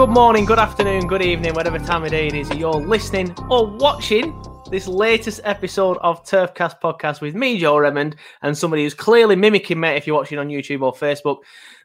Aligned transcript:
Good 0.00 0.08
morning, 0.08 0.46
good 0.46 0.58
afternoon, 0.58 1.06
good 1.06 1.20
evening, 1.20 1.52
whatever 1.52 1.78
time 1.78 2.04
of 2.04 2.10
day 2.10 2.26
it 2.28 2.32
is 2.32 2.48
that 2.48 2.56
you're 2.56 2.72
listening 2.72 3.36
or 3.50 3.66
watching 3.66 4.34
this 4.70 4.88
latest 4.88 5.42
episode 5.44 5.98
of 5.98 6.24
Turfcast 6.24 6.80
podcast 6.82 7.20
with 7.20 7.34
me, 7.34 7.58
Joe 7.58 7.76
Redmond, 7.76 8.16
and 8.40 8.56
somebody 8.56 8.84
who's 8.84 8.94
clearly 8.94 9.36
mimicking 9.36 9.78
me 9.78 9.90
if 9.90 10.06
you're 10.06 10.16
watching 10.16 10.38
on 10.38 10.48
YouTube 10.48 10.80
or 10.80 10.94
Facebook. 10.94 11.40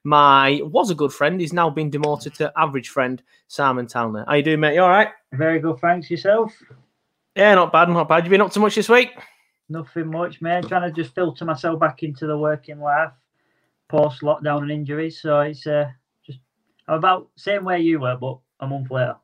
My 0.05 0.62
was 0.63 0.91
a 0.91 0.95
good 0.95 1.12
friend, 1.12 1.41
he's 1.41 1.51
now 1.51 1.69
been 1.69 1.90
demoted 1.90 2.34
to 2.35 2.53
average 2.56 2.88
friend, 2.88 3.22
Simon 3.50 3.85
Talner. 3.85 4.25
How 4.25 4.35
you 4.35 4.44
doing, 4.44 4.61
mate? 4.61 4.75
You 4.75 4.84
all 4.84 4.90
right? 4.90 5.09
Very 5.34 5.59
good, 5.59 5.79
thanks 5.79 6.09
yourself. 6.09 6.53
Yeah, 7.35 7.53
not 7.56 7.73
bad, 7.73 7.90
not 7.90 8.07
bad. 8.07 8.23
You 8.23 8.29
been 8.29 8.40
up 8.40 8.51
to 8.53 8.61
much 8.61 8.75
this 8.75 8.88
week? 8.88 9.09
Nothing 9.67 10.09
much, 10.09 10.41
mate. 10.41 10.69
Trying 10.69 10.90
to 10.90 10.95
just 10.95 11.13
filter 11.13 11.44
myself 11.44 11.81
back 11.81 12.01
into 12.01 12.28
the 12.28 12.38
working 12.38 12.79
life 12.79 13.11
post 13.90 14.22
lockdown 14.22 14.61
and 14.61 14.72
injuries. 14.72 15.22
So 15.22 15.41
it's 15.41 15.67
uh, 15.67 15.90
I'm 16.88 16.97
about 17.00 17.29
same 17.35 17.63
way 17.66 17.81
you 17.81 18.00
were, 18.00 18.16
but 18.16 18.40
a 18.59 18.68
month 18.68 18.91
later. 18.91 19.16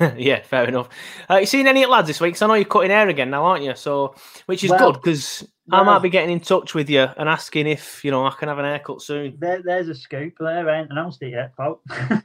yeah, 0.16 0.42
fair 0.42 0.66
enough. 0.66 0.88
Uh, 1.30 1.36
you 1.36 1.46
seen 1.46 1.66
any 1.66 1.86
lads 1.86 2.08
this 2.08 2.20
week? 2.20 2.34
'Cause 2.34 2.42
I 2.42 2.46
know 2.48 2.54
you're 2.54 2.64
cutting 2.64 2.90
hair 2.90 3.08
again 3.08 3.30
now, 3.30 3.44
aren't 3.44 3.64
you? 3.64 3.74
So, 3.76 4.14
which 4.46 4.64
is 4.64 4.70
Well, 4.70 4.92
good 4.92 5.00
because 5.00 5.46
I 5.70 5.82
might 5.82 6.00
be 6.00 6.10
getting 6.10 6.30
in 6.30 6.40
touch 6.40 6.74
with 6.74 6.90
you 6.90 7.06
and 7.16 7.28
asking 7.28 7.66
if 7.68 8.04
you 8.04 8.10
know 8.10 8.26
I 8.26 8.30
can 8.30 8.48
have 8.48 8.58
an 8.58 8.64
haircut 8.64 9.00
soon. 9.02 9.36
There, 9.38 9.62
there's 9.62 9.88
a 9.88 9.94
scoop 9.94 10.34
there. 10.40 10.68
I 10.68 10.80
ain't 10.80 10.90
announced 10.90 11.22
it 11.22 11.30
yet, 11.30 11.56
pal. 11.56 11.80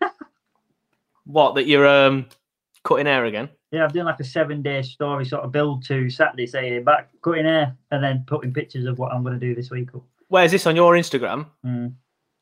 What 1.25 1.55
that 1.55 1.67
you're 1.67 1.87
um 1.87 2.25
cutting 2.83 3.05
hair 3.05 3.25
again? 3.25 3.49
yeah, 3.71 3.85
I've 3.85 3.93
done 3.93 4.05
like 4.05 4.19
a 4.19 4.23
seven 4.23 4.61
day 4.61 4.81
story 4.81 5.23
sort 5.23 5.43
of 5.43 5.51
build 5.51 5.85
to 5.85 6.09
Saturday 6.09 6.47
saying 6.47 6.83
back 6.83 7.09
cutting 7.21 7.45
hair 7.45 7.77
and 7.91 8.03
then 8.03 8.23
putting 8.27 8.53
pictures 8.53 8.85
of 8.85 8.97
what 8.99 9.13
I'm 9.13 9.23
going 9.23 9.39
to 9.39 9.45
do 9.45 9.53
this 9.55 9.69
week. 9.69 9.89
Where's 10.27 10.51
this 10.51 10.65
on 10.65 10.75
your 10.75 10.93
Instagram? 10.95 11.45
Mm. 11.65 11.93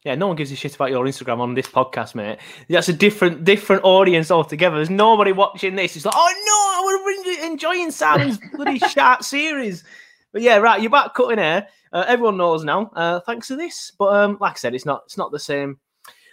Yeah, 0.05 0.15
no 0.15 0.27
one 0.27 0.37
gives 0.37 0.51
a 0.51 0.55
shit 0.55 0.75
about 0.75 0.91
your 0.91 1.03
Instagram 1.05 1.39
on 1.39 1.55
this 1.55 1.67
podcast, 1.67 2.15
mate. 2.15 2.39
That's 2.69 2.87
a 2.87 2.93
different 2.93 3.43
different 3.43 3.83
audience 3.83 4.31
altogether. 4.31 4.77
There's 4.77 4.89
nobody 4.89 5.33
watching 5.33 5.75
this. 5.75 5.97
It's 5.97 6.05
like, 6.05 6.15
oh 6.15 6.33
no, 6.45 6.53
I 6.53 6.81
would 6.85 7.25
have 7.25 7.41
been 7.41 7.51
enjoying 7.51 7.91
Simon's 7.91 8.39
bloody 8.53 8.79
shark 8.79 9.23
series. 9.23 9.83
But 10.31 10.41
yeah, 10.41 10.57
right, 10.57 10.81
you're 10.81 10.89
back 10.89 11.13
cutting 11.15 11.37
hair. 11.37 11.67
Uh, 11.91 12.05
everyone 12.07 12.37
knows 12.37 12.63
now, 12.63 12.91
uh, 12.95 13.19
thanks 13.21 13.47
to 13.47 13.57
this. 13.57 13.91
But 13.97 14.15
um, 14.15 14.37
like 14.39 14.53
I 14.53 14.55
said, 14.55 14.73
it's 14.73 14.85
not 14.85 15.03
it's 15.05 15.17
not 15.17 15.33
the 15.33 15.39
same. 15.39 15.77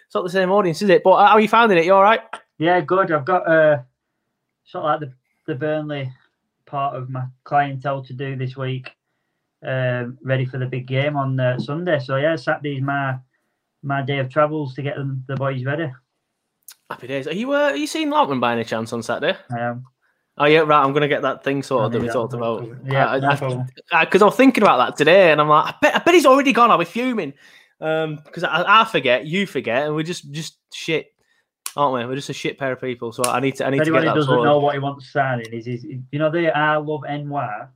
It's 0.07 0.15
not 0.15 0.23
the 0.23 0.31
same 0.31 0.53
audience, 0.53 0.81
is 0.83 0.89
it? 0.91 1.03
But 1.03 1.13
uh, 1.13 1.27
how 1.27 1.33
are 1.33 1.41
you 1.41 1.49
finding 1.49 1.79
it? 1.79 1.87
You 1.87 1.95
all 1.95 2.03
right? 2.03 2.21
Yeah, 2.59 2.81
good. 2.81 3.11
I've 3.11 3.25
got 3.25 3.49
uh, 3.49 3.79
sort 4.65 4.85
of 4.85 4.91
like 4.91 5.01
the, 5.01 5.53
the 5.53 5.59
Burnley 5.59 6.13
part 6.67 6.95
of 6.95 7.11
my 7.11 7.25
clientele 7.43 8.05
to 8.05 8.13
do 8.13 8.37
this 8.37 8.57
week, 8.57 8.93
um, 9.65 10.19
ready 10.23 10.45
for 10.45 10.59
the 10.59 10.67
big 10.67 10.87
game 10.87 11.17
on 11.17 11.41
uh, 11.41 11.59
Sunday. 11.59 11.99
So 11.99 12.17
yeah, 12.17 12.37
Saturday's 12.37 12.81
my 12.81 13.19
my 13.87 14.03
day 14.03 14.19
of 14.19 14.29
travels 14.29 14.75
to 14.75 14.83
get 14.83 14.97
them 14.97 15.25
the 15.29 15.37
boys 15.37 15.65
ready. 15.65 15.91
Happy 16.91 17.07
days. 17.07 17.27
Are 17.27 17.35
you 17.35 17.53
uh, 17.53 17.71
are 17.71 17.77
you 17.77 17.87
seeing 17.87 18.11
Lautman 18.11 18.41
by 18.41 18.53
any 18.53 18.65
chance 18.65 18.93
on 18.93 19.03
Saturday? 19.03 19.39
I 19.51 19.61
am. 19.61 19.85
Oh 20.39 20.45
yeah, 20.45 20.59
right. 20.61 20.85
I'm 20.85 20.93
gonna 20.93 21.09
get 21.09 21.23
that 21.23 21.43
thing 21.43 21.63
sorted 21.63 21.93
that 21.93 22.05
we 22.05 22.13
talked 22.13 22.35
about. 22.35 22.69
Yeah, 22.85 23.19
because 23.19 23.39
problem. 23.39 23.67
I, 23.93 24.07
was 24.13 24.37
thinking 24.37 24.63
about 24.63 24.77
that 24.79 24.97
today, 24.97 25.33
and 25.33 25.41
I'm 25.41 25.49
like, 25.49 25.75
I 25.75 25.79
bet, 25.81 25.97
I 25.97 25.99
bet 26.01 26.15
he's 26.15 26.27
already 26.27 26.53
gone. 26.53 26.71
I'll 26.71 26.79
be 26.79 26.85
fuming 26.85 27.33
Um, 27.81 28.17
because 28.25 28.45
I, 28.45 28.83
I 28.83 28.85
forget, 28.85 29.27
you 29.27 29.47
forget, 29.47 29.87
and 29.87 29.95
we're 29.95 30.03
just 30.03 30.31
just 30.33 30.59
shit, 30.73 31.07
aren't 31.75 31.95
we? 31.95 32.05
We're 32.07 32.17
just 32.17 32.29
a 32.29 32.35
shit 32.35 32.59
pair 32.59 32.73
of 32.73 32.81
people. 32.81 33.13
So 33.13 33.25
I 33.25 33.41
need 33.41 33.57
to 33.57 33.67
I 33.67 33.71
need 33.71 33.81
If 33.81 33.87
to 33.87 33.93
get 33.93 34.05
that 34.05 34.15
doesn't 34.15 34.27
sorted. 34.27 34.45
know 34.45 34.59
what 34.59 34.75
he 34.75 34.79
wants 34.79 35.11
signing, 35.11 35.53
is 35.53 35.65
he's, 35.65 35.85
you 35.85 36.19
know 36.19 36.31
the 36.31 36.57
I 36.57 36.77
love 36.77 37.03
NY. 37.09 37.67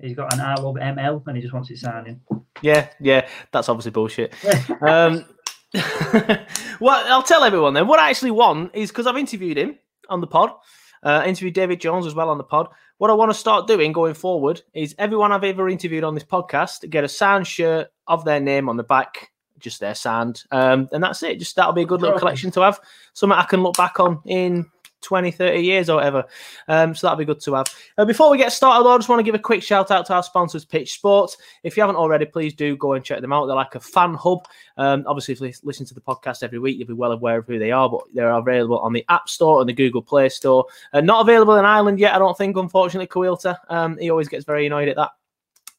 He's 0.00 0.16
got 0.16 0.34
an 0.34 0.40
I 0.40 0.54
love 0.56 0.74
ML, 0.74 1.26
and 1.26 1.36
he 1.36 1.42
just 1.42 1.54
wants 1.54 1.70
it 1.70 1.78
signing. 1.78 2.20
Yeah, 2.60 2.88
yeah, 3.00 3.26
that's 3.52 3.68
obviously 3.68 3.92
bullshit. 3.92 4.34
um, 4.82 5.24
well, 6.80 7.04
I'll 7.08 7.22
tell 7.22 7.44
everyone 7.44 7.74
then. 7.74 7.86
What 7.86 7.98
I 7.98 8.10
actually 8.10 8.30
want 8.30 8.74
is 8.74 8.90
because 8.90 9.06
I've 9.06 9.16
interviewed 9.16 9.56
him 9.56 9.78
on 10.08 10.20
the 10.20 10.26
pod, 10.26 10.50
uh, 11.02 11.24
interviewed 11.26 11.54
David 11.54 11.80
Jones 11.80 12.06
as 12.06 12.14
well 12.14 12.28
on 12.28 12.38
the 12.38 12.44
pod. 12.44 12.68
What 12.98 13.10
I 13.10 13.14
want 13.14 13.30
to 13.30 13.38
start 13.38 13.66
doing 13.66 13.92
going 13.92 14.14
forward 14.14 14.62
is 14.74 14.94
everyone 14.98 15.32
I've 15.32 15.44
ever 15.44 15.68
interviewed 15.68 16.04
on 16.04 16.14
this 16.14 16.24
podcast 16.24 16.88
get 16.90 17.04
a 17.04 17.08
signed 17.08 17.46
shirt 17.46 17.88
of 18.06 18.24
their 18.24 18.38
name 18.38 18.68
on 18.68 18.76
the 18.76 18.84
back, 18.84 19.30
just 19.58 19.80
their 19.80 19.94
signed, 19.94 20.42
um, 20.50 20.88
and 20.92 21.02
that's 21.02 21.22
it. 21.22 21.38
Just 21.38 21.56
that'll 21.56 21.72
be 21.72 21.82
a 21.82 21.86
good 21.86 22.02
little 22.02 22.18
collection 22.18 22.50
to 22.52 22.60
have, 22.60 22.78
something 23.14 23.38
I 23.38 23.44
can 23.44 23.62
look 23.62 23.76
back 23.76 23.98
on 23.98 24.20
in 24.26 24.70
20, 25.02 25.30
30 25.30 25.60
years 25.60 25.90
or 25.90 25.96
whatever. 25.96 26.24
Um, 26.68 26.94
so 26.94 27.06
that'll 27.06 27.18
be 27.18 27.24
good 27.24 27.40
to 27.40 27.54
have. 27.54 27.66
Uh, 27.98 28.04
before 28.04 28.30
we 28.30 28.38
get 28.38 28.52
started, 28.52 28.88
I 28.88 28.96
just 28.96 29.08
want 29.08 29.18
to 29.18 29.24
give 29.24 29.34
a 29.34 29.38
quick 29.38 29.62
shout 29.62 29.90
out 29.90 30.06
to 30.06 30.14
our 30.14 30.22
sponsors, 30.22 30.64
Pitch 30.64 30.94
Sports. 30.94 31.36
If 31.62 31.76
you 31.76 31.82
haven't 31.82 31.96
already, 31.96 32.24
please 32.24 32.54
do 32.54 32.76
go 32.76 32.94
and 32.94 33.04
check 33.04 33.20
them 33.20 33.32
out. 33.32 33.46
They're 33.46 33.56
like 33.56 33.74
a 33.74 33.80
fan 33.80 34.14
hub. 34.14 34.46
Um, 34.76 35.04
obviously, 35.06 35.32
if 35.32 35.40
you 35.40 35.52
listen 35.62 35.86
to 35.86 35.94
the 35.94 36.00
podcast 36.00 36.42
every 36.42 36.58
week, 36.58 36.78
you'll 36.78 36.88
be 36.88 36.94
well 36.94 37.12
aware 37.12 37.38
of 37.38 37.46
who 37.46 37.58
they 37.58 37.70
are, 37.70 37.88
but 37.88 38.02
they're 38.14 38.30
available 38.30 38.78
on 38.78 38.92
the 38.92 39.04
App 39.08 39.28
Store 39.28 39.60
and 39.60 39.68
the 39.68 39.74
Google 39.74 40.02
Play 40.02 40.28
Store. 40.28 40.66
Uh, 40.92 41.00
not 41.00 41.20
available 41.20 41.56
in 41.56 41.64
Ireland 41.64 41.98
yet, 41.98 42.14
I 42.14 42.18
don't 42.18 42.36
think, 42.36 42.56
unfortunately, 42.56 43.06
Coilta. 43.06 43.56
Um, 43.68 43.98
he 43.98 44.10
always 44.10 44.28
gets 44.28 44.44
very 44.44 44.66
annoyed 44.66 44.88
at 44.88 44.96
that. 44.96 45.10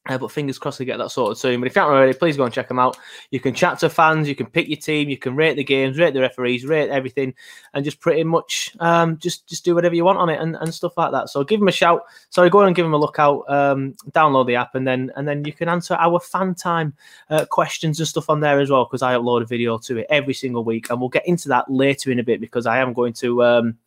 Uh, 0.06 0.18
but 0.18 0.32
fingers 0.32 0.60
crossed 0.60 0.80
they 0.80 0.86
get 0.86 0.98
that 0.98 1.12
sorted 1.12 1.38
soon. 1.38 1.62
But 1.62 1.68
if 1.68 1.76
you 1.76 1.82
haven't 1.82 1.96
already, 1.96 2.14
please 2.14 2.36
go 2.36 2.44
and 2.44 2.54
check 2.54 2.68
them 2.68 2.80
out. 2.80 2.98
You 3.32 3.40
can 3.40 3.54
chat 3.54 3.80
to 3.80 3.90
fans, 3.90 4.28
you 4.28 4.36
can 4.36 4.48
pick 4.48 4.68
your 4.68 4.78
team, 4.78 5.08
you 5.08 5.18
can 5.18 5.34
rate 5.34 5.56
the 5.56 5.64
games, 5.64 5.98
rate 5.98 6.14
the 6.14 6.20
referees, 6.20 6.66
rate 6.66 6.90
everything, 6.90 7.34
and 7.74 7.86
just 7.86 8.02
pretty 8.02 8.26
much 8.26 8.76
um, 8.82 9.18
just 9.18 9.48
just 9.48 9.64
do 9.64 9.74
whatever 9.74 9.96
you 9.96 10.04
want 10.04 10.18
on 10.18 10.28
it 10.28 10.42
and, 10.42 10.58
and 10.58 10.74
stuff 10.74 10.98
like 10.98 11.12
that. 11.14 11.30
So 11.30 11.46
give 11.46 11.62
them 11.62 11.70
a 11.70 11.72
shout. 11.72 12.04
Sorry, 12.32 12.50
go 12.50 12.60
and 12.60 12.76
give 12.76 12.84
them 12.84 12.94
a 12.94 12.98
look 12.98 13.18
out. 13.18 13.50
Um, 13.50 13.94
download 14.12 14.48
the 14.48 14.58
app, 14.58 14.76
and 14.76 14.86
then 14.86 15.10
and 15.16 15.26
then 15.26 15.46
you 15.46 15.54
can 15.54 15.70
answer 15.70 15.94
our 15.94 16.20
fan 16.20 16.54
time 16.54 16.94
uh, 17.30 17.46
questions 17.46 18.00
and 18.00 18.08
stuff 18.08 18.30
on 18.30 18.42
there 18.42 18.60
as 18.60 18.70
well 18.70 18.84
because 18.84 19.04
I 19.04 19.16
upload 19.16 19.44
a 19.44 19.46
video 19.46 19.78
to 19.78 20.00
it 20.00 20.08
every 20.10 20.34
single 20.34 20.66
week, 20.66 20.90
and 20.90 21.00
we'll 21.00 21.08
get 21.08 21.26
into 21.26 21.48
that 21.48 21.72
later 21.72 22.12
in 22.12 22.20
a 22.20 22.24
bit 22.24 22.42
because 22.42 22.66
I 22.66 22.80
am 22.80 22.92
going 22.92 23.14
to 23.14 23.42
um, 23.42 23.78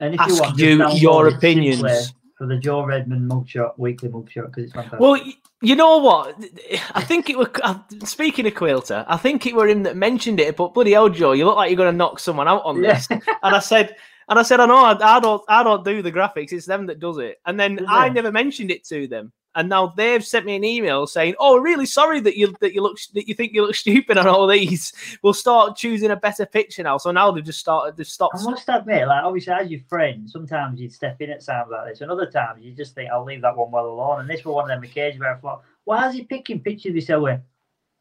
And 0.00 0.14
if 0.14 0.20
ask 0.20 0.58
you 0.58 0.84
you 0.88 0.90
your 0.94 1.28
opinions. 1.28 2.12
For 2.42 2.48
the 2.48 2.56
Joe 2.56 2.84
Redmond 2.84 3.30
mugshot, 3.30 3.78
weekly 3.78 4.08
mugshot, 4.08 4.46
because 4.46 4.64
it's 4.64 4.72
fantastic. 4.72 4.98
Well, 4.98 5.16
you 5.60 5.76
know 5.76 5.98
what? 5.98 6.36
I 6.92 7.00
think 7.00 7.30
it 7.30 7.38
was. 7.38 7.46
uh, 7.62 7.78
Speaking 8.02 8.48
of 8.48 8.54
Quilter, 8.56 9.04
I 9.06 9.16
think 9.16 9.46
it 9.46 9.54
were 9.54 9.68
him 9.68 9.84
that 9.84 9.96
mentioned 9.96 10.40
it. 10.40 10.56
But 10.56 10.74
bloody 10.74 10.90
hell, 10.90 11.08
Joe, 11.08 11.32
you 11.32 11.44
look 11.44 11.54
like 11.54 11.70
you're 11.70 11.76
going 11.76 11.92
to 11.92 11.96
knock 11.96 12.18
someone 12.18 12.48
out 12.48 12.64
on 12.64 12.82
Yeah. 12.82 12.94
this. 12.94 13.06
and 13.10 13.20
I 13.54 13.60
said, 13.60 13.94
and 14.28 14.40
I 14.40 14.42
said, 14.42 14.58
I 14.58 14.66
know, 14.66 14.74
I, 14.84 15.16
I 15.18 15.20
don't, 15.20 15.40
I 15.48 15.62
don't 15.62 15.84
do 15.84 16.02
the 16.02 16.10
graphics. 16.10 16.52
It's 16.52 16.66
them 16.66 16.86
that 16.86 16.98
does 16.98 17.18
it. 17.18 17.38
And 17.46 17.60
then 17.60 17.86
I 17.88 18.08
it? 18.08 18.12
never 18.12 18.32
mentioned 18.32 18.72
it 18.72 18.82
to 18.86 19.06
them. 19.06 19.32
And 19.54 19.68
now 19.68 19.88
they've 19.88 20.24
sent 20.24 20.46
me 20.46 20.56
an 20.56 20.64
email 20.64 21.06
saying, 21.06 21.34
"Oh, 21.38 21.58
really 21.58 21.84
sorry 21.84 22.20
that 22.20 22.36
you 22.36 22.54
that 22.60 22.72
you 22.72 22.82
look 22.82 22.98
that 23.14 23.28
you 23.28 23.34
think 23.34 23.52
you 23.52 23.62
look 23.62 23.74
stupid 23.84 24.16
on 24.16 24.26
all 24.26 24.46
these. 24.46 24.92
We'll 25.22 25.34
start 25.34 25.76
choosing 25.76 26.10
a 26.10 26.16
better 26.16 26.46
picture 26.46 26.82
now." 26.82 26.96
So 26.96 27.10
now 27.10 27.30
they've 27.30 27.44
just 27.44 27.60
started. 27.60 27.96
They've 27.96 28.06
stopped. 28.06 28.36
I 28.38 28.42
must 28.42 28.68
admit, 28.68 29.08
like 29.08 29.24
obviously 29.24 29.52
as 29.52 29.70
your 29.70 29.80
friend, 29.88 30.28
sometimes 30.28 30.80
you'd 30.80 30.92
step 30.92 31.20
in 31.20 31.30
at 31.30 31.42
sounds 31.42 31.68
like 31.70 31.88
this, 31.88 32.00
and 32.00 32.10
other 32.10 32.30
times 32.30 32.64
you 32.64 32.72
just 32.72 32.94
think, 32.94 33.10
"I'll 33.10 33.24
leave 33.24 33.42
that 33.42 33.56
one 33.56 33.70
well 33.70 33.86
alone." 33.86 34.20
And 34.20 34.30
this 34.30 34.44
was 34.44 34.54
one 34.54 34.64
of 34.64 34.68
them 34.68 34.82
occasions 34.84 35.20
where 35.20 35.34
I 35.34 35.38
thought, 35.38 35.62
"Why 35.84 36.08
is 36.08 36.14
he 36.14 36.24
picking 36.24 36.60
pictures 36.60 36.94
this 36.94 37.08
way?" 37.08 37.40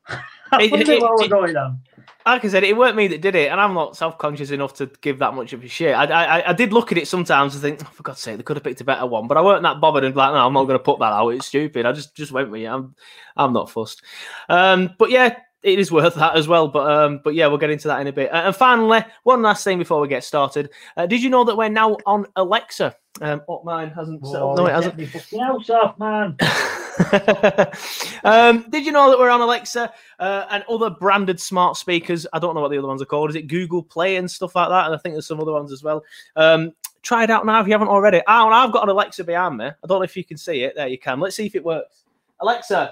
I 0.52 0.68
wonder 0.72 1.00
what 1.00 1.20
was 1.20 1.28
going 1.28 1.56
on. 1.56 1.80
Like 2.26 2.46
I 2.46 2.48
said, 2.48 2.64
it 2.64 2.78
weren't 2.78 2.96
me 2.96 3.08
that 3.08 3.22
did 3.22 3.36
it, 3.36 3.52
and 3.52 3.60
I'm 3.60 3.74
not 3.74 3.98
self 3.98 4.18
conscious 4.18 4.52
enough 4.52 4.74
to 4.76 4.88
give 5.02 5.20
that 5.20 5.34
much 5.34 5.54
of 5.54 5.64
a 5.64 5.68
shit. 5.68 5.96
I, 5.96 6.06
I, 6.06 6.50
I 6.50 6.54
did 6.54 6.74
look 6.74 6.92
at 6.92 6.98
it 6.98 7.08
sometimes 7.08 7.54
and 7.54 7.62
think, 7.62 7.80
oh, 7.82 7.92
for 7.92 8.04
God's 8.04 8.20
sake, 8.20 8.38
they 8.38 8.44
could 8.44 8.58
have 8.58 8.64
picked 8.64 8.82
a 8.82 8.86
better 8.86 9.06
one, 9.06 9.28
but 9.28 9.38
I 9.38 9.42
weren't 9.42 9.64
that 9.64 9.82
bothered 9.82 10.04
and 10.04 10.16
like, 10.16 10.34
no, 10.34 10.46
I'm 10.46 10.54
not 10.54 10.66
going 10.66 10.78
to 10.78 10.84
put 10.84 11.00
that 11.00 11.14
out. 11.14 11.30
It's 11.30 11.48
stupid. 11.48 11.86
I 11.86 11.92
just 11.92 12.16
just 12.16 12.32
went 12.32 12.52
with 12.52 12.62
it. 12.62 12.66
I'm 12.66 12.96
I'm 13.36 13.54
not 13.54 13.72
fussed. 13.72 14.04
Um, 14.50 14.96
but 14.98 15.10
yeah, 15.10 15.36
it 15.64 15.80
is 15.80 15.92
worth 15.92 16.16
that 16.16 16.36
as 16.36 16.48
well. 16.48 16.68
But 16.68 16.92
um, 16.92 17.22
but 17.24 17.36
yeah, 17.36 17.48
we'll 17.48 17.58
get 17.58 17.70
into 17.70 17.88
that 17.88 18.02
in 18.02 18.08
a 18.08 18.14
bit. 18.14 18.32
Uh, 18.32 18.44
and 18.46 18.56
finally, 18.56 19.04
one 19.24 19.42
last 19.42 19.64
thing 19.64 19.78
before 19.78 20.02
we 20.02 20.08
get 20.08 20.24
started. 20.24 20.70
Uh, 20.98 21.06
did 21.06 21.22
you 21.22 21.30
know 21.30 21.44
that 21.44 21.56
we're 21.58 21.70
now 21.70 21.98
on 22.06 22.26
Alexa? 22.36 22.96
Um, 23.20 23.42
oh, 23.50 23.62
mine 23.64 23.90
hasn't. 23.90 24.26
set 24.26 24.38
up. 24.38 24.42
Whoa, 24.42 24.56
No, 24.56 24.66
it 24.68 24.72
hasn't. 24.74 25.00
house 25.40 25.70
off, 25.70 26.00
man. 26.00 26.38
um, 28.24 28.66
did 28.70 28.86
you 28.86 28.92
know 28.92 29.10
that 29.10 29.20
we're 29.20 29.30
on 29.30 29.42
Alexa 29.42 29.92
uh, 30.20 30.46
and 30.50 30.64
other 30.70 30.90
branded 30.90 31.40
smart 31.40 31.78
speakers? 31.78 32.26
I 32.34 32.40
don't 32.40 32.56
know 32.56 32.62
what 32.62 32.72
the 32.72 32.78
other 32.78 32.88
ones 32.88 33.02
are 33.02 33.06
called. 33.06 33.30
Is 33.30 33.36
it 33.36 33.48
Google 33.48 33.84
Play 33.84 34.16
and 34.16 34.30
stuff 34.30 34.56
like 34.56 34.70
that? 34.70 34.86
And 34.86 34.96
I 34.96 34.98
think 34.98 35.14
there's 35.14 35.28
some 35.28 35.42
other 35.42 35.52
ones 35.52 35.72
as 35.72 35.84
well. 35.84 36.04
Um, 36.36 36.72
try 37.02 37.24
it 37.24 37.30
out 37.30 37.46
now 37.46 37.60
if 37.60 37.68
you 37.68 37.74
haven't 37.74 37.90
already. 37.90 38.22
Oh, 38.28 38.50
I've 38.50 38.72
got 38.72 38.84
an 38.84 38.90
Alexa 38.90 39.24
behind 39.24 39.58
me. 39.58 39.66
I 39.66 39.88
don't 39.88 40.00
know 40.00 40.04
if 40.04 40.16
you 40.16 40.24
can 40.24 40.38
see 40.38 40.64
it. 40.64 40.74
There 40.76 40.88
you 40.88 40.98
can. 40.98 41.20
Let's 41.20 41.36
see 41.36 41.46
if 41.46 41.56
it 41.56 41.64
works. 41.64 42.04
Alexa, 42.40 42.92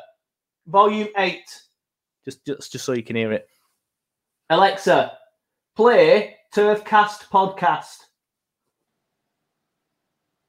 volume 0.67 1.07
eight. 1.17 1.49
Just, 2.29 2.45
just, 2.45 2.71
just 2.71 2.85
so 2.85 2.93
you 2.93 3.01
can 3.01 3.15
hear 3.15 3.33
it. 3.33 3.47
Alexa, 4.51 5.13
play 5.75 6.35
Turfcast 6.53 7.27
podcast. 7.31 7.95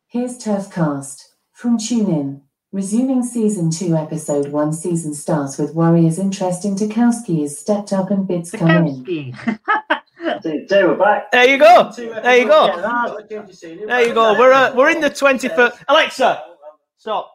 Here's 0.09 0.37
Turfcast 0.37 1.23
from 1.53 1.79
TuneIn. 1.79 2.43
Resuming 2.73 3.23
season 3.23 3.71
two, 3.71 3.97
episode 3.97 4.49
one. 4.49 4.75
Season 4.75 5.15
starts 5.15 5.57
with 5.57 5.75
Warriors 5.75 6.19
interesting. 6.19 6.77
Tarkowski 6.77 7.43
is 7.45 7.59
stepped 7.59 7.95
up 7.95 8.11
and 8.11 8.29
bids 8.29 8.51
come 8.51 8.71
in. 8.71 9.05
Tarkowski. 9.05 10.43
Say 10.69 10.85
we're 10.85 10.97
back. 10.97 11.33
There 11.33 11.49
you 11.49 11.59
go. 11.59 11.91
There 11.97 12.37
you 12.37 12.47
go. 12.47 12.67
There 13.27 13.87
There 13.87 14.07
you 14.07 14.15
go. 14.15 14.39
We're 14.39 14.53
uh, 14.53 14.75
we're 14.75 14.91
in 14.91 15.01
the 15.01 15.11
twenty 15.11 15.49
first. 15.49 15.83
Alexa, 15.89 16.43
stop. 16.99 17.33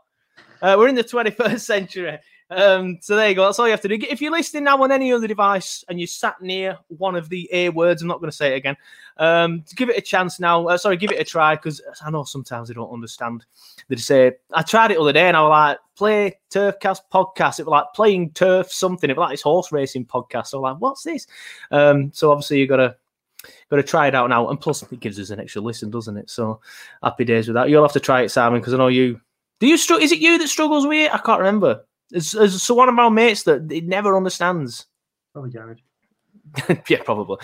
Uh, 0.62 0.76
we're 0.78 0.88
in 0.88 0.96
the 0.96 1.04
twenty 1.04 1.32
first 1.32 1.66
century. 1.74 2.20
Um, 2.50 3.00
so 3.02 3.16
there 3.16 3.30
you 3.30 3.36
go. 3.36 3.46
That's 3.46 3.58
all 3.58 3.66
you 3.66 3.72
have 3.72 3.82
to 3.82 3.88
do. 3.88 3.98
If 4.08 4.22
you're 4.22 4.32
listening 4.32 4.66
now 4.66 4.82
on 4.82 4.92
any 4.92 5.12
other 5.12 5.28
device 5.28 5.84
and 5.90 6.00
you 6.00 6.06
sat 6.06 6.42
near 6.42 6.78
one 6.88 7.16
of 7.16 7.30
the 7.30 7.50
A 7.52 7.70
words, 7.70 8.02
I'm 8.02 8.08
not 8.08 8.20
going 8.20 8.30
to 8.30 8.36
say 8.36 8.54
it 8.54 8.58
again. 8.58 8.78
Um, 9.18 9.64
give 9.76 9.90
it 9.90 9.98
a 9.98 10.02
chance 10.02 10.40
now. 10.40 10.68
Uh, 10.68 10.78
sorry, 10.78 10.98
give 10.98 11.12
it 11.12 11.20
a 11.20 11.24
try 11.24 11.56
because 11.56 11.82
I 12.06 12.12
know 12.12 12.24
sometimes 12.24 12.68
they 12.68 12.74
don't 12.76 12.94
understand. 12.94 13.46
They 13.88 13.96
say, 13.96 14.34
I 14.54 14.62
tried 14.62 14.92
it 14.92 14.96
the 14.96 15.02
other 15.02 15.14
day 15.14 15.28
and 15.28 15.38
I 15.38 15.42
was 15.42 15.50
like, 15.50 15.80
play 15.96 16.40
Turfcast 16.52 17.02
podcast. 17.12 17.60
It 17.60 17.66
was 17.66 17.72
like 17.72 17.86
playing 17.96 18.32
turf 18.32 18.72
something. 18.72 19.10
It 19.10 19.18
was 19.18 19.24
like 19.24 19.34
this 19.34 19.42
horse 19.42 19.72
racing 19.72 20.06
podcast. 20.06 20.48
So 20.48 20.58
I'm 20.60 20.74
like, 20.74 20.82
what's 20.82 21.04
this? 21.04 21.28
Um, 21.72 22.12
so 22.14 22.32
obviously 22.32 22.60
you 22.60 22.68
got 22.68 22.78
to 22.78 22.96
got 23.70 23.78
to 23.78 23.84
try 23.84 24.08
it 24.08 24.16
out 24.16 24.30
now. 24.30 24.50
And 24.50 24.60
plus, 24.60 24.84
it 24.84 25.00
gives 25.00 25.20
us 25.20 25.30
an 25.30 25.40
extra 25.40 25.62
listen, 25.62 25.90
doesn't 25.90 26.18
it? 26.18 26.30
So 26.30 26.62
happy 27.02 27.26
days 27.26 27.48
with 27.48 27.56
that. 27.56 27.70
You'll 27.70 27.84
have 27.84 27.94
to 27.94 28.00
try 28.00 28.22
it, 28.22 28.30
Simon, 28.30 28.60
because 28.60 28.74
I 28.74 28.78
know 28.78 28.88
you. 28.88 29.20
Do 29.60 29.68
you 29.68 29.78
struggle? 29.78 30.04
Is 30.04 30.12
it 30.12 30.20
you 30.20 30.38
that 30.38 30.48
struggles 30.48 30.86
with 30.86 31.06
it? 31.06 31.14
I 31.14 31.18
can't 31.18 31.40
remember. 31.40 31.86
It's, 32.12 32.30
so 32.64 32.74
one 32.74 32.90
of 32.90 32.98
our 33.00 33.12
mates 33.12 33.44
that 33.44 33.72
it 33.72 33.86
never 33.86 34.16
understands. 34.16 34.86
Probably 35.34 35.52
Jared. 35.52 35.82
yeah, 36.90 37.02
probably. 37.04 37.38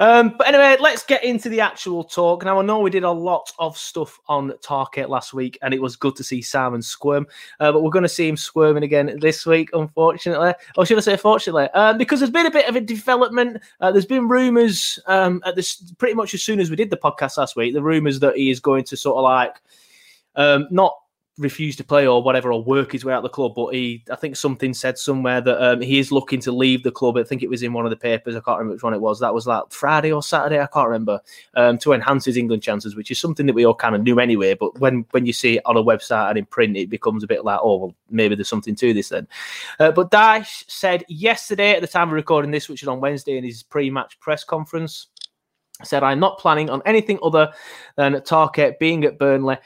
Um, 0.00 0.34
but 0.38 0.46
anyway, 0.46 0.76
let's 0.80 1.04
get 1.04 1.24
into 1.24 1.48
the 1.48 1.60
actual 1.60 2.04
talk. 2.04 2.44
Now, 2.44 2.58
I 2.58 2.62
know 2.62 2.80
we 2.80 2.90
did 2.90 3.04
a 3.04 3.10
lot 3.10 3.52
of 3.58 3.76
stuff 3.76 4.18
on 4.28 4.52
Target 4.62 5.10
last 5.10 5.34
week, 5.34 5.58
and 5.62 5.74
it 5.74 5.82
was 5.82 5.96
good 5.96 6.16
to 6.16 6.24
see 6.24 6.40
Simon 6.40 6.80
squirm. 6.80 7.26
Uh, 7.60 7.72
but 7.72 7.82
we're 7.82 7.90
going 7.90 8.02
to 8.04 8.08
see 8.08 8.28
him 8.28 8.36
squirming 8.36 8.82
again 8.82 9.18
this 9.20 9.44
week, 9.46 9.70
unfortunately. 9.72 10.54
Or 10.76 10.86
should 10.86 10.98
I 10.98 11.02
say, 11.02 11.16
fortunately? 11.16 11.68
Uh, 11.74 11.94
because 11.94 12.20
there's 12.20 12.30
been 12.30 12.46
a 12.46 12.50
bit 12.50 12.68
of 12.68 12.76
a 12.76 12.80
development. 12.80 13.60
Uh, 13.80 13.92
there's 13.92 14.06
been 14.06 14.28
rumours 14.28 14.98
um, 15.06 15.42
at 15.44 15.56
this 15.56 15.92
pretty 15.98 16.14
much 16.14 16.32
as 16.34 16.42
soon 16.42 16.60
as 16.60 16.70
we 16.70 16.76
did 16.76 16.90
the 16.90 16.96
podcast 16.96 17.36
last 17.36 17.56
week. 17.56 17.74
The 17.74 17.82
rumours 17.82 18.20
that 18.20 18.36
he 18.36 18.50
is 18.50 18.60
going 18.60 18.84
to 18.84 18.96
sort 18.96 19.16
of 19.16 19.24
like 19.24 19.56
um, 20.36 20.68
not 20.70 20.96
refuse 21.38 21.76
to 21.76 21.84
play 21.84 22.06
or 22.06 22.22
whatever 22.22 22.50
or 22.50 22.62
work 22.62 22.92
his 22.92 23.04
way 23.04 23.12
out 23.12 23.18
of 23.18 23.22
the 23.22 23.28
club 23.28 23.54
but 23.54 23.74
he 23.74 24.02
i 24.10 24.16
think 24.16 24.34
something 24.34 24.72
said 24.72 24.96
somewhere 24.96 25.40
that 25.40 25.62
um, 25.62 25.82
he 25.82 25.98
is 25.98 26.10
looking 26.10 26.40
to 26.40 26.50
leave 26.50 26.82
the 26.82 26.90
club. 26.90 27.18
I 27.18 27.24
think 27.24 27.42
it 27.42 27.50
was 27.50 27.62
in 27.62 27.74
one 27.74 27.84
of 27.84 27.90
the 27.90 27.96
papers. 27.96 28.34
I 28.34 28.40
can't 28.40 28.58
remember 28.58 28.74
which 28.74 28.82
one 28.82 28.94
it 28.94 29.00
was. 29.00 29.20
That 29.20 29.34
was 29.34 29.46
like 29.46 29.64
friday 29.70 30.12
or 30.12 30.22
saturday 30.22 30.60
i 30.60 30.66
can't 30.66 30.88
remember 30.88 31.20
um, 31.54 31.76
to 31.78 31.92
enhance 31.92 32.24
his 32.24 32.38
england 32.38 32.62
chances 32.62 32.96
which 32.96 33.10
is 33.10 33.18
something 33.18 33.44
that 33.46 33.54
we 33.54 33.66
all 33.66 33.74
kind 33.74 33.94
of 33.94 34.02
knew 34.02 34.18
anyway. 34.18 34.54
But 34.54 34.78
when 34.80 35.04
when 35.10 35.26
you 35.26 35.32
see 35.32 35.58
it 35.58 35.62
on 35.66 35.76
a 35.76 35.82
website 35.82 36.30
and 36.30 36.38
in 36.38 36.46
print 36.46 36.76
it 36.76 36.88
becomes 36.88 37.22
a 37.22 37.26
bit 37.26 37.44
like 37.44 37.60
oh 37.62 37.76
well 37.76 37.94
maybe 38.08 38.34
there's 38.34 38.48
something 38.48 38.74
to 38.76 38.94
this 38.94 39.10
then. 39.10 39.28
Uh, 39.78 39.92
but 39.92 40.10
Dyche 40.10 40.64
said 40.68 41.04
yesterday 41.08 41.72
at 41.72 41.82
the 41.82 41.86
time 41.86 42.08
of 42.08 42.14
recording 42.14 42.50
this 42.50 42.68
which 42.68 42.82
is 42.82 42.88
on 42.88 43.00
wednesday 43.00 43.36
in 43.36 43.44
his 43.44 43.62
pre-match 43.62 44.18
press 44.20 44.44
conference 44.44 45.08
said 45.82 46.02
i'm 46.02 46.18
not 46.18 46.38
planning 46.38 46.70
on 46.70 46.82
anything 46.86 47.18
other 47.22 47.52
than 47.96 48.22
target 48.22 48.78
being 48.78 49.04
at 49.04 49.18
burnley 49.18 49.56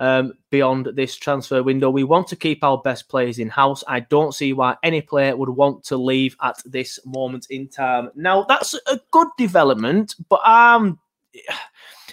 um, 0.00 0.32
beyond 0.50 0.88
this 0.94 1.14
transfer 1.14 1.62
window. 1.62 1.90
We 1.90 2.04
want 2.04 2.26
to 2.28 2.36
keep 2.36 2.64
our 2.64 2.78
best 2.78 3.08
players 3.08 3.38
in 3.38 3.50
house. 3.50 3.84
I 3.86 4.00
don't 4.00 4.34
see 4.34 4.54
why 4.54 4.76
any 4.82 5.02
player 5.02 5.36
would 5.36 5.50
want 5.50 5.84
to 5.84 5.96
leave 5.98 6.36
at 6.42 6.60
this 6.64 6.98
moment 7.04 7.46
in 7.50 7.68
time. 7.68 8.10
Now, 8.16 8.44
that's 8.44 8.74
a 8.74 8.98
good 9.10 9.28
development, 9.36 10.16
but 10.28 10.40
um, 10.48 10.98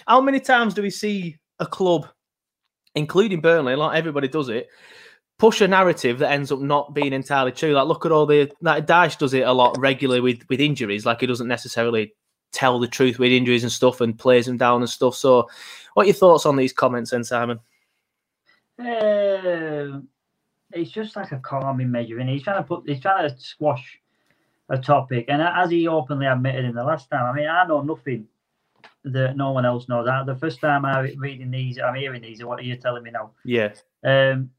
how 0.06 0.20
many 0.20 0.38
times 0.38 0.74
do 0.74 0.82
we 0.82 0.90
see 0.90 1.38
a 1.58 1.66
club, 1.66 2.06
including 2.94 3.40
Burnley, 3.40 3.74
like 3.74 3.96
everybody 3.96 4.28
does 4.28 4.50
it, 4.50 4.68
push 5.38 5.62
a 5.62 5.68
narrative 5.68 6.18
that 6.18 6.30
ends 6.30 6.52
up 6.52 6.60
not 6.60 6.94
being 6.94 7.14
entirely 7.14 7.52
true? 7.52 7.72
Like, 7.72 7.88
look 7.88 8.04
at 8.04 8.12
all 8.12 8.26
the 8.26 8.52
like 8.60 8.86
Dyche 8.86 9.16
does 9.16 9.32
it 9.32 9.46
a 9.46 9.52
lot 9.52 9.78
regularly 9.78 10.20
with 10.20 10.46
with 10.50 10.60
injuries. 10.60 11.06
Like, 11.06 11.22
he 11.22 11.26
doesn't 11.26 11.48
necessarily 11.48 12.14
tell 12.52 12.78
the 12.78 12.86
truth 12.86 13.18
with 13.18 13.32
injuries 13.32 13.62
and 13.62 13.72
stuff 13.72 14.02
and 14.02 14.18
plays 14.18 14.44
them 14.44 14.58
down 14.58 14.82
and 14.82 14.90
stuff. 14.90 15.14
So, 15.14 15.48
what 15.94 16.02
are 16.02 16.06
your 16.06 16.14
thoughts 16.14 16.44
on 16.44 16.56
these 16.56 16.74
comments, 16.74 17.12
then, 17.12 17.24
Simon? 17.24 17.60
Uh, 18.78 20.00
it's 20.72 20.90
just 20.90 21.16
like 21.16 21.32
a 21.32 21.38
calming 21.38 21.90
measure, 21.90 22.18
and 22.18 22.28
he's 22.28 22.42
trying 22.42 22.62
to 22.62 22.66
put, 22.66 22.88
he's 22.88 23.00
trying 23.00 23.28
to 23.28 23.40
squash 23.40 24.00
a 24.68 24.78
topic. 24.78 25.26
And 25.28 25.42
as 25.42 25.70
he 25.70 25.88
openly 25.88 26.26
admitted 26.26 26.64
in 26.64 26.74
the 26.74 26.84
last 26.84 27.10
time, 27.10 27.24
I 27.24 27.32
mean, 27.32 27.48
I 27.48 27.66
know 27.66 27.82
nothing 27.82 28.28
that 29.04 29.36
no 29.36 29.52
one 29.52 29.64
else 29.64 29.88
knows. 29.88 30.06
I, 30.06 30.22
the 30.24 30.36
first 30.36 30.60
time 30.60 30.84
I'm 30.84 31.18
reading 31.18 31.50
these, 31.50 31.78
I'm 31.78 31.94
hearing 31.94 32.22
these, 32.22 32.44
what 32.44 32.58
are 32.58 32.62
you 32.62 32.76
telling 32.76 33.02
me 33.02 33.10
now? 33.10 33.32
Yeah. 33.44 33.72
Um, 34.04 34.50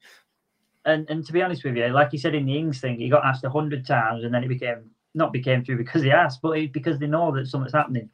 and 0.86 1.10
and 1.10 1.26
to 1.26 1.34
be 1.34 1.42
honest 1.42 1.64
with 1.64 1.76
you, 1.76 1.88
like 1.90 2.14
you 2.14 2.20
said 2.20 2.36
in 2.36 2.46
the 2.46 2.58
Ings 2.58 2.80
thing, 2.80 3.00
he 3.00 3.10
got 3.10 3.26
asked 3.26 3.44
a 3.44 3.50
hundred 3.50 3.86
times, 3.86 4.24
and 4.24 4.34
then 4.34 4.44
it 4.44 4.48
became 4.48 4.90
not 5.14 5.34
became 5.34 5.64
true 5.64 5.78
because 5.78 6.04
he 6.04 6.12
asked, 6.12 6.42
but 6.42 6.72
because 6.72 7.00
they 7.00 7.08
know 7.08 7.32
that 7.36 7.48
something's 7.48 7.74
happening. 7.74 8.10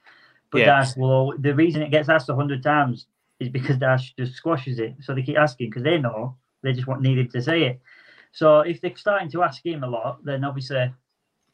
But 0.52 0.60
Yeah. 0.60 0.82
Dyche, 0.82 0.98
well, 0.98 1.34
the 1.38 1.54
reason 1.54 1.82
it 1.82 1.92
gets 1.92 2.10
asked 2.10 2.30
a 2.30 2.36
hundred 2.36 2.64
times 2.64 3.08
is 3.40 3.50
because 3.50 3.78
Dyche 3.78 4.16
just 4.18 4.34
squashes 4.34 4.80
it, 4.80 4.96
so 5.02 5.14
they 5.14 5.24
keep 5.24 5.38
asking 5.38 5.70
because 5.70 5.84
they 5.84 5.98
know 5.98 6.36
they 6.64 6.74
just 6.74 6.88
want 6.88 7.02
needed 7.02 7.32
to 7.32 7.42
say 7.42 7.64
it. 7.64 7.82
So 8.32 8.62
if 8.62 8.82
they're 8.82 8.96
starting 8.96 9.32
to 9.32 9.44
ask 9.44 9.66
him 9.66 9.84
a 9.84 9.88
lot, 9.88 10.24
then 10.26 10.44
obviously 10.44 10.94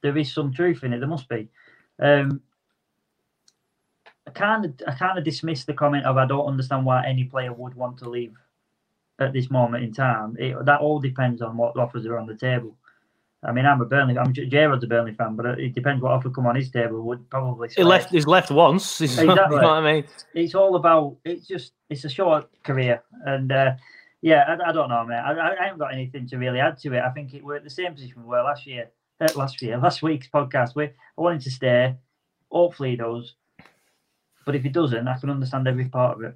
there 0.01 0.17
is 0.17 0.33
some 0.33 0.53
truth 0.53 0.83
in 0.83 0.93
it. 0.93 0.99
There 0.99 1.07
must 1.07 1.29
be. 1.29 1.47
Um, 1.99 2.41
I 4.27 4.31
kind 4.31 4.65
of, 4.65 4.73
I 4.87 4.93
kind 4.93 5.17
of 5.17 5.23
dismiss 5.23 5.65
the 5.65 5.73
comment 5.73 6.05
of 6.05 6.17
I 6.17 6.25
don't 6.25 6.45
understand 6.45 6.85
why 6.85 7.05
any 7.05 7.25
player 7.25 7.53
would 7.53 7.75
want 7.75 7.97
to 7.99 8.09
leave 8.09 8.35
at 9.19 9.33
this 9.33 9.49
moment 9.51 9.83
in 9.83 9.93
time. 9.93 10.35
It, 10.39 10.65
that 10.65 10.81
all 10.81 10.99
depends 10.99 11.41
on 11.41 11.57
what 11.57 11.77
offers 11.77 12.05
are 12.05 12.17
on 12.17 12.27
the 12.27 12.35
table. 12.35 12.75
I 13.43 13.51
mean, 13.51 13.65
I'm 13.65 13.81
a 13.81 13.85
Burnley. 13.85 14.17
I'm 14.17 14.33
Jared's 14.33 14.83
a 14.83 14.87
Burnley 14.87 15.13
fan, 15.13 15.35
but 15.35 15.59
it 15.59 15.73
depends 15.73 16.01
what 16.01 16.11
offer 16.11 16.29
come 16.29 16.45
on 16.45 16.55
his 16.55 16.69
table. 16.69 17.01
Would 17.01 17.27
probably 17.29 17.69
He 17.75 17.83
left. 17.83 18.11
He's 18.11 18.27
left 18.27 18.51
once. 18.51 19.01
Exactly. 19.01 19.27
you 19.29 19.35
know 19.35 19.67
what 19.67 19.83
I 19.83 19.93
mean? 19.93 20.03
It's 20.35 20.53
all 20.53 20.75
about. 20.75 21.17
It's 21.25 21.47
just. 21.47 21.73
It's 21.89 22.05
a 22.05 22.09
short 22.09 22.49
career, 22.63 23.01
and 23.25 23.51
uh, 23.51 23.73
yeah, 24.21 24.45
I, 24.47 24.69
I 24.69 24.71
don't 24.71 24.89
know, 24.89 25.03
man. 25.05 25.23
I, 25.25 25.59
I 25.59 25.63
haven't 25.63 25.79
got 25.79 25.93
anything 25.93 26.27
to 26.27 26.37
really 26.37 26.59
add 26.59 26.77
to 26.79 26.93
it. 26.93 27.01
I 27.01 27.09
think 27.09 27.33
it, 27.33 27.43
we're 27.43 27.55
at 27.55 27.63
the 27.63 27.69
same 27.69 27.93
position 27.93 28.21
we 28.21 28.29
were 28.29 28.43
last 28.43 28.67
year. 28.67 28.89
Uh, 29.19 29.27
last 29.35 29.61
year, 29.61 29.77
last 29.83 30.03
week's 30.03 30.27
podcast. 30.27 30.75
We 30.75 30.85
I 30.85 30.91
wanted 31.17 31.41
to 31.41 31.51
stay. 31.51 31.95
Hopefully, 32.51 32.91
he 32.91 32.95
does. 32.97 33.33
But 34.45 34.55
if 34.55 34.61
he 34.63 34.69
doesn't, 34.69 35.07
I 35.07 35.17
can 35.17 35.29
understand 35.31 35.67
every 35.67 35.85
part 35.85 36.17
of 36.17 36.23
it. 36.23 36.35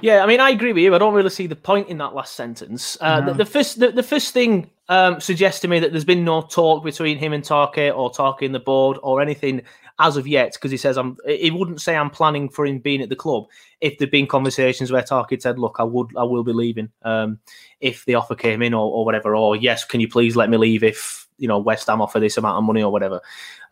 Yeah, 0.00 0.22
I 0.22 0.26
mean, 0.26 0.38
I 0.38 0.50
agree 0.50 0.72
with 0.72 0.82
you. 0.84 0.94
I 0.94 0.98
don't 0.98 1.14
really 1.14 1.30
see 1.30 1.48
the 1.48 1.56
point 1.56 1.88
in 1.88 1.98
that 1.98 2.14
last 2.14 2.34
sentence. 2.34 2.96
Uh, 3.00 3.20
No. 3.20 3.26
the, 3.32 3.38
the 3.38 3.44
first, 3.44 3.80
the, 3.80 3.90
the 3.90 4.02
first 4.02 4.32
thing 4.32 4.70
um, 4.88 5.20
suggests 5.20 5.60
to 5.60 5.68
me 5.68 5.80
that 5.80 5.92
there's 5.92 6.04
been 6.04 6.24
no 6.24 6.42
talk 6.42 6.84
between 6.84 7.18
him 7.18 7.32
and 7.32 7.44
Tarky 7.44 7.94
or 7.94 8.10
Tarky 8.10 8.46
and 8.46 8.54
the 8.54 8.60
board 8.60 8.98
or 9.02 9.20
anything 9.20 9.62
as 9.98 10.16
of 10.16 10.26
yet, 10.26 10.52
because 10.52 10.70
he 10.70 10.76
says 10.76 10.96
I'm. 10.96 11.16
He 11.26 11.50
wouldn't 11.50 11.80
say 11.80 11.96
I'm 11.96 12.10
planning 12.10 12.48
for 12.48 12.64
him 12.64 12.78
being 12.78 13.02
at 13.02 13.08
the 13.08 13.16
club 13.16 13.46
if 13.80 13.98
there'd 13.98 14.10
been 14.10 14.26
conversations 14.26 14.92
where 14.92 15.04
had 15.08 15.42
said, 15.42 15.58
"Look, 15.58 15.76
I 15.78 15.84
would, 15.84 16.10
I 16.16 16.22
will 16.22 16.44
be 16.44 16.52
leaving 16.52 16.90
um, 17.02 17.38
if 17.80 18.04
the 18.04 18.14
offer 18.14 18.34
came 18.34 18.62
in 18.62 18.74
or, 18.74 18.92
or 18.92 19.04
whatever," 19.04 19.34
or 19.34 19.56
"Yes, 19.56 19.84
can 19.84 20.00
you 20.00 20.08
please 20.08 20.36
let 20.36 20.50
me 20.50 20.56
leave 20.56 20.84
if 20.84 21.26
you 21.38 21.48
know 21.48 21.58
West 21.58 21.88
Ham 21.88 22.00
offer 22.00 22.20
this 22.20 22.36
amount 22.36 22.58
of 22.58 22.64
money 22.64 22.82
or 22.82 22.92
whatever." 22.92 23.20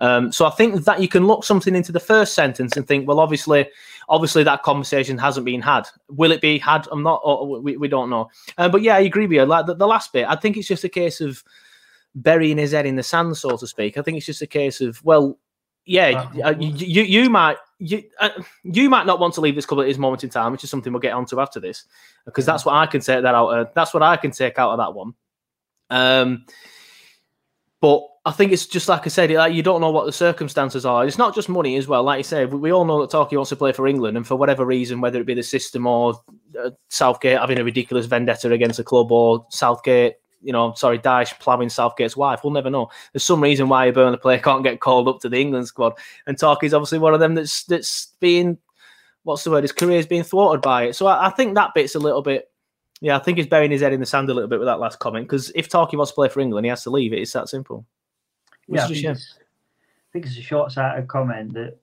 Um, 0.00 0.33
so 0.33 0.47
I 0.47 0.50
think 0.50 0.85
that 0.85 1.00
you 1.00 1.09
can 1.09 1.26
look 1.26 1.45
something 1.45 1.75
into 1.75 1.92
the 1.92 2.00
first 2.00 2.35
sentence 2.35 2.76
and 2.76 2.87
think, 2.87 3.06
well, 3.06 3.21
obviously, 3.21 3.68
obviously 4.09 4.42
that 4.45 4.62
conversation 4.62 5.18
hasn't 5.18 5.47
been 5.47 5.62
had. 5.62 5.88
Will 6.09 6.33
it 6.33 6.40
be 6.40 6.59
had? 6.59 6.88
I'm 6.90 7.02
not. 7.02 7.23
We, 7.62 7.76
we 7.76 7.88
don't 7.88 8.11
know. 8.11 8.30
Uh, 8.59 8.68
but 8.68 8.83
yeah, 8.83 8.97
I 8.97 9.00
agree 9.00 9.26
with 9.26 9.37
you. 9.37 9.45
Like 9.45 9.66
the, 9.66 9.75
the 9.75 9.87
last 9.87 10.12
bit, 10.12 10.26
I 10.28 10.37
think 10.37 10.56
it's 10.56 10.68
just 10.68 10.85
a 10.85 10.88
case 10.88 11.21
of 11.21 11.45
burying 12.16 12.59
his 12.59 12.73
head 12.73 12.87
in 12.87 12.97
the 12.97 13.02
sand, 13.02 13.37
so 13.37 13.56
to 13.56 13.66
speak. 13.66 13.97
I 13.97 14.02
think 14.02 14.16
it's 14.16 14.26
just 14.26 14.42
a 14.42 14.47
case 14.47 14.80
of 14.80 15.04
well, 15.04 15.38
yeah, 15.87 16.28
uh, 16.45 16.55
you, 16.59 16.87
you 16.87 17.02
you 17.02 17.31
might. 17.31 17.57
You, 17.78 18.05
uh, 18.19 18.31
you 18.64 18.88
might 18.88 19.05
not 19.05 19.21
want 19.21 19.35
to 19.35 19.43
leave 19.43 19.55
this 19.55 19.66
club 19.66 19.83
at 19.83 19.87
this 19.87 19.99
moment 19.99 20.25
in 20.25 20.31
time, 20.31 20.50
which 20.50 20.64
is 20.64 20.71
something 20.71 20.95
we'll 20.95 21.00
get 21.00 21.12
onto 21.12 21.38
after 21.40 21.61
this, 21.61 21.85
because 22.25 22.47
that's 22.47 22.64
what 22.64 22.75
I 22.75 22.87
can 22.87 23.02
take 23.02 23.21
that 23.21 23.35
out. 23.35 23.49
Of, 23.49 23.69
that's 23.75 23.93
what 23.93 24.02
I 24.02 24.16
can 24.16 24.31
take 24.31 24.59
out 24.59 24.71
of 24.71 24.78
that 24.78 24.95
one. 24.95 25.12
Um, 25.90 26.47
but 27.83 28.02
I 28.25 28.31
think 28.31 28.52
it's 28.52 28.64
just 28.64 28.88
like 28.88 29.02
I 29.05 29.11
said, 29.11 29.31
like, 29.31 29.52
you 29.52 29.62
don't 29.62 29.83
know 29.83 29.90
what 29.90 30.07
the 30.07 30.12
circumstances 30.12 30.87
are. 30.87 31.07
It's 31.07 31.19
not 31.19 31.35
just 31.35 31.50
money 31.50 31.76
as 31.76 31.87
well. 31.87 32.02
Like 32.02 32.16
you 32.16 32.25
said, 32.25 32.50
we, 32.50 32.59
we 32.59 32.73
all 32.73 32.87
know 32.87 33.02
that 33.02 33.11
Tarky 33.11 33.37
wants 33.37 33.50
to 33.50 33.57
play 33.57 33.73
for 33.73 33.87
England, 33.87 34.16
and 34.16 34.26
for 34.26 34.37
whatever 34.37 34.64
reason, 34.64 35.02
whether 35.02 35.21
it 35.21 35.26
be 35.26 35.35
the 35.35 35.43
system 35.43 35.87
or 35.87 36.14
uh, 36.59 36.71
Southgate 36.88 37.38
having 37.38 37.59
a 37.59 37.64
ridiculous 37.64 38.07
vendetta 38.07 38.50
against 38.50 38.78
the 38.78 38.85
club, 38.85 39.12
or 39.12 39.47
Southgate, 39.50 40.14
you 40.43 40.52
know, 40.52 40.73
sorry, 40.75 40.99
Dyche 40.99 41.38
ploughing 41.40 41.69
Southgate's 41.69 42.16
wife, 42.16 42.40
we'll 42.45 42.52
never 42.52 42.71
know. 42.71 42.90
There's 43.12 43.25
some 43.25 43.43
reason 43.43 43.69
why 43.69 43.87
a 43.87 43.93
Burnley 43.93 44.19
player 44.19 44.38
can't 44.38 44.64
get 44.64 44.81
called 44.81 45.09
up 45.09 45.21
to 45.21 45.28
the 45.28 45.38
England 45.38 45.66
squad, 45.66 45.95
and 46.26 46.38
Tarky's 46.38 46.75
obviously 46.75 46.99
one 46.99 47.14
of 47.14 47.21
them 47.21 47.35
that's 47.35 47.64
that's 47.64 48.14
being 48.21 48.59
what's 49.26 49.43
the 49.43 49.50
word? 49.50 49.64
His 49.64 49.73
career's 49.73 50.07
being 50.07 50.23
thwarted 50.23 50.62
by 50.62 50.85
it. 50.85 50.95
So 50.95 51.07
I, 51.07 51.26
I 51.26 51.31
think 51.31 51.55
that 51.55 51.75
bit's 51.75 51.97
a 51.97 51.99
little 51.99 52.23
bit. 52.23 52.49
Yeah, 53.00 53.16
I 53.16 53.19
think 53.19 53.37
he's 53.37 53.47
burying 53.47 53.73
his 53.73 53.83
head 53.83 53.93
in 53.93 54.00
the 54.00 54.07
sand 54.07 54.31
a 54.31 54.35
little 54.35 54.49
bit 54.49 54.61
with 54.61 54.69
that 54.69 54.78
last 54.78 55.00
comment 55.00 55.26
because 55.26 55.50
if 55.55 55.69
Torquay 55.69 55.97
wants 55.97 56.12
to 56.12 56.14
play 56.14 56.28
for 56.28 56.40
England, 56.40 56.64
he 56.64 56.71
has 56.71 56.85
to 56.85 56.90
leave 56.90 57.12
it. 57.12 57.19
It's 57.19 57.33
that 57.33 57.49
simple. 57.49 57.85
Which 58.66 58.78
Yeah, 58.78 58.85
I 58.85 58.88
think, 58.88 59.00
shame. 59.00 59.11
it's, 59.12 59.35
I 59.38 60.09
think 60.12 60.26
it's 60.26 60.38
a 60.38 60.43
short-sighted 60.43 61.09
comment 61.09 61.55
that 61.55 61.76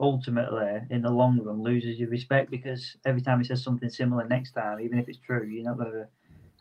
ultimately, 0.00 0.80
in 0.90 1.02
the 1.02 1.10
long 1.10 1.38
run, 1.42 1.62
loses 1.62 1.98
your 1.98 2.08
respect 2.08 2.50
because 2.50 2.96
every 3.04 3.20
time 3.20 3.40
he 3.40 3.44
says 3.44 3.62
something 3.62 3.90
similar 3.90 4.26
next 4.26 4.52
time, 4.52 4.80
even 4.80 4.98
if 4.98 5.08
it's 5.08 5.18
true, 5.18 5.44
you're 5.44 5.64
not 5.64 5.76
going 5.76 5.90
to 5.90 5.98
be 5.98 6.04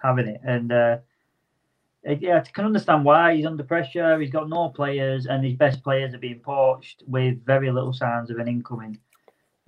having 0.01 0.27
it. 0.27 0.41
And 0.43 0.71
uh, 0.71 0.97
yeah, 2.05 2.37
I 2.37 2.49
can 2.51 2.65
understand 2.65 3.05
why 3.05 3.35
he's 3.35 3.45
under 3.45 3.63
pressure. 3.63 4.19
He's 4.19 4.31
got 4.31 4.49
no 4.49 4.69
players, 4.69 5.25
and 5.25 5.43
his 5.43 5.55
best 5.55 5.83
players 5.83 6.13
are 6.13 6.19
being 6.19 6.39
poached 6.39 7.03
with 7.07 7.45
very 7.45 7.71
little 7.71 7.93
signs 7.93 8.29
of 8.29 8.37
an 8.37 8.47
incoming. 8.47 8.99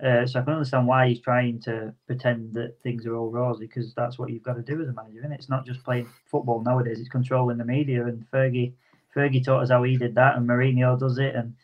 Uh, 0.02 0.26
so 0.26 0.40
I 0.40 0.42
can 0.42 0.52
understand 0.52 0.86
why 0.86 1.08
he's 1.08 1.20
trying 1.20 1.58
to 1.62 1.94
pretend 2.06 2.52
that 2.52 2.78
things 2.82 3.06
are 3.06 3.16
all 3.16 3.30
rosy 3.30 3.66
because 3.66 3.94
that's 3.94 4.18
what 4.18 4.28
you've 4.28 4.42
got 4.42 4.56
to 4.56 4.62
do 4.62 4.82
as 4.82 4.88
a 4.88 4.92
manager. 4.92 5.20
And 5.22 5.32
it's 5.32 5.48
not 5.48 5.64
just 5.64 5.82
playing 5.82 6.08
football 6.30 6.62
nowadays; 6.62 7.00
it's 7.00 7.08
controlling 7.08 7.56
the 7.56 7.64
media. 7.64 8.04
And 8.04 8.26
Fergie, 8.30 8.74
Fergie 9.16 9.42
taught 9.42 9.62
us 9.62 9.70
how 9.70 9.82
he 9.84 9.96
did 9.96 10.14
that, 10.16 10.36
and 10.36 10.46
Mourinho 10.46 10.98
does 10.98 11.18
it, 11.18 11.34
and 11.34 11.54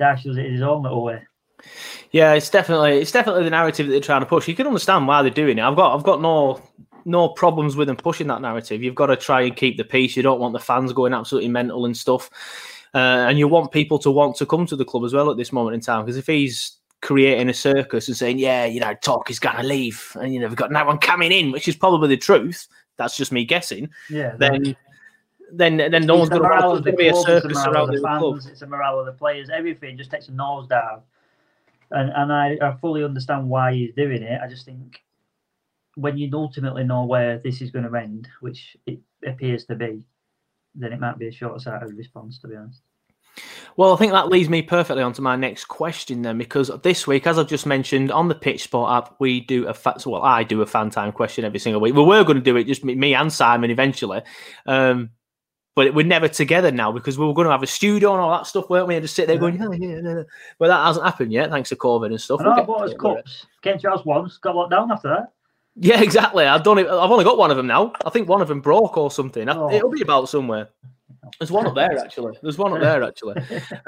Dyche 0.00 0.24
does 0.24 0.38
it 0.38 0.50
his 0.50 0.62
own 0.62 0.82
little 0.82 1.04
way. 1.04 1.22
Yeah, 2.10 2.32
it's 2.32 2.48
definitely 2.48 3.00
it's 3.00 3.12
definitely 3.12 3.44
the 3.44 3.50
narrative 3.50 3.86
that 3.86 3.92
they're 3.92 4.00
trying 4.00 4.20
to 4.20 4.26
push. 4.26 4.48
You 4.48 4.54
can 4.54 4.66
understand 4.66 5.06
why 5.06 5.22
they're 5.22 5.30
doing 5.30 5.58
it. 5.58 5.62
I've 5.62 5.76
got 5.76 5.94
I've 5.94 6.04
got 6.04 6.22
no 6.22 6.62
no 7.04 7.28
problems 7.28 7.76
with 7.76 7.88
them 7.88 7.96
pushing 7.96 8.26
that 8.28 8.40
narrative. 8.40 8.82
You've 8.82 8.94
got 8.94 9.06
to 9.06 9.16
try 9.16 9.42
and 9.42 9.56
keep 9.56 9.76
the 9.76 9.84
peace. 9.84 10.16
You 10.16 10.22
don't 10.22 10.40
want 10.40 10.52
the 10.52 10.60
fans 10.60 10.92
going 10.92 11.12
absolutely 11.12 11.50
mental 11.50 11.86
and 11.86 11.96
stuff, 11.96 12.30
uh, 12.94 13.26
and 13.28 13.38
you 13.38 13.48
want 13.48 13.72
people 13.72 13.98
to 14.00 14.10
want 14.10 14.36
to 14.36 14.46
come 14.46 14.66
to 14.66 14.76
the 14.76 14.84
club 14.84 15.04
as 15.04 15.12
well 15.12 15.30
at 15.30 15.36
this 15.36 15.52
moment 15.52 15.74
in 15.74 15.80
time. 15.80 16.04
Because 16.04 16.16
if 16.16 16.26
he's 16.26 16.78
creating 17.02 17.48
a 17.48 17.54
circus 17.54 18.08
and 18.08 18.16
saying, 18.16 18.38
"Yeah, 18.38 18.64
you 18.64 18.80
know, 18.80 18.94
talk 18.94 19.30
is 19.30 19.38
going 19.38 19.56
to 19.56 19.62
leave," 19.62 20.16
and 20.20 20.32
you 20.32 20.40
know, 20.40 20.48
we've 20.48 20.56
got 20.56 20.72
no 20.72 20.84
one 20.84 20.98
coming 20.98 21.32
in, 21.32 21.52
which 21.52 21.68
is 21.68 21.76
probably 21.76 22.08
the 22.08 22.16
truth. 22.16 22.66
That's 22.96 23.16
just 23.16 23.32
me 23.32 23.44
guessing. 23.44 23.90
Yeah, 24.10 24.34
Then. 24.36 24.76
Then, 25.52 25.76
then 25.76 26.06
no 26.06 26.16
one's 26.16 26.30
going 26.30 26.42
to 26.42 26.80
the 26.80 26.96
be 26.96 27.08
a 27.08 27.12
club, 27.12 27.28
it's 27.28 27.44
the 27.44 27.54
circus 27.54 27.62
surrounding 27.62 28.00
the 28.00 28.02
fans, 28.02 28.46
it's 28.46 28.60
the 28.60 28.66
morale 28.66 28.98
of 28.98 29.06
the 29.06 29.12
players. 29.12 29.50
Everything 29.50 29.96
just 29.96 30.10
takes 30.10 30.26
a 30.26 30.32
nose 30.32 30.66
nosedive, 30.66 31.02
and 31.92 32.10
and 32.10 32.32
I, 32.32 32.58
I 32.60 32.74
fully 32.80 33.04
understand 33.04 33.48
why 33.48 33.72
he's 33.72 33.94
doing 33.94 34.22
it. 34.22 34.40
I 34.42 34.48
just 34.48 34.64
think 34.64 35.03
when 35.96 36.18
you 36.18 36.28
ultimately 36.32 36.84
know 36.84 37.04
where 37.04 37.38
this 37.38 37.60
is 37.60 37.70
going 37.70 37.88
to 37.88 37.94
end, 37.96 38.28
which 38.40 38.76
it 38.86 39.00
appears 39.26 39.64
to 39.66 39.74
be, 39.74 40.04
then 40.74 40.92
it 40.92 41.00
might 41.00 41.18
be 41.18 41.28
a 41.28 41.32
short-sighted 41.32 41.96
response, 41.96 42.38
to 42.40 42.48
be 42.48 42.56
honest. 42.56 42.82
Well, 43.76 43.92
I 43.92 43.96
think 43.96 44.12
that 44.12 44.28
leads 44.28 44.48
me 44.48 44.62
perfectly 44.62 45.02
onto 45.02 45.20
my 45.20 45.34
next 45.34 45.64
question 45.64 46.22
then, 46.22 46.38
because 46.38 46.70
this 46.82 47.06
week, 47.06 47.26
as 47.26 47.38
I've 47.38 47.48
just 47.48 47.66
mentioned 47.66 48.12
on 48.12 48.28
the 48.28 48.34
Pitch 48.34 48.62
Sport 48.62 48.92
app, 48.92 49.16
we 49.18 49.40
do 49.40 49.66
a 49.66 49.74
fa- 49.74 49.96
well, 50.06 50.22
I 50.22 50.44
do 50.44 50.62
a 50.62 50.66
fan 50.66 50.90
time 50.90 51.10
question 51.10 51.44
every 51.44 51.58
single 51.58 51.80
week. 51.80 51.94
We 51.94 52.02
were 52.04 52.22
going 52.22 52.36
to 52.36 52.42
do 52.42 52.56
it 52.56 52.64
just 52.64 52.84
me, 52.84 52.94
me 52.94 53.14
and 53.14 53.32
Simon 53.32 53.70
eventually, 53.70 54.22
um, 54.66 55.10
but 55.74 55.92
we're 55.94 56.06
never 56.06 56.28
together 56.28 56.70
now 56.70 56.92
because 56.92 57.18
we 57.18 57.26
were 57.26 57.34
going 57.34 57.46
to 57.46 57.50
have 57.50 57.64
a 57.64 57.66
studio 57.66 58.12
and 58.12 58.20
all 58.20 58.30
that 58.30 58.46
stuff, 58.46 58.70
weren't 58.70 58.86
we? 58.86 58.94
And 58.94 59.02
just 59.02 59.16
sit 59.16 59.26
there 59.26 59.38
going, 59.38 59.56
yeah, 59.56 59.68
yeah, 59.72 60.00
yeah. 60.00 60.22
But 60.60 60.68
that 60.68 60.86
hasn't 60.86 61.04
happened 61.04 61.32
yet, 61.32 61.50
thanks 61.50 61.70
to 61.70 61.76
COVID 61.76 62.06
and 62.06 62.20
stuff. 62.20 62.40
I 62.40 62.44
We'll 62.44 62.52
I 62.52 62.62
bought 62.62 62.82
us 62.82 62.92
it, 62.92 63.02
won't 63.02 63.18
cups. 63.18 63.46
Came 63.62 63.78
to 63.78 63.82
your 63.82 63.92
house 63.96 64.04
once, 64.04 64.38
got 64.38 64.54
locked 64.54 64.70
down 64.70 64.92
after 64.92 65.08
that. 65.08 65.32
Yeah, 65.76 66.00
exactly. 66.00 66.44
I've 66.44 66.62
done 66.62 66.78
it. 66.78 66.86
I've 66.86 67.10
only 67.10 67.24
got 67.24 67.38
one 67.38 67.50
of 67.50 67.56
them 67.56 67.66
now. 67.66 67.92
I 68.04 68.10
think 68.10 68.28
one 68.28 68.40
of 68.40 68.48
them 68.48 68.60
broke 68.60 68.96
or 68.96 69.10
something. 69.10 69.48
Oh. 69.48 69.70
It'll 69.72 69.90
be 69.90 70.02
about 70.02 70.28
somewhere. 70.28 70.68
There's 71.38 71.50
one 71.50 71.66
up 71.66 71.74
there 71.74 71.98
actually. 71.98 72.36
There's 72.42 72.58
one 72.58 72.72
up 72.74 72.80
there 72.80 73.02
actually. 73.08 73.42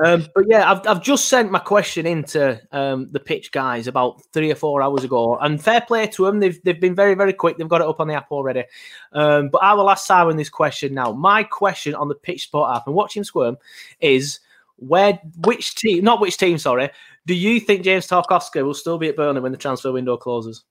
Um, 0.05 0.27
but 0.35 0.45
yeah, 0.49 0.71
I've, 0.71 0.87
I've 0.87 1.03
just 1.03 1.29
sent 1.29 1.51
my 1.51 1.59
question 1.59 2.07
into 2.07 2.61
um, 2.73 3.09
the 3.13 3.21
pitch 3.21 3.53
guys 3.53 3.87
about 3.87 4.23
three 4.33 4.51
or 4.51 4.55
four 4.55 4.83
hours 4.83 5.05
ago, 5.05 5.37
and 5.37 5.63
fair 5.63 5.81
play 5.83 6.07
to 6.09 6.25
them. 6.25 6.41
They've 6.41 6.61
they've 6.65 6.81
been 6.81 6.95
very 6.95 7.15
very 7.15 7.33
quick. 7.33 7.57
They've 7.57 7.69
got 7.69 7.83
it 7.83 7.87
up 7.87 8.01
on 8.01 8.09
the 8.09 8.15
app 8.15 8.33
already. 8.33 8.65
Um, 9.13 9.51
but 9.51 9.63
I 9.63 9.75
will 9.75 9.91
ask 9.91 10.07
Simon 10.07 10.37
this 10.37 10.49
question 10.49 10.95
now. 10.95 11.13
My 11.13 11.45
question 11.45 11.95
on 11.95 12.09
the 12.09 12.15
Pitch 12.15 12.45
Sport 12.45 12.75
app 12.75 12.87
and 12.87 12.97
watching 12.97 13.23
squirm 13.23 13.59
is 14.01 14.41
where 14.77 15.21
which 15.45 15.75
team 15.77 16.05
not 16.05 16.21
which 16.21 16.37
team 16.37 16.59
sorry 16.59 16.91
do 17.27 17.35
you 17.35 17.59
think 17.61 17.83
James 17.83 18.07
Tarkowski 18.07 18.63
will 18.63 18.75
still 18.75 18.99
be 18.99 19.09
at 19.09 19.17
Burnley 19.17 19.41
when 19.41 19.53
the 19.53 19.59
transfer 19.59 19.93
window 19.93 20.17
closes? 20.17 20.65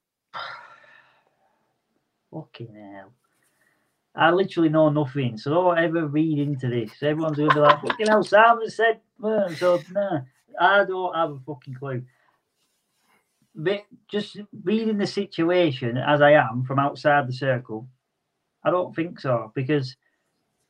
Fucking 2.36 2.76
hell. 2.76 3.14
I 4.14 4.32
literally 4.32 4.70
know 4.70 4.90
nothing, 4.90 5.38
so 5.38 5.52
don't 5.52 5.78
ever 5.78 6.08
read 6.08 6.38
into 6.40 6.68
this. 6.68 6.92
Everyone's 7.02 7.38
to 7.38 7.48
be 7.48 7.60
like, 7.60 7.82
fucking 7.82 8.08
hell, 8.08 8.24
Simon 8.24 8.70
said, 8.70 9.00
so, 9.58 9.82
nah, 9.92 10.20
I 10.60 10.84
don't 10.84 11.16
have 11.16 11.32
a 11.32 11.40
fucking 11.46 11.76
clue. 11.76 12.04
But 13.56 13.86
just 14.10 14.38
reading 14.64 14.98
the 14.98 15.08
situation 15.08 15.98
as 15.98 16.22
I 16.22 16.32
am 16.34 16.66
from 16.66 16.78
outside 16.78 17.28
the 17.28 17.34
circle, 17.34 17.88
I 18.66 18.70
don't 18.70 18.94
think 18.94 19.20
so 19.20 19.54
because 19.56 19.96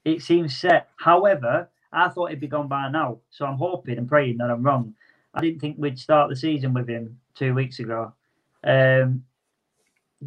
it 0.03 0.21
seems 0.21 0.55
set. 0.55 0.89
However, 0.97 1.69
I 1.91 2.09
thought 2.09 2.29
he'd 2.29 2.39
be 2.39 2.47
gone 2.47 2.67
by 2.67 2.89
now, 2.89 3.19
so 3.31 3.45
I'm 3.45 3.57
hoping 3.57 3.97
and 3.97 4.07
praying 4.07 4.37
that 4.37 4.51
I'm 4.51 4.63
wrong. 4.63 4.93
I 5.33 5.41
didn't 5.41 5.61
think 5.61 5.77
we'd 5.79 5.97
start 5.97 6.29
the 6.29 6.35
season 6.35 6.75
with 6.75 6.87
him 6.87 7.19
two 7.33 7.55
weeks 7.55 7.79
ago. 7.79 8.13
Um, 8.63 9.23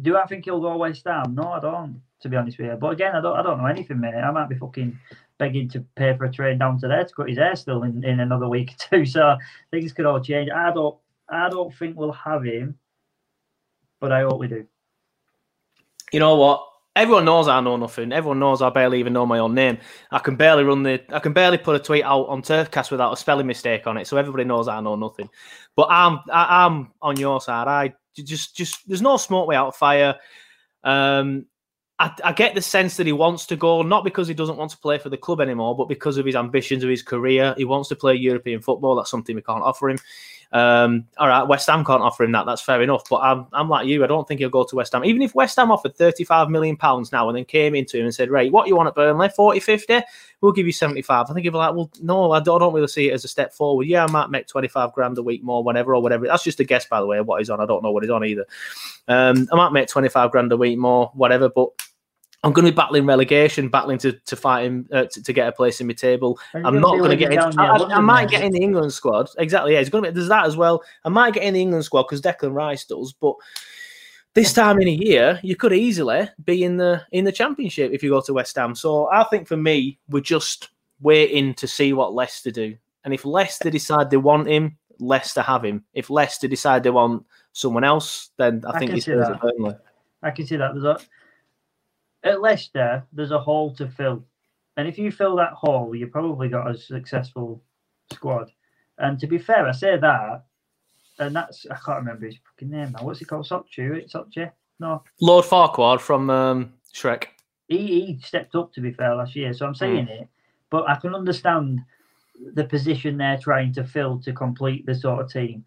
do 0.01 0.17
I 0.17 0.25
think 0.25 0.45
he'll 0.45 0.59
go 0.59 0.77
West 0.77 1.05
Ham? 1.05 1.35
No, 1.35 1.43
I 1.51 1.59
don't. 1.59 2.01
To 2.21 2.27
be 2.29 2.35
honest 2.35 2.57
with 2.57 2.67
you, 2.67 2.75
but 2.75 2.91
again, 2.91 3.15
I 3.15 3.21
don't. 3.21 3.37
I 3.37 3.41
don't 3.41 3.59
know 3.59 3.67
anything, 3.67 4.01
mate. 4.01 4.13
I 4.13 4.29
might 4.31 4.49
be 4.49 4.55
fucking 4.55 4.99
begging 5.37 5.69
to 5.69 5.79
pay 5.95 6.17
for 6.17 6.25
a 6.25 6.31
train 6.31 6.57
down 6.57 6.77
to 6.81 6.87
there 6.89 7.05
to 7.05 7.13
cut 7.13 7.29
his 7.29 7.37
hair 7.37 7.55
still 7.55 7.83
in, 7.83 8.03
in 8.03 8.19
another 8.19 8.49
week 8.49 8.75
or 8.91 8.97
two. 8.97 9.05
So 9.05 9.37
things 9.71 9.93
could 9.93 10.05
all 10.05 10.19
change. 10.19 10.49
I 10.49 10.71
don't. 10.73 10.97
I 11.29 11.47
don't 11.47 11.73
think 11.73 11.95
we'll 11.97 12.11
have 12.11 12.43
him, 12.43 12.77
but 14.01 14.11
I 14.11 14.21
hope 14.23 14.39
we 14.39 14.47
do. 14.47 14.65
you 16.11 16.19
know 16.19 16.35
what? 16.35 16.65
Everyone 16.95 17.23
knows 17.23 17.47
I 17.47 17.61
know 17.61 17.77
nothing. 17.77 18.11
Everyone 18.11 18.39
knows 18.39 18.61
I 18.61 18.69
barely 18.69 18.99
even 18.99 19.13
know 19.13 19.25
my 19.25 19.39
own 19.39 19.53
name. 19.53 19.77
I 20.11 20.19
can 20.19 20.35
barely 20.35 20.63
run 20.63 20.83
the. 20.83 21.01
I 21.13 21.19
can 21.19 21.31
barely 21.33 21.57
put 21.57 21.75
a 21.75 21.79
tweet 21.79 22.03
out 22.03 22.27
on 22.27 22.41
Turfcast 22.41 22.91
without 22.91 23.13
a 23.13 23.15
spelling 23.15 23.47
mistake 23.47 23.87
on 23.87 23.95
it. 23.97 24.07
So 24.07 24.17
everybody 24.17 24.43
knows 24.43 24.67
I 24.67 24.81
know 24.81 24.95
nothing. 24.95 25.29
But 25.75 25.87
I'm 25.89 26.19
I, 26.29 26.65
I'm 26.65 26.91
on 27.01 27.17
your 27.17 27.39
side. 27.39 27.67
I 27.67 27.93
just 28.15 28.55
just 28.55 28.87
there's 28.87 29.01
no 29.01 29.17
smoke 29.17 29.47
without 29.47 29.75
fire. 29.75 30.15
Um, 30.83 31.45
I, 31.99 32.13
I 32.23 32.31
get 32.31 32.55
the 32.55 32.61
sense 32.61 32.95
that 32.97 33.05
he 33.05 33.11
wants 33.11 33.45
to 33.47 33.57
go 33.57 33.81
not 33.81 34.05
because 34.05 34.27
he 34.27 34.33
doesn't 34.33 34.55
want 34.55 34.71
to 34.71 34.77
play 34.77 34.97
for 34.97 35.09
the 35.09 35.17
club 35.17 35.41
anymore, 35.41 35.75
but 35.75 35.89
because 35.89 36.17
of 36.17 36.25
his 36.25 36.35
ambitions 36.35 36.83
of 36.83 36.89
his 36.89 37.03
career. 37.03 37.53
He 37.57 37.65
wants 37.65 37.89
to 37.89 37.95
play 37.95 38.15
European 38.15 38.61
football. 38.61 38.95
That's 38.95 39.11
something 39.11 39.35
we 39.35 39.41
can't 39.41 39.63
offer 39.63 39.89
him. 39.89 39.99
Um, 40.51 41.05
all 41.17 41.27
right, 41.27 41.43
West 41.43 41.69
Ham 41.69 41.85
can't 41.85 42.01
offer 42.01 42.23
him 42.23 42.31
that. 42.31 42.45
That's 42.45 42.61
fair 42.61 42.81
enough. 42.81 43.03
But 43.09 43.17
I'm, 43.17 43.45
I'm 43.53 43.69
like 43.69 43.87
you. 43.87 44.03
I 44.03 44.07
don't 44.07 44.27
think 44.27 44.39
he'll 44.39 44.49
go 44.49 44.63
to 44.63 44.75
West 44.75 44.93
Ham. 44.93 45.05
Even 45.05 45.21
if 45.21 45.35
West 45.35 45.55
Ham 45.57 45.71
offered 45.71 45.95
35 45.95 46.49
million 46.49 46.75
pounds 46.75 47.11
now 47.11 47.29
and 47.29 47.37
then 47.37 47.45
came 47.45 47.75
into 47.75 47.97
him 47.97 48.05
and 48.05 48.15
said, 48.15 48.31
"Right, 48.31 48.51
what 48.51 48.67
you 48.67 48.75
want 48.75 48.87
at 48.87 48.95
Burnley? 48.95 49.29
40, 49.29 49.59
50? 49.59 50.01
We'll 50.41 50.51
give 50.51 50.65
you 50.65 50.71
75." 50.71 51.29
I 51.29 51.33
think 51.33 51.43
he'd 51.43 51.49
be 51.49 51.57
like, 51.57 51.75
"Well, 51.75 51.91
no, 52.01 52.31
I 52.31 52.39
don't, 52.39 52.61
I 52.61 52.65
don't 52.65 52.73
really 52.73 52.87
see 52.87 53.09
it 53.09 53.13
as 53.13 53.25
a 53.25 53.27
step 53.27 53.53
forward. 53.53 53.87
Yeah, 53.87 54.05
I 54.05 54.11
might 54.11 54.29
make 54.29 54.47
25 54.47 54.93
grand 54.93 55.17
a 55.17 55.23
week 55.23 55.43
more, 55.43 55.63
whatever 55.63 55.93
or 55.93 56.01
whatever. 56.01 56.25
That's 56.25 56.43
just 56.43 56.59
a 56.59 56.63
guess, 56.63 56.85
by 56.85 56.99
the 56.99 57.05
way, 57.05 57.21
what 57.21 57.39
he's 57.39 57.49
on. 57.49 57.59
I 57.59 57.65
don't 57.65 57.83
know 57.83 57.91
what 57.91 58.03
he's 58.03 58.11
on 58.11 58.25
either. 58.25 58.45
Um, 59.07 59.47
I 59.51 59.55
might 59.55 59.71
make 59.71 59.87
25 59.87 60.31
grand 60.31 60.51
a 60.51 60.57
week 60.57 60.77
more, 60.77 61.11
whatever, 61.13 61.49
but." 61.49 61.69
I'm 62.43 62.53
going 62.53 62.65
to 62.65 62.71
be 62.71 62.75
battling 62.75 63.05
relegation, 63.05 63.67
battling 63.69 63.97
to 63.99 64.13
to 64.13 64.35
fight 64.35 64.65
him 64.65 64.87
uh, 64.93 65.05
to, 65.11 65.23
to 65.23 65.33
get 65.33 65.47
a 65.47 65.51
place 65.51 65.81
in 65.81 65.87
my 65.87 65.93
table. 65.93 66.39
I'm 66.53 66.79
not 66.79 66.97
going 66.97 67.09
to 67.11 67.17
get. 67.17 67.33
In, 67.33 67.39
I, 67.39 67.65
I- 67.67 67.97
I 67.97 67.99
might 67.99 68.29
get 68.29 68.43
in 68.43 68.51
the 68.51 68.61
England 68.61 68.93
squad. 68.93 69.29
Exactly. 69.37 69.73
Yeah, 69.73 69.79
it's 69.79 69.89
going 69.89 70.03
to 70.05 70.11
be. 70.11 70.15
There's 70.15 70.29
that 70.29 70.45
as 70.45 70.55
well. 70.55 70.81
I 71.03 71.09
might 71.09 71.33
get 71.33 71.43
in 71.43 71.53
the 71.53 71.61
England 71.61 71.83
squad 71.85 72.03
because 72.03 72.21
Declan 72.21 72.53
Rice 72.53 72.85
does, 72.85 73.13
but. 73.13 73.35
This 74.35 74.53
time 74.53 74.79
in 74.79 74.87
a 74.87 74.91
year, 74.91 75.39
you 75.41 75.55
could 75.55 75.73
easily 75.73 76.29
be 76.45 76.63
in 76.63 76.77
the 76.77 77.01
in 77.11 77.25
the 77.25 77.31
championship 77.31 77.91
if 77.91 78.03
you 78.03 78.11
go 78.11 78.21
to 78.21 78.31
West 78.33 78.55
Ham. 78.57 78.75
So 78.75 79.09
I 79.11 79.23
think 79.23 79.47
for 79.47 79.57
me, 79.57 79.97
we're 80.07 80.21
just 80.21 80.69
waiting 81.01 81.55
to 81.55 81.67
see 81.67 81.93
what 81.93 82.13
Leicester 82.13 82.51
do. 82.51 82.77
And 83.03 83.13
if 83.13 83.25
Leicester 83.25 83.71
decide 83.71 84.11
they 84.11 84.17
want 84.17 84.47
him, 84.47 84.77
Leicester 84.99 85.41
have 85.41 85.65
him. 85.65 85.83
If 85.95 86.11
Leicester 86.11 86.47
decide 86.47 86.83
they 86.83 86.91
want 86.91 87.25
someone 87.53 87.83
else, 87.83 88.29
then 88.37 88.63
I, 88.67 88.77
think 88.77 88.89
can 88.91 88.95
he 88.97 89.01
see 89.01 89.11
stays 89.13 89.35
Burnley. 89.41 89.75
I 90.21 90.29
can 90.29 90.45
see 90.45 90.57
that. 90.57 90.73
There's 90.73 90.85
a 90.85 90.99
at 92.23 92.41
Leicester, 92.41 93.03
there's 93.13 93.31
a 93.31 93.39
hole 93.39 93.73
to 93.75 93.87
fill, 93.87 94.23
and 94.77 94.87
if 94.87 94.97
you 94.97 95.11
fill 95.11 95.35
that 95.37 95.53
hole, 95.53 95.95
you 95.95 96.07
probably 96.07 96.49
got 96.49 96.69
a 96.69 96.77
successful 96.77 97.61
squad. 98.11 98.51
And 98.97 99.19
to 99.19 99.27
be 99.27 99.37
fair, 99.37 99.67
I 99.67 99.71
say 99.71 99.97
that, 99.97 100.43
and 101.19 101.35
that's 101.35 101.65
I 101.69 101.75
can't 101.75 101.99
remember 101.99 102.25
his 102.25 102.37
fucking 102.45 102.69
name 102.69 102.91
now. 102.91 103.03
What's 103.03 103.19
he 103.19 103.25
called? 103.25 103.47
Sokchu? 103.47 103.95
It's 103.95 104.13
Sokchu? 104.13 104.51
No, 104.79 105.03
Lord 105.21 105.45
Farquaad 105.45 105.99
from 105.99 106.29
um, 106.29 106.73
Shrek. 106.93 107.25
he, 107.67 107.77
he 107.77 108.19
stepped 108.23 108.55
up 108.55 108.73
to 108.73 108.81
be 108.81 108.91
fair 108.91 109.15
last 109.15 109.35
year, 109.35 109.53
so 109.53 109.65
I'm 109.65 109.75
saying 109.75 110.07
it, 110.07 110.27
but 110.69 110.89
I 110.89 110.95
can 110.95 111.13
understand 111.15 111.81
the 112.53 112.63
position 112.63 113.17
they're 113.17 113.37
trying 113.37 113.73
to 113.73 113.83
fill 113.83 114.19
to 114.19 114.31
complete 114.31 114.85
the 114.85 114.95
sort 114.95 115.19
of 115.19 115.31
team. 115.31 115.65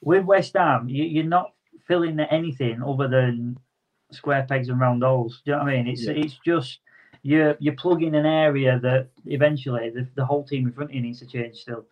With 0.00 0.24
West 0.24 0.54
Ham, 0.56 0.88
you, 0.88 1.04
you're 1.04 1.24
not 1.24 1.52
filling 1.86 2.18
anything 2.20 2.82
other 2.82 3.08
than 3.08 3.58
square 4.14 4.46
pegs 4.48 4.68
and 4.68 4.80
round 4.80 5.02
holes. 5.02 5.42
Do 5.44 5.50
you 5.50 5.56
know 5.56 5.64
what 5.64 5.72
I 5.72 5.76
mean? 5.76 5.88
It's 5.88 6.04
Yeah. 6.04 6.12
it's 6.12 6.38
just 6.44 6.80
you're 7.22 7.56
you're 7.60 7.76
plugging 7.76 8.14
an 8.14 8.26
area 8.26 8.78
that 8.80 9.08
eventually 9.26 9.90
the, 9.90 10.08
the 10.14 10.24
whole 10.24 10.44
team 10.44 10.66
in 10.66 10.72
front 10.72 10.90
of 10.90 10.94
you 10.94 11.02
needs 11.02 11.20
to 11.20 11.26
change. 11.26 11.56
Still, 11.56 11.86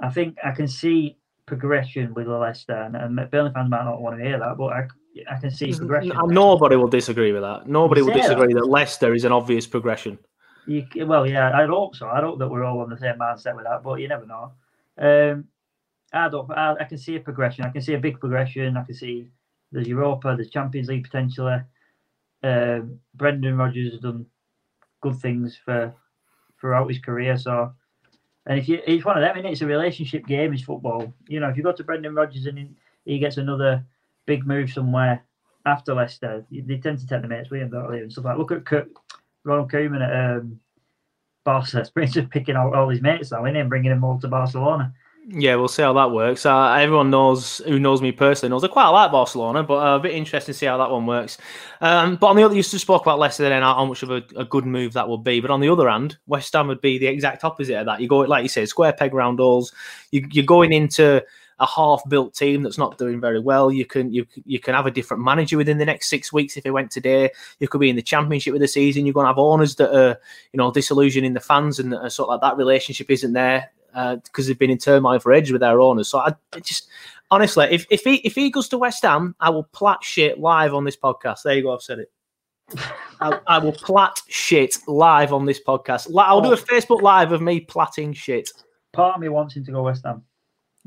I 0.00 0.10
think 0.10 0.36
I 0.44 0.52
can 0.52 0.68
see 0.68 1.16
progression 1.46 2.14
with 2.14 2.28
Leicester, 2.28 2.74
and, 2.74 2.96
and 2.96 3.30
Burnley 3.30 3.50
fans 3.52 3.70
might 3.70 3.84
not 3.84 4.00
want 4.00 4.18
to 4.18 4.24
hear 4.24 4.38
that, 4.38 4.56
but 4.56 4.72
I 4.72 4.86
I 5.30 5.38
can 5.38 5.50
see 5.50 5.74
progression. 5.74 6.12
Nobody 6.28 6.76
will 6.76 6.88
disagree 6.88 7.32
with 7.32 7.42
that. 7.42 7.68
Nobody 7.68 8.02
will 8.02 8.08
say 8.08 8.20
that. 8.20 8.22
disagree 8.22 8.54
that 8.54 8.66
Leicester 8.66 9.14
is 9.14 9.24
an 9.24 9.32
obvious 9.32 9.66
progression. 9.66 10.18
You, 10.66 10.86
well, 11.06 11.26
yeah, 11.26 11.50
I 11.52 11.66
hope 11.66 11.96
so. 11.96 12.06
I 12.08 12.20
hope 12.20 12.38
that 12.38 12.48
we're 12.48 12.64
all 12.64 12.80
on 12.80 12.88
the 12.88 12.96
same 12.96 13.16
mindset 13.18 13.56
with 13.56 13.64
that, 13.64 13.82
but 13.82 14.00
you 14.00 14.08
never 14.08 14.26
know. 14.26 14.52
Um, 14.96 15.48
I 16.12 16.28
don't. 16.28 16.50
I, 16.52 16.74
I 16.80 16.84
can 16.84 16.98
see 16.98 17.16
a 17.16 17.20
progression. 17.20 17.64
I 17.64 17.70
can 17.70 17.82
see 17.82 17.94
a 17.94 17.98
big 17.98 18.20
progression. 18.20 18.76
I 18.76 18.84
can 18.84 18.94
see 18.94 19.28
there's 19.72 19.88
Europa, 19.88 20.34
there's 20.36 20.50
Champions 20.50 20.88
League 20.88 21.04
potentially. 21.04 21.58
Um, 22.42 22.98
Brendan 23.14 23.56
Rodgers 23.56 23.92
has 23.92 24.00
done 24.00 24.26
good 25.00 25.18
things 25.18 25.58
for 25.64 25.94
throughout 26.60 26.88
his 26.88 26.98
career. 26.98 27.36
So, 27.36 27.72
and 28.46 28.58
if 28.58 28.68
you, 28.68 28.80
it's 28.86 29.04
one 29.04 29.16
of 29.16 29.22
them, 29.22 29.36
and 29.36 29.46
it's 29.46 29.60
a 29.60 29.66
relationship 29.66 30.26
game. 30.26 30.54
Is 30.54 30.62
football. 30.62 31.12
You 31.28 31.40
know, 31.40 31.48
if 31.48 31.56
you 31.56 31.62
go 31.62 31.72
to 31.72 31.84
Brendan 31.84 32.14
Rodgers 32.14 32.46
and 32.46 32.74
he- 33.04 33.18
gets 33.18 33.36
another 33.36 33.84
big 34.26 34.46
move 34.46 34.70
somewhere 34.70 35.24
after 35.66 35.94
Leicester, 35.94 36.44
they 36.50 36.78
tend 36.78 36.98
to 36.98 37.06
take 37.06 37.22
the 37.22 37.28
mates 37.28 37.50
with 37.50 37.62
him, 37.62 37.70
don't? 37.70 37.92
And 37.94 38.12
stuff 38.12 38.24
like. 38.24 38.38
Look 38.38 38.52
at 38.52 38.64
Kurt, 38.64 38.88
Ronald 39.44 39.70
Koeman 39.70 40.06
at 40.06 40.36
um, 40.38 40.60
Barca. 41.44 41.86
He's 42.00 42.14
just 42.14 42.30
picking 42.30 42.56
out 42.56 42.74
all 42.74 42.88
his 42.88 43.02
mates 43.02 43.30
now, 43.30 43.44
isn't 43.44 43.54
he, 43.54 43.60
and 43.60 43.70
bringing 43.70 43.90
them 43.90 44.04
all 44.04 44.18
to 44.20 44.28
Barcelona. 44.28 44.92
Yeah, 45.24 45.54
we'll 45.54 45.68
see 45.68 45.82
how 45.82 45.92
that 45.92 46.10
works. 46.10 46.44
Uh, 46.44 46.72
everyone 46.72 47.10
knows 47.10 47.58
who 47.58 47.78
knows 47.78 48.02
me 48.02 48.10
personally 48.10 48.50
knows 48.50 48.64
I 48.64 48.68
quite 48.68 48.88
like 48.88 49.12
Barcelona, 49.12 49.62
but 49.62 49.74
uh, 49.74 49.96
a 49.96 50.00
bit 50.00 50.12
interesting 50.14 50.52
to 50.52 50.58
see 50.58 50.66
how 50.66 50.78
that 50.78 50.90
one 50.90 51.06
works. 51.06 51.38
Um, 51.80 52.16
but 52.16 52.26
on 52.26 52.36
the 52.36 52.42
other, 52.42 52.56
you 52.56 52.62
just 52.62 52.76
spoke 52.80 53.02
about 53.02 53.20
Leicester 53.20 53.44
then 53.44 53.62
how 53.62 53.84
much 53.84 54.02
of 54.02 54.10
a, 54.10 54.24
a 54.36 54.44
good 54.44 54.66
move 54.66 54.94
that 54.94 55.08
would 55.08 55.22
be. 55.22 55.40
But 55.40 55.52
on 55.52 55.60
the 55.60 55.68
other 55.68 55.88
hand, 55.88 56.18
West 56.26 56.52
Ham 56.54 56.66
would 56.66 56.80
be 56.80 56.98
the 56.98 57.06
exact 57.06 57.44
opposite 57.44 57.78
of 57.78 57.86
that. 57.86 58.00
You 58.00 58.08
go 58.08 58.18
like 58.18 58.42
you 58.42 58.48
say, 58.48 58.66
square 58.66 58.92
peg 58.92 59.14
round 59.14 59.38
holes. 59.38 59.72
You, 60.10 60.26
you're 60.32 60.44
going 60.44 60.72
into 60.72 61.24
a 61.60 61.66
half-built 61.66 62.34
team 62.34 62.64
that's 62.64 62.78
not 62.78 62.98
doing 62.98 63.20
very 63.20 63.38
well. 63.38 63.70
You 63.70 63.86
can 63.86 64.12
you 64.12 64.26
you 64.44 64.58
can 64.58 64.74
have 64.74 64.86
a 64.86 64.90
different 64.90 65.22
manager 65.22 65.56
within 65.56 65.78
the 65.78 65.86
next 65.86 66.10
six 66.10 66.32
weeks 66.32 66.56
if 66.56 66.66
it 66.66 66.72
went 66.72 66.90
today. 66.90 67.30
You 67.60 67.68
could 67.68 67.80
be 67.80 67.90
in 67.90 67.96
the 67.96 68.02
championship 68.02 68.54
with 68.54 68.62
the 68.62 68.68
season. 68.68 69.06
You're 69.06 69.14
going 69.14 69.24
to 69.24 69.28
have 69.28 69.38
owners 69.38 69.76
that 69.76 69.96
are 69.96 70.18
you 70.52 70.58
know 70.58 70.72
disillusioning 70.72 71.34
the 71.34 71.40
fans 71.40 71.78
and 71.78 71.92
sort 72.12 72.28
of 72.28 72.28
like 72.28 72.40
that 72.40 72.56
relationship 72.56 73.08
isn't 73.08 73.34
there 73.34 73.70
because 73.92 74.46
they've 74.46 74.58
been 74.58 74.70
in 74.70 74.78
turmoil 74.78 75.18
for 75.18 75.32
ages 75.32 75.52
with 75.52 75.60
their 75.60 75.80
owners. 75.80 76.08
So 76.08 76.18
I, 76.18 76.34
I 76.52 76.60
just 76.60 76.88
honestly, 77.30 77.66
if 77.70 77.86
if 77.90 78.02
he 78.02 78.16
if 78.16 78.34
he 78.34 78.50
goes 78.50 78.68
to 78.68 78.78
West 78.78 79.02
Ham, 79.02 79.34
I 79.40 79.50
will 79.50 79.64
plat 79.64 80.02
shit 80.02 80.38
live 80.38 80.74
on 80.74 80.84
this 80.84 80.96
podcast. 80.96 81.42
There 81.42 81.54
you 81.54 81.62
go, 81.62 81.74
I've 81.74 81.82
said 81.82 81.98
it. 82.00 82.10
I, 83.20 83.38
I 83.46 83.58
will 83.58 83.72
plat 83.72 84.20
shit 84.28 84.76
live 84.86 85.32
on 85.32 85.46
this 85.46 85.60
podcast. 85.60 86.10
I'll 86.16 86.40
do 86.40 86.52
a 86.52 86.56
Facebook 86.56 87.02
live 87.02 87.32
of 87.32 87.42
me 87.42 87.60
platting 87.60 88.12
shit. 88.12 88.50
Part 88.92 89.16
of 89.16 89.20
me 89.20 89.28
wants 89.28 89.56
him 89.56 89.64
to 89.64 89.72
go 89.72 89.82
West 89.82 90.04
Ham. 90.04 90.22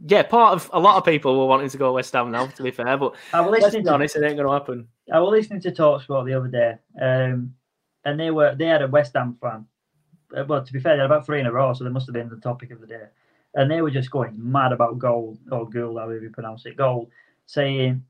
Yeah, 0.06 0.24
part 0.24 0.54
of 0.54 0.70
a 0.74 0.80
lot 0.80 0.98
of 0.98 1.06
people 1.06 1.39
were 1.39 1.46
wanting 1.46 1.70
to 1.70 1.78
go 1.78 1.94
West 1.94 2.13
Ham 2.13 2.32
now. 2.32 2.48
To 2.48 2.63
be 2.63 2.72
fair, 2.72 2.98
but 2.98 3.15
I 3.34 3.41
was 3.41 3.52
listening 3.52 3.86
to 3.86 3.94
honest, 3.94 4.15
it 4.15 4.24
ain't 4.24 4.36
going 4.36 4.48
to 4.48 4.54
happen. 4.54 4.88
I 5.12 5.20
was 5.20 5.32
listening 5.32 5.62
to 5.62 5.72
Talksport 5.72 6.26
the 6.26 6.34
other 6.34 6.48
day, 6.48 6.76
um, 7.02 7.54
and 8.04 8.20
they 8.20 8.32
were 8.32 8.56
they 8.56 8.65
had 8.65 8.82
a 8.82 8.88
West 8.88 9.13
Ham 9.15 9.38
fan. 9.41 9.65
Uh, 10.36 10.46
Well, 10.48 10.64
to 10.64 10.74
be 10.74 10.80
fair, 10.80 10.96
they 10.96 11.02
had 11.02 11.12
about 11.12 11.26
three 11.26 11.40
in 11.40 11.46
a 11.46 11.52
row, 11.52 11.74
so 11.74 11.84
they 11.84 11.90
must 11.90 12.08
have 12.08 12.14
been 12.14 12.30
the 12.30 12.38
topic 12.38 12.72
of 12.72 12.82
the 12.82 12.88
day. 12.88 13.08
And 13.56 13.70
they 13.70 13.82
were 13.82 13.92
just 13.92 14.12
going 14.12 14.34
mad 14.38 14.72
about 14.72 15.00
gold 15.00 15.40
or 15.52 15.70
gold, 15.70 15.98
however 15.98 16.20
you 16.20 16.30
pronounce 16.30 16.66
it, 16.66 16.76
gold, 16.76 17.10
saying, 17.46 18.04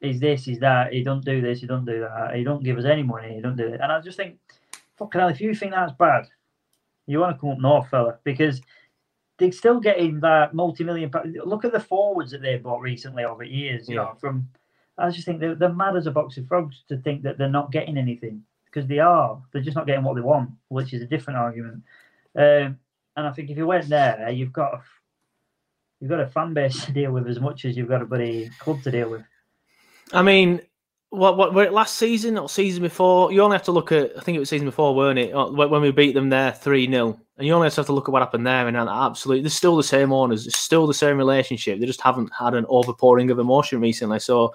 "Is 0.00 0.20
this? 0.20 0.46
Is 0.46 0.60
that? 0.60 0.92
He 0.92 1.02
don't 1.02 1.24
do 1.24 1.40
this. 1.40 1.60
He 1.60 1.66
don't 1.66 1.84
do 1.84 2.00
that. 2.00 2.34
He 2.36 2.44
don't 2.44 2.62
give 2.62 2.78
us 2.78 2.84
any 2.84 3.02
money. 3.02 3.34
He 3.34 3.40
don't 3.40 3.56
do 3.56 3.66
it." 3.66 3.80
And 3.80 3.90
I 3.90 4.00
just 4.00 4.16
think, 4.16 4.38
fucking 4.96 5.20
hell, 5.20 5.30
if 5.30 5.40
you 5.40 5.54
think 5.54 5.72
that's 5.72 5.92
bad, 5.92 6.26
you 7.06 7.18
want 7.18 7.34
to 7.36 7.40
come 7.40 7.50
up 7.50 7.58
north, 7.58 7.88
fella, 7.88 8.18
because 8.22 8.60
they're 9.38 9.52
still 9.52 9.80
getting 9.80 10.20
that 10.20 10.54
multi-million. 10.54 11.10
Look 11.44 11.64
at 11.64 11.72
the 11.72 11.80
forwards 11.80 12.30
that 12.32 12.42
they 12.42 12.56
bought 12.58 12.80
recently 12.80 13.24
over 13.24 13.42
years. 13.44 13.88
You 13.88 13.96
Yeah. 13.96 14.02
know, 14.02 14.14
from 14.20 14.48
I 14.98 15.10
just 15.10 15.24
think 15.26 15.38
they're, 15.40 15.54
they're 15.54 15.72
mad 15.72 15.96
as 15.96 16.08
a 16.08 16.10
box 16.10 16.36
of 16.38 16.46
frogs 16.48 16.82
to 16.88 16.98
think 16.98 17.22
that 17.22 17.38
they're 17.38 17.48
not 17.48 17.70
getting 17.70 17.96
anything 17.96 18.42
because 18.72 18.88
they 18.88 18.98
are. 18.98 19.42
They're 19.52 19.62
just 19.62 19.76
not 19.76 19.86
getting 19.86 20.04
what 20.04 20.14
they 20.14 20.20
want, 20.20 20.50
which 20.68 20.92
is 20.92 21.02
a 21.02 21.06
different 21.06 21.38
argument. 21.38 21.82
Um, 22.36 22.78
and 23.16 23.26
I 23.26 23.32
think 23.32 23.50
if 23.50 23.56
you 23.56 23.66
went 23.66 23.88
there, 23.88 24.30
you've 24.30 24.52
got 24.52 24.74
a, 24.74 24.80
you've 26.00 26.10
got 26.10 26.20
a 26.20 26.26
fan 26.26 26.54
base 26.54 26.84
to 26.86 26.92
deal 26.92 27.12
with 27.12 27.26
as 27.26 27.40
much 27.40 27.64
as 27.64 27.76
you've 27.76 27.88
got 27.88 28.02
a 28.02 28.06
bloody 28.06 28.50
club 28.58 28.82
to 28.82 28.90
deal 28.90 29.10
with. 29.10 29.22
I 30.12 30.22
mean, 30.22 30.60
what 31.10 31.36
what 31.36 31.54
were 31.54 31.64
it 31.64 31.72
last 31.72 31.96
season 31.96 32.38
or 32.38 32.48
season 32.48 32.82
before? 32.82 33.32
You 33.32 33.42
only 33.42 33.56
have 33.56 33.64
to 33.64 33.72
look 33.72 33.92
at. 33.92 34.16
I 34.16 34.20
think 34.20 34.36
it 34.36 34.40
was 34.40 34.48
season 34.48 34.66
before, 34.66 34.94
weren't 34.94 35.18
it? 35.18 35.34
When 35.34 35.70
when 35.70 35.82
we 35.82 35.90
beat 35.90 36.14
them 36.14 36.28
there 36.28 36.52
three 36.52 36.88
0 36.88 37.20
and 37.38 37.46
you 37.46 37.52
only 37.52 37.70
have 37.70 37.86
to 37.86 37.92
look 37.92 38.08
at 38.08 38.12
what 38.12 38.20
happened 38.20 38.44
there, 38.44 38.66
and 38.66 38.76
absolutely, 38.76 39.42
they're 39.42 39.50
still 39.50 39.76
the 39.76 39.82
same 39.84 40.12
owners, 40.12 40.52
still 40.56 40.88
the 40.88 40.94
same 40.94 41.16
relationship. 41.16 41.78
They 41.78 41.86
just 41.86 42.00
haven't 42.00 42.32
had 42.36 42.54
an 42.54 42.64
overpouring 42.64 43.30
of 43.30 43.38
emotion 43.38 43.80
recently. 43.80 44.18
So, 44.18 44.52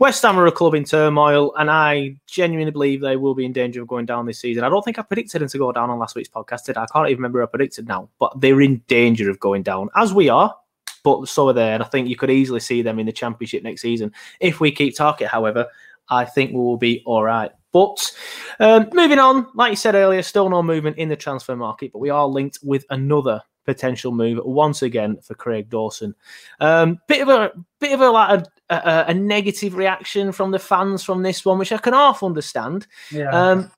West 0.00 0.20
Ham 0.22 0.36
are 0.36 0.46
a 0.46 0.52
club 0.52 0.74
in 0.74 0.84
turmoil, 0.84 1.54
and 1.54 1.70
I 1.70 2.16
genuinely 2.26 2.72
believe 2.72 3.00
they 3.00 3.16
will 3.16 3.36
be 3.36 3.44
in 3.44 3.52
danger 3.52 3.80
of 3.82 3.88
going 3.88 4.06
down 4.06 4.26
this 4.26 4.40
season. 4.40 4.64
I 4.64 4.68
don't 4.68 4.84
think 4.84 4.98
I 4.98 5.02
predicted 5.02 5.42
them 5.42 5.48
to 5.48 5.58
go 5.58 5.70
down 5.70 5.90
on 5.90 6.00
last 6.00 6.16
week's 6.16 6.28
podcast. 6.28 6.64
Did 6.64 6.76
I? 6.76 6.82
I 6.82 6.86
can't 6.86 7.08
even 7.08 7.18
remember 7.18 7.40
I 7.40 7.46
predicted 7.46 7.86
now, 7.86 8.08
but 8.18 8.40
they're 8.40 8.60
in 8.60 8.82
danger 8.88 9.30
of 9.30 9.38
going 9.38 9.62
down, 9.62 9.88
as 9.94 10.12
we 10.12 10.28
are. 10.28 10.56
But 11.04 11.28
so 11.28 11.48
are 11.50 11.52
they, 11.52 11.72
and 11.72 11.84
I 11.84 11.86
think 11.86 12.08
you 12.08 12.16
could 12.16 12.30
easily 12.30 12.60
see 12.60 12.82
them 12.82 12.98
in 12.98 13.06
the 13.06 13.12
championship 13.12 13.62
next 13.62 13.82
season 13.82 14.12
if 14.40 14.58
we 14.58 14.72
keep 14.72 14.96
Target. 14.96 15.28
However, 15.28 15.66
I 16.08 16.24
think 16.24 16.50
we 16.50 16.58
will 16.58 16.78
be 16.78 17.02
all 17.06 17.22
right. 17.22 17.52
But 17.74 18.12
um, 18.60 18.88
moving 18.92 19.18
on, 19.18 19.48
like 19.54 19.70
you 19.70 19.76
said 19.76 19.96
earlier, 19.96 20.22
still 20.22 20.48
no 20.48 20.62
movement 20.62 20.96
in 20.96 21.08
the 21.08 21.16
transfer 21.16 21.56
market, 21.56 21.90
but 21.92 21.98
we 21.98 22.08
are 22.08 22.24
linked 22.24 22.60
with 22.62 22.86
another 22.88 23.42
potential 23.64 24.12
move 24.12 24.38
once 24.44 24.82
again 24.82 25.18
for 25.22 25.34
Craig 25.34 25.70
Dawson. 25.70 26.14
Um, 26.60 27.00
bit 27.08 27.22
of 27.22 27.28
a 27.28 27.50
bit 27.80 27.92
of 27.92 28.00
a 28.00 28.10
like 28.10 28.46
a, 28.70 28.74
a, 28.74 29.04
a 29.08 29.14
negative 29.14 29.74
reaction 29.74 30.30
from 30.30 30.52
the 30.52 30.58
fans 30.60 31.02
from 31.02 31.22
this 31.22 31.44
one, 31.44 31.58
which 31.58 31.72
I 31.72 31.78
can 31.78 31.94
half 31.94 32.22
understand. 32.22 32.86
Yeah. 33.10 33.30
Um, 33.30 33.72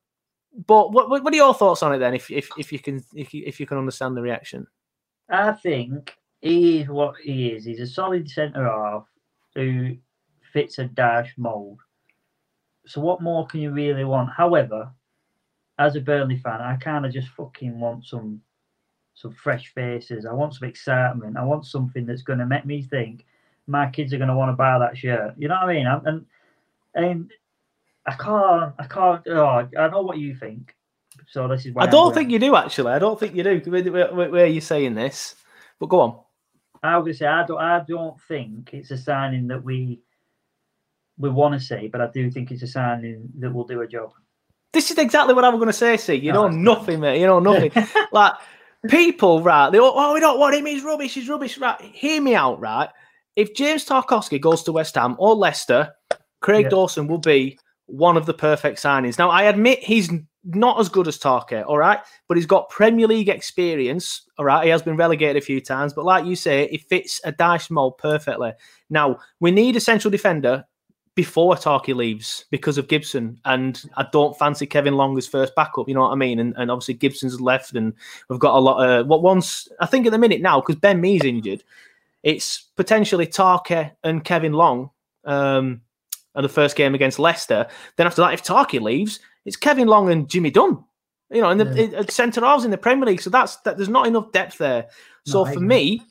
but 0.66 0.92
what, 0.92 1.08
what 1.08 1.24
what 1.24 1.32
are 1.32 1.36
your 1.36 1.54
thoughts 1.54 1.82
on 1.82 1.94
it 1.94 1.98
then? 1.98 2.12
If 2.12 2.30
if, 2.30 2.50
if 2.58 2.72
you 2.72 2.78
can 2.78 3.02
if 3.14 3.32
you, 3.32 3.44
if 3.46 3.58
you 3.58 3.66
can 3.66 3.78
understand 3.78 4.14
the 4.14 4.22
reaction, 4.22 4.66
I 5.30 5.52
think 5.52 6.14
he 6.42 6.80
is 6.80 6.88
what 6.88 7.14
he 7.22 7.48
is. 7.48 7.64
He's 7.64 7.80
a 7.80 7.86
solid 7.86 8.28
centre 8.28 8.64
half 8.64 9.06
who 9.54 9.96
fits 10.52 10.78
a 10.78 10.84
Dyche 10.84 11.32
mould. 11.38 11.78
So 12.86 13.00
what 13.00 13.20
more 13.20 13.46
can 13.46 13.60
you 13.60 13.72
really 13.72 14.04
want? 14.04 14.30
However, 14.30 14.90
as 15.78 15.96
a 15.96 16.00
Burnley 16.00 16.38
fan, 16.38 16.60
I 16.60 16.76
kind 16.76 17.04
of 17.04 17.12
just 17.12 17.28
fucking 17.28 17.78
want 17.78 18.04
some 18.04 18.40
some 19.14 19.32
fresh 19.32 19.72
faces. 19.72 20.26
I 20.26 20.32
want 20.32 20.54
some 20.54 20.68
excitement. 20.68 21.36
I 21.38 21.44
want 21.44 21.64
something 21.66 22.04
that's 22.04 22.22
going 22.22 22.38
to 22.38 22.46
make 22.46 22.66
me 22.66 22.82
think 22.82 23.24
my 23.66 23.88
kids 23.90 24.12
are 24.12 24.18
going 24.18 24.28
to 24.28 24.36
want 24.36 24.50
to 24.50 24.56
buy 24.56 24.78
that 24.78 24.96
shirt. 24.96 25.34
You 25.38 25.48
know 25.48 25.54
what 25.54 25.70
I 25.70 25.74
mean? 25.74 25.86
And 25.86 26.06
and, 26.06 26.26
and 26.94 27.32
I 28.06 28.12
can't, 28.12 28.74
I 28.78 28.86
can't. 28.86 29.26
Oh, 29.28 29.68
I 29.78 29.88
know 29.88 30.02
what 30.02 30.18
you 30.18 30.34
think. 30.34 30.74
So 31.28 31.48
this 31.48 31.66
is 31.66 31.72
why 31.72 31.82
I 31.82 31.84
I'm 31.86 31.90
don't 31.90 32.14
think 32.14 32.30
you 32.30 32.38
do 32.38 32.54
actually. 32.54 32.92
I 32.92 32.98
don't 32.98 33.18
think 33.18 33.34
you 33.34 33.42
do. 33.42 33.70
Where, 33.70 34.12
where, 34.12 34.30
where- 34.30 34.44
are 34.44 34.46
you 34.46 34.60
saying 34.60 34.94
this? 34.94 35.34
But 35.80 35.86
go 35.86 36.00
on. 36.00 36.20
I 36.82 36.96
was 36.98 37.04
going 37.04 37.12
to 37.14 37.18
say 37.18 37.26
I 37.26 37.44
don't. 37.46 37.60
I 37.60 37.84
don't 37.86 38.20
think 38.28 38.70
it's 38.72 38.90
a 38.90 38.98
signing 38.98 39.48
that 39.48 39.62
we 39.62 40.00
we 41.18 41.30
want 41.30 41.54
to 41.54 41.60
see, 41.60 41.88
but 41.88 42.00
I 42.00 42.08
do 42.12 42.30
think 42.30 42.50
it's 42.50 42.62
a 42.62 42.66
signing 42.66 43.28
that 43.38 43.52
will 43.52 43.64
do 43.64 43.80
a 43.80 43.86
job. 43.86 44.12
This 44.72 44.90
is 44.90 44.98
exactly 44.98 45.34
what 45.34 45.44
I 45.44 45.48
was 45.48 45.58
going 45.58 45.68
to 45.68 45.72
say. 45.72 45.96
See, 45.96 46.14
you 46.14 46.32
No, 46.32 46.48
know 46.48 46.74
nothing, 46.74 47.00
mate. 47.00 47.20
You 47.20 47.26
know 47.26 47.38
nothing. 47.40 47.72
like 48.12 48.34
people, 48.88 49.42
right? 49.42 49.70
They 49.70 49.78
oh, 49.80 50.12
we 50.12 50.20
don't 50.20 50.38
want 50.38 50.54
him. 50.54 50.66
He's 50.66 50.82
rubbish. 50.82 51.14
He's 51.14 51.28
rubbish. 51.28 51.56
Right? 51.58 51.80
Hear 51.80 52.20
me 52.20 52.34
out, 52.34 52.60
right? 52.60 52.90
If 53.36 53.54
James 53.54 53.84
Tarkowski 53.86 54.40
goes 54.40 54.62
to 54.64 54.72
West 54.72 54.94
Ham 54.96 55.16
or 55.18 55.34
Leicester, 55.34 55.92
Craig 56.40 56.64
Yeah. 56.64 56.70
Dawson 56.70 57.06
will 57.06 57.18
be 57.18 57.58
one 57.86 58.16
of 58.16 58.26
the 58.26 58.34
perfect 58.34 58.78
signings. 58.78 59.18
Now, 59.18 59.30
I 59.30 59.44
admit 59.44 59.78
he's 59.78 60.10
not 60.44 60.78
as 60.78 60.88
good 60.88 61.08
as 61.08 61.18
Tarkett, 61.18 61.64
all 61.66 61.78
right, 61.78 61.98
but 62.28 62.36
he's 62.36 62.46
got 62.46 62.68
Premier 62.70 63.06
League 63.06 63.28
experience, 63.28 64.22
all 64.38 64.44
right. 64.44 64.64
He 64.64 64.70
has 64.70 64.82
been 64.82 64.96
relegated 64.96 65.36
a 65.36 65.44
few 65.44 65.60
times, 65.60 65.92
but 65.92 66.04
like 66.04 66.24
you 66.24 66.36
say, 66.36 66.68
he 66.68 66.78
fits 66.78 67.20
a 67.24 67.32
Dyche 67.32 67.70
mold 67.70 67.98
perfectly. 67.98 68.52
Now, 68.90 69.18
we 69.40 69.50
need 69.50 69.76
a 69.76 69.80
central 69.80 70.10
defender 70.10 70.64
before 71.16 71.56
Tarky 71.56 71.94
leaves 71.94 72.44
because 72.50 72.78
of 72.78 72.86
Gibson, 72.86 73.40
and 73.44 73.82
I 73.96 74.06
don't 74.12 74.38
fancy 74.38 74.66
Kevin 74.66 74.94
Long 74.94 75.18
as 75.18 75.26
first 75.26 75.54
backup. 75.56 75.88
You 75.88 75.94
know 75.94 76.02
what 76.02 76.12
I 76.12 76.14
mean? 76.14 76.38
And, 76.38 76.54
and 76.56 76.70
obviously 76.70 76.94
Gibson's 76.94 77.40
left, 77.40 77.74
and 77.74 77.92
we've 78.28 78.38
got 78.38 78.54
a 78.54 78.60
lot. 78.60 78.86
Of, 78.86 79.06
what 79.08 79.22
once 79.22 79.66
I 79.80 79.86
think 79.86 80.06
at 80.06 80.12
the 80.12 80.18
minute 80.18 80.40
now 80.40 80.60
because 80.60 80.76
Ben 80.76 81.00
Mee's 81.00 81.24
injured, 81.24 81.64
it's 82.22 82.66
potentially 82.76 83.26
Tarky 83.26 83.90
and 84.04 84.22
Kevin 84.22 84.52
Long. 84.52 84.90
Um, 85.24 85.80
and 86.36 86.44
the 86.44 86.50
first 86.50 86.76
game 86.76 86.94
against 86.94 87.18
Leicester. 87.18 87.66
Then 87.96 88.06
after 88.06 88.20
that, 88.20 88.34
if 88.34 88.44
Tarky 88.44 88.78
leaves, 88.78 89.20
it's 89.46 89.56
Kevin 89.56 89.88
Long 89.88 90.10
and 90.10 90.28
Jimmy 90.28 90.50
Dunne. 90.50 90.84
You 91.30 91.40
know, 91.40 91.50
in 91.50 91.58
the 91.58 91.96
at 91.96 92.10
centre 92.12 92.42
halves 92.42 92.64
in 92.64 92.70
the 92.70 92.78
Premier 92.78 93.06
League. 93.06 93.22
So 93.22 93.30
that's 93.30 93.56
that. 93.58 93.76
There's 93.76 93.88
not 93.88 94.06
enough 94.06 94.30
depth 94.32 94.58
there. 94.58 94.86
So 95.24 95.44
No, 95.44 95.52
for 95.52 95.60
me, 95.60 96.02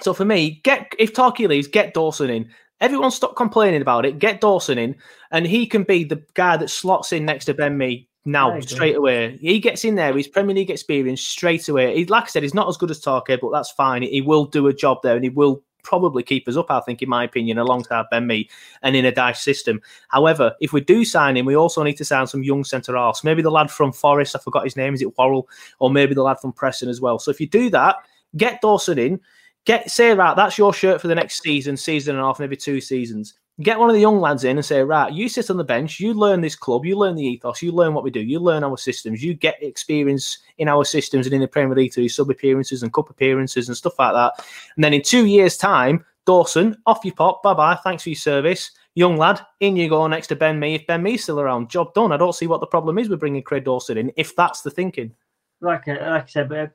so 0.00 0.14
for 0.14 0.24
me, 0.24 0.60
get 0.62 0.94
if 0.98 1.12
Tarky 1.12 1.48
leaves, 1.48 1.66
get 1.66 1.92
Dawson 1.92 2.30
in. 2.30 2.50
Everyone 2.80 3.10
stop 3.10 3.36
complaining 3.36 3.82
about 3.82 4.06
it. 4.06 4.18
Get 4.18 4.40
Dawson 4.40 4.78
in, 4.78 4.96
and 5.30 5.46
he 5.46 5.66
can 5.66 5.82
be 5.82 6.04
the 6.04 6.22
guy 6.34 6.56
that 6.56 6.70
slots 6.70 7.12
in 7.12 7.24
next 7.24 7.44
to 7.46 7.54
Ben 7.54 7.76
Mee 7.76 8.08
now 8.24 8.58
straight 8.60 8.96
away. 8.96 9.38
He 9.40 9.58
gets 9.58 9.84
in 9.84 9.94
there. 9.94 10.14
He's 10.16 10.28
Premier 10.28 10.54
League 10.54 10.70
experience 10.70 11.20
straight 11.20 11.68
away. 11.68 11.96
He, 11.96 12.04
like 12.06 12.24
I 12.24 12.26
said, 12.26 12.42
he's 12.42 12.54
not 12.54 12.68
as 12.68 12.76
good 12.76 12.90
as 12.90 13.00
Tarky, 13.00 13.40
but 13.40 13.50
that's 13.50 13.70
fine. 13.70 14.02
He 14.02 14.20
will 14.20 14.44
do 14.44 14.66
a 14.66 14.74
job 14.74 14.98
there, 15.02 15.14
and 15.14 15.24
he 15.24 15.30
will 15.30 15.62
probably 15.82 16.22
keep 16.22 16.46
us 16.46 16.56
up. 16.56 16.70
I 16.70 16.80
think, 16.80 17.02
in 17.02 17.08
my 17.08 17.24
opinion, 17.24 17.58
alongside 17.58 18.06
Ben 18.10 18.26
Mee 18.26 18.48
and 18.82 18.94
in 18.94 19.06
a 19.06 19.12
Dyche 19.12 19.36
system. 19.36 19.80
However, 20.08 20.54
if 20.60 20.72
we 20.72 20.80
do 20.80 21.04
sign 21.04 21.36
him, 21.36 21.46
we 21.46 21.56
also 21.56 21.82
need 21.82 21.96
to 21.96 22.04
sign 22.04 22.26
some 22.26 22.42
young 22.42 22.64
centre 22.64 22.96
halves. 22.96 23.24
Maybe 23.24 23.42
the 23.42 23.50
lad 23.50 23.70
from 23.70 23.92
Forest, 23.92 24.36
I 24.36 24.38
forgot 24.40 24.64
his 24.64 24.76
name, 24.76 24.94
is 24.94 25.02
it 25.02 25.16
Worrall? 25.16 25.48
Or 25.78 25.90
maybe 25.90 26.14
the 26.14 26.22
lad 26.22 26.38
from 26.40 26.52
Preston 26.52 26.88
as 26.88 27.00
well. 27.00 27.18
So 27.18 27.30
if 27.30 27.40
you 27.40 27.48
do 27.48 27.70
that, 27.70 27.96
get 28.36 28.60
Dawson 28.60 28.98
in, 28.98 29.20
get 29.64 29.90
say, 29.90 30.14
right, 30.14 30.36
that's 30.36 30.58
your 30.58 30.72
shirt 30.72 31.00
for 31.00 31.08
the 31.08 31.14
next 31.14 31.42
season, 31.42 31.76
season 31.76 32.16
and 32.16 32.22
a 32.22 32.26
half, 32.26 32.40
maybe 32.40 32.56
two 32.56 32.80
seasons. 32.80 33.34
Get 33.60 33.78
one 33.78 33.90
of 33.90 33.94
the 33.94 34.00
young 34.00 34.20
lads 34.20 34.44
in 34.44 34.56
and 34.56 34.64
say, 34.64 34.82
right, 34.82 35.12
you 35.12 35.28
sit 35.28 35.50
on 35.50 35.58
the 35.58 35.64
bench, 35.64 36.00
you 36.00 36.14
learn 36.14 36.40
this 36.40 36.56
club, 36.56 36.86
you 36.86 36.96
learn 36.96 37.14
the 37.14 37.24
ethos, 37.24 37.60
you 37.60 37.72
learn 37.72 37.92
what 37.92 38.04
we 38.04 38.10
do, 38.10 38.20
you 38.20 38.38
learn 38.38 38.64
our 38.64 38.78
systems, 38.78 39.22
you 39.22 39.34
get 39.34 39.62
experience 39.62 40.38
in 40.56 40.66
our 40.66 40.82
systems 40.84 41.26
and 41.26 41.34
in 41.34 41.42
the 41.42 41.48
Premier 41.48 41.76
League 41.76 41.92
through 41.92 42.08
sub 42.08 42.30
appearances 42.30 42.82
and 42.82 42.92
cup 42.94 43.10
appearances 43.10 43.68
and 43.68 43.76
stuff 43.76 43.98
like 43.98 44.14
that. 44.14 44.46
And 44.76 44.84
then 44.84 44.94
in 44.94 45.02
two 45.02 45.26
years' 45.26 45.58
time, 45.58 46.04
Dawson, 46.24 46.76
off 46.86 47.04
you 47.04 47.12
pop, 47.12 47.42
bye 47.42 47.52
bye, 47.52 47.78
thanks 47.84 48.02
for 48.02 48.08
your 48.08 48.16
service. 48.16 48.70
Young 48.94 49.16
lad, 49.16 49.40
in 49.60 49.76
you 49.76 49.88
go 49.88 50.06
next 50.06 50.28
to 50.28 50.36
Ben 50.36 50.58
Mee. 50.58 50.74
If 50.76 50.86
Ben 50.86 51.02
Mee's 51.02 51.22
still 51.22 51.40
around, 51.40 51.68
job 51.68 51.92
done. 51.92 52.12
I 52.12 52.16
don't 52.16 52.34
see 52.34 52.46
what 52.46 52.60
the 52.60 52.66
problem 52.66 52.98
is 52.98 53.08
with 53.08 53.20
bringing 53.20 53.42
Craig 53.42 53.64
Dawson 53.64 53.98
in, 53.98 54.12
if 54.16 54.34
that's 54.34 54.62
the 54.62 54.70
thinking. 54.70 55.14
like 55.60 55.86
I, 55.86 55.92
like 55.92 56.24
I 56.24 56.26
said, 56.26 56.52
uh, 56.52 56.66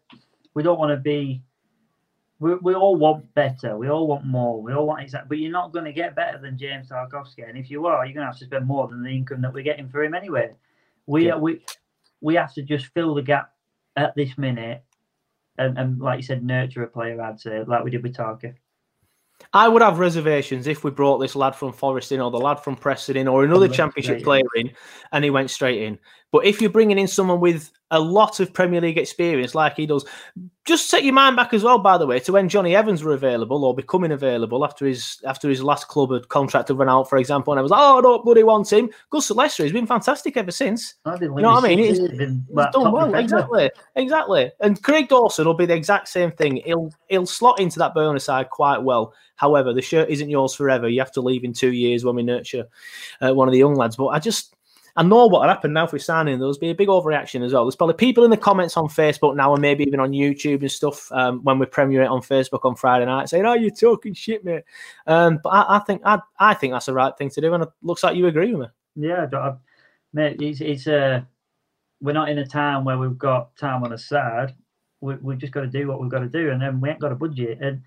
we 0.53 0.61
don't 0.61 0.79
want 0.79 0.91
to 0.91 0.97
be. 0.97 1.41
We, 2.39 2.55
we 2.55 2.73
all 2.73 2.97
want 2.97 3.33
better. 3.33 3.77
We 3.77 3.89
all 3.89 4.07
want 4.07 4.25
more. 4.25 4.61
We 4.61 4.73
all 4.73 4.87
want 4.87 5.01
exact. 5.01 5.29
But 5.29 5.37
you're 5.37 5.51
not 5.51 5.71
going 5.71 5.85
to 5.85 5.93
get 5.93 6.15
better 6.15 6.37
than 6.37 6.57
James 6.57 6.89
Tarkowski, 6.89 7.47
and 7.47 7.57
if 7.57 7.71
you 7.71 7.85
are, 7.85 8.05
you're 8.05 8.13
going 8.13 8.25
to 8.25 8.31
have 8.31 8.39
to 8.39 8.45
spend 8.45 8.67
more 8.67 8.87
than 8.87 9.03
the 9.03 9.09
income 9.09 9.41
that 9.41 9.53
we're 9.53 9.63
getting 9.63 9.89
for 9.89 10.03
him 10.03 10.13
anyway. 10.13 10.51
We 11.05 11.27
Yeah. 11.27 11.37
we 11.37 11.63
we 12.21 12.35
have 12.35 12.53
to 12.55 12.61
just 12.61 12.87
fill 12.87 13.15
the 13.15 13.21
gap 13.21 13.53
at 13.95 14.15
this 14.15 14.37
minute, 14.37 14.83
and, 15.57 15.77
and 15.77 15.99
like 15.99 16.17
you 16.17 16.23
said, 16.23 16.43
nurture 16.43 16.83
a 16.83 16.87
player. 16.87 17.21
I'd 17.21 17.39
say 17.39 17.63
like 17.63 17.83
we 17.83 17.91
did 17.91 18.03
with 18.03 18.15
Tarka. 18.15 18.55
I 19.53 19.67
would 19.67 19.81
have 19.81 19.99
reservations 19.99 20.67
if 20.67 20.83
we 20.83 20.91
brought 20.91 21.17
this 21.19 21.35
lad 21.35 21.55
from 21.55 21.73
Forest 21.73 22.11
in 22.11 22.21
or 22.21 22.31
the 22.31 22.39
lad 22.39 22.59
from 22.59 22.75
Preston 22.75 23.17
in 23.17 23.27
or 23.27 23.43
another 23.43 23.67
championship 23.67 24.23
player 24.23 24.43
in 24.55 24.71
and 25.11 25.23
he 25.23 25.29
went 25.29 25.49
straight 25.49 25.81
in. 25.81 25.99
But 26.35 26.45
if 26.45 26.59
you're 26.59 26.69
bringing 26.69 26.99
in 26.99 27.07
someone 27.07 27.39
with 27.39 27.71
a 27.91 27.99
lot 28.01 28.41
of 28.41 28.51
Premier 28.53 28.81
League 28.81 28.97
experience 28.97 29.55
like 29.55 29.77
he 29.77 29.85
does, 29.85 30.03
just 30.65 30.89
set 30.89 31.05
your 31.05 31.13
mind 31.13 31.37
back 31.37 31.53
as 31.53 31.63
well, 31.63 31.79
by 31.79 31.97
the 31.97 32.05
way, 32.05 32.19
to 32.19 32.33
when 32.33 32.49
Jonny 32.49 32.75
Evans 32.75 33.05
were 33.05 33.13
available 33.13 33.63
or 33.63 33.73
becoming 33.73 34.11
available 34.11 34.65
after 34.65 34.85
his 34.85 35.21
after 35.25 35.47
his 35.47 35.63
last 35.63 35.87
club 35.87 36.11
had 36.11 36.27
contract 36.27 36.67
had 36.67 36.77
run 36.77 36.89
out, 36.89 37.07
for 37.09 37.17
example, 37.19 37.53
and 37.53 37.59
I 37.59 37.61
was 37.61 37.71
like, 37.71 37.79
oh, 37.81 37.99
I 37.99 38.01
don't 38.01 38.25
bloody 38.25 38.43
want 38.43 38.69
him. 38.73 38.89
To 39.13 39.33
Leicester. 39.33 39.63
He's 39.63 39.71
been 39.71 39.87
fantastic 39.87 40.35
ever 40.35 40.51
since. 40.51 40.95
I 41.05 41.13
didn't 41.17 41.37
You 41.37 41.43
know 41.43 41.51
what 41.53 41.63
I 41.63 41.67
mean? 41.69 41.79
He's, 41.79 41.99
He's- 41.99 42.09
been, 42.11 42.43
He's 42.49 42.53
like, 42.53 42.73
done 42.73 42.91
well, 42.91 43.05
defender. 43.05 43.19
exactly, 43.19 43.71
exactly. 43.95 44.51
And 44.59 44.83
Craig 44.83 45.07
Dawson 45.07 45.45
will 45.45 45.53
be 45.53 45.65
the 45.65 45.73
exact 45.75 46.09
same 46.09 46.33
thing. 46.33 46.57
He'll 46.65 46.91
he'll 47.07 47.25
slot 47.25 47.61
into 47.61 47.79
that 47.79 47.93
Burner 47.93 48.19
side 48.19 48.49
quite 48.49 48.79
well. 48.83 49.13
However, 49.37 49.71
the 49.73 49.81
shirt 49.81 50.09
isn't 50.09 50.29
yours 50.29 50.53
forever. 50.53 50.89
You 50.89 50.99
have 50.99 51.13
to 51.13 51.21
leave 51.21 51.45
in 51.45 51.53
two 51.53 51.71
years 51.71 52.03
when 52.03 52.15
we 52.15 52.23
nurture 52.23 52.65
uh, 53.21 53.33
one 53.33 53.47
of 53.47 53.53
the 53.53 53.57
young 53.59 53.75
lads. 53.75 53.95
But 53.95 54.07
I 54.07 54.19
just 54.19 54.54
I 54.97 55.03
know 55.03 55.27
what 55.27 55.41
will 55.41 55.49
happen 55.49 55.73
now 55.73 55.85
if 55.85 55.91
we 55.91 55.99
sign 55.99 56.25
signing. 56.25 56.39
There'll 56.39 56.57
be 56.57 56.69
a 56.69 56.75
big 56.75 56.87
overreaction 56.87 57.43
as 57.43 57.51
well. 57.51 57.65
There's 57.65 57.75
probably 57.75 57.95
people 57.95 58.23
in 58.23 58.31
the 58.31 58.37
comments 58.37 58.77
on 58.77 58.87
Facebook 58.87 59.35
now, 59.35 59.53
and 59.53 59.61
maybe 59.61 59.83
even 59.83 59.99
on 59.99 60.11
YouTube 60.11 60.61
and 60.61 60.71
stuff 60.71 61.11
um, 61.11 61.43
when 61.43 61.59
we 61.59 61.65
premiere 61.65 62.03
it 62.03 62.07
on 62.07 62.21
Facebook 62.21 62.63
on 62.63 62.75
Friday 62.75 63.05
night, 63.05 63.27
saying, 63.27 63.45
"Oh, 63.45 63.53
you're 63.53 63.71
talking 63.71 64.13
shit, 64.13 64.45
mate." 64.45 64.63
Um, 65.05 65.39
but 65.43 65.49
I, 65.49 65.77
I 65.77 65.79
think 65.79 66.01
I, 66.05 66.19
I 66.39 66.53
think 66.53 66.71
that's 66.71 66.85
the 66.85 66.93
right 66.93 67.15
thing 67.17 67.29
to 67.31 67.41
do, 67.41 67.53
and 67.53 67.63
it 67.63 67.69
looks 67.81 68.03
like 68.03 68.15
you 68.15 68.27
agree 68.27 68.53
with 68.53 68.69
me. 68.95 69.07
Yeah, 69.07 69.27
I 69.33 69.55
mate, 70.13 70.41
it's 70.41 70.61
it's 70.61 70.87
uh, 70.87 71.21
we're 72.01 72.13
not 72.13 72.29
in 72.29 72.39
a 72.39 72.45
time 72.45 72.85
where 72.85 72.97
we've 72.97 73.17
got 73.17 73.55
time 73.57 73.83
on 73.83 73.91
our 73.91 73.97
side. 73.97 74.55
We 75.01 75.15
we've 75.15 75.37
just 75.37 75.53
got 75.53 75.61
to 75.61 75.67
do 75.67 75.87
what 75.87 75.99
we've 75.99 76.11
got 76.11 76.19
to 76.19 76.29
do, 76.29 76.51
and 76.51 76.61
then 76.61 76.79
we 76.79 76.89
ain't 76.89 76.99
got 76.99 77.11
a 77.11 77.15
budget. 77.15 77.59
And 77.61 77.81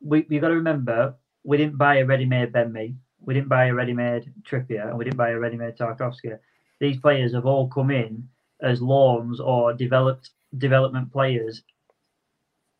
we 0.00 0.24
you 0.28 0.40
got 0.40 0.48
to 0.48 0.54
remember, 0.54 1.16
we 1.42 1.56
didn't 1.56 1.76
buy 1.76 1.96
a 1.96 2.06
ready-made 2.06 2.52
Ben 2.52 2.72
Mee, 2.72 2.94
we 3.26 3.34
didn't 3.34 3.48
buy 3.48 3.66
a 3.66 3.74
ready-made 3.74 4.32
Trippier, 4.48 4.88
and 4.88 4.96
we 4.96 5.04
didn't 5.04 5.18
buy 5.18 5.30
a 5.30 5.38
ready-made 5.38 5.76
Tarkowski. 5.76 6.38
These 6.80 6.98
players 6.98 7.34
have 7.34 7.44
all 7.44 7.68
come 7.68 7.90
in 7.90 8.28
as 8.62 8.80
loans 8.80 9.40
or 9.40 9.74
developed 9.74 10.30
development 10.56 11.12
players, 11.12 11.62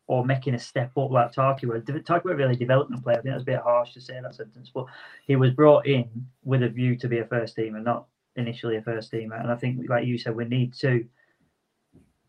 or 0.07 0.25
making 0.25 0.53
a 0.53 0.59
step 0.59 0.91
up 0.97 1.11
like 1.11 1.33
Tarky 1.33 1.65
was. 1.65 1.83
Tarky 1.83 2.23
was 2.23 2.37
really 2.37 2.53
a 2.53 2.57
development 2.57 3.03
player. 3.03 3.17
I 3.17 3.21
think 3.21 3.33
that's 3.33 3.43
a 3.43 3.45
bit 3.45 3.59
harsh 3.59 3.93
to 3.93 4.01
say 4.01 4.19
that 4.21 4.35
sentence, 4.35 4.71
but 4.73 4.85
he 5.27 5.35
was 5.35 5.51
brought 5.51 5.85
in 5.85 6.09
with 6.45 6.63
a 6.63 6.69
view 6.69 6.95
to 6.95 7.07
be 7.09 7.19
a 7.19 7.25
first 7.25 7.57
teamer, 7.57 7.83
not 7.83 8.07
initially 8.37 8.77
a 8.77 8.81
first 8.81 9.11
teamer. 9.11 9.39
And 9.39 9.51
I 9.51 9.55
think, 9.55 9.89
like 9.89 10.05
you 10.05 10.17
said, 10.17 10.35
we 10.35 10.45
need 10.45 10.73
to 10.75 11.05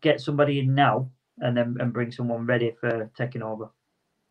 get 0.01 0.19
somebody 0.19 0.59
in 0.59 0.75
now 0.75 1.09
and 1.37 1.55
then 1.55 1.77
and 1.79 1.93
bring 1.93 2.11
someone 2.11 2.45
ready 2.45 2.75
for 2.81 3.09
taking 3.15 3.41
over. 3.41 3.69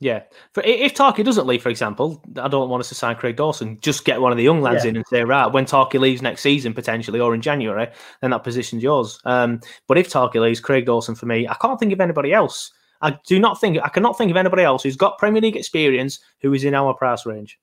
Yeah. 0.01 0.23
For 0.53 0.63
if 0.65 0.95
Tarky 0.95 1.25
doesn't 1.25 1.47
leave, 1.47 1.63
for 1.63 1.71
example, 1.71 2.23
I 2.41 2.47
don't 2.47 2.69
want 2.71 2.81
us 2.81 2.89
to 2.91 2.95
sign 2.95 3.17
Craig 3.17 3.35
Dawson. 3.37 3.79
Just 3.81 4.05
get 4.05 4.21
one 4.21 4.31
of 4.31 4.39
the 4.39 4.45
young 4.45 4.61
lads 4.61 4.85
Yeah. 4.85 4.91
in 4.91 4.97
and 4.97 5.05
say, 5.09 5.25
right, 5.25 5.47
when 5.53 5.65
Tarky 5.65 5.99
leaves 5.99 6.23
next 6.23 6.43
season 6.43 6.73
potentially 6.73 7.19
or 7.19 7.35
in 7.35 7.41
January, 7.41 7.89
then 8.21 8.31
that 8.31 8.45
position's 8.45 8.83
yours. 8.83 9.19
Um, 9.25 9.61
but 9.89 9.99
if 9.99 10.09
Tarky 10.09 10.41
leaves, 10.41 10.61
Craig 10.61 10.87
Dawson 10.87 11.17
for 11.17 11.27
me, 11.27 11.49
I 11.49 11.55
can't 11.55 11.81
think 11.81 11.93
of 11.93 12.01
anybody 12.01 12.33
else. 12.33 12.73
I 13.01 13.19
do 13.27 13.39
not 13.39 13.61
think 13.61 13.79
I 13.83 13.89
cannot 13.89 14.17
think 14.19 14.31
of 14.31 14.37
anybody 14.37 14.63
else 14.63 14.83
who's 14.83 14.97
got 14.97 15.19
Premier 15.19 15.41
League 15.41 15.57
experience 15.57 16.19
who 16.41 16.53
is 16.53 16.65
in 16.65 16.75
our 16.75 16.95
price 16.95 17.27
range. 17.27 17.59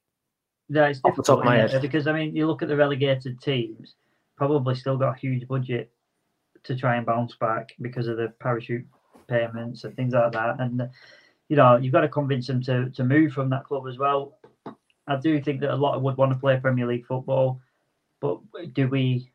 Yeah, 0.70 0.88
it's 0.88 1.00
Off 1.04 1.16
the 1.16 1.24
top 1.24 1.40
of 1.40 1.46
my 1.46 1.58
head. 1.58 1.82
because 1.82 2.08
I 2.08 2.14
mean, 2.14 2.36
you 2.36 2.48
look 2.48 2.62
at 2.62 2.68
the 2.70 2.76
relegated 2.76 3.40
teams, 3.42 3.96
probably 4.36 4.76
still 4.76 4.98
got 4.98 5.16
a 5.16 5.20
huge 5.20 5.48
budget 5.48 5.92
to 6.64 6.76
try 6.76 6.96
and 6.96 7.06
bounce 7.06 7.36
back 7.36 7.70
because 7.82 8.08
of 8.08 8.18
the 8.18 8.34
parachute 8.40 8.86
payments 9.28 9.84
and 9.84 9.96
things 9.96 10.14
like 10.14 10.32
that. 10.32 10.60
And 10.60 10.90
you 11.50 11.56
know, 11.56 11.78
you've 11.78 11.94
got 11.94 12.02
to 12.02 12.10
convince 12.10 12.48
them 12.48 12.62
to 12.64 12.90
to 12.92 13.04
move 13.04 13.34
from 13.34 13.50
that 13.50 13.66
club 13.66 13.88
as 13.88 13.98
well. 13.98 14.38
I 15.08 15.18
do 15.18 15.40
think 15.42 15.62
that 15.62 15.74
a 15.74 15.76
lot 15.76 15.96
of 15.96 16.02
would 16.02 16.18
want 16.18 16.32
to 16.32 16.40
play 16.40 16.60
Premier 16.60 16.88
League 16.88 17.06
football, 17.06 17.62
but 18.20 18.40
do 18.74 18.88
we 18.88 19.32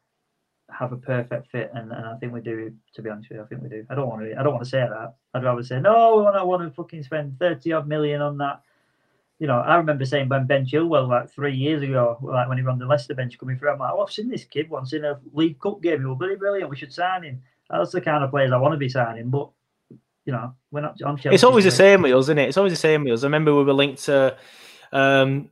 have 0.71 0.93
a 0.93 0.97
perfect 0.97 1.51
fit? 1.51 1.71
And, 1.75 1.93
and 1.93 2.07
I 2.07 2.17
think 2.17 2.33
we 2.33 2.41
do. 2.41 2.73
To 2.95 3.03
be 3.03 3.11
honest 3.11 3.29
with 3.29 3.39
you, 3.39 3.45
I 3.45 3.47
think 3.47 3.63
we 3.63 3.69
do. 3.69 3.87
I 3.89 3.95
don't 3.95 4.09
want 4.09 4.23
to. 4.23 4.39
I 4.39 4.43
don't 4.43 4.53
want 4.53 4.65
to 4.65 4.71
say 4.71 4.81
that. 4.81 5.15
I'd 5.35 5.45
rather 5.45 5.63
say 5.63 5.81
no. 5.81 6.27
I 6.27 6.33
don't 6.33 6.49
want 6.49 6.63
to 6.63 6.71
fucking 6.71 7.03
spend 7.05 7.39
thirty 7.39 7.73
odd 7.73 7.87
million 7.87 8.21
on 8.21 8.39
that 8.39 8.63
you 9.41 9.47
know, 9.47 9.59
I 9.59 9.77
remember 9.77 10.05
saying 10.05 10.29
when 10.29 10.47
Ben 10.47 10.67
Chilwell, 10.67 11.09
like 11.09 11.31
three 11.31 11.57
years 11.57 11.83
ago, 11.83 12.19
like 12.23 12.47
when 12.47 12.59
he 12.59 12.67
on 12.67 12.79
the 12.79 12.85
Leicester 12.85 13.15
bench 13.15 13.39
coming 13.39 13.59
through, 13.59 13.71
I'm 13.71 13.79
like, 13.79 13.91
oh, 13.95 14.03
I've 14.03 14.13
seen 14.13 14.29
this 14.29 14.45
kid 14.45 14.69
once 14.69 14.93
in 14.93 15.07
a 15.07 15.19
League 15.33 15.59
Cup 15.59 15.81
game. 15.81 16.01
He 16.01 16.05
was 16.05 16.19
really 16.21 16.37
brilliant. 16.37 16.69
We 16.69 16.77
should 16.77 16.93
sign 16.93 17.23
him. 17.23 17.43
That's 17.71 17.91
the 17.91 18.03
kind 18.03 18.23
of 18.23 18.31
players 18.31 18.53
I 18.53 18.59
want 18.59 18.73
to 18.73 18.79
be 18.79 18.91
signing. 18.91 19.31
But, 19.31 19.49
you 20.31 20.37
know, 20.37 20.55
we're 20.71 20.81
not 20.81 21.03
on 21.03 21.17
Chelsea. 21.17 21.35
It's 21.35 21.43
always 21.43 21.65
the 21.65 21.73
same 21.73 22.03
with 22.03 22.13
us, 22.13 22.27
isn't 22.27 22.39
it? 22.39 22.49
It's 22.49 22.57
always 22.57 22.73
the 22.73 22.77
same 22.77 23.03
with 23.03 23.15
us. 23.15 23.25
I 23.25 23.27
remember 23.27 23.53
we 23.53 23.65
were 23.65 23.73
linked 23.73 24.05
to 24.05 24.37
um, 24.93 25.51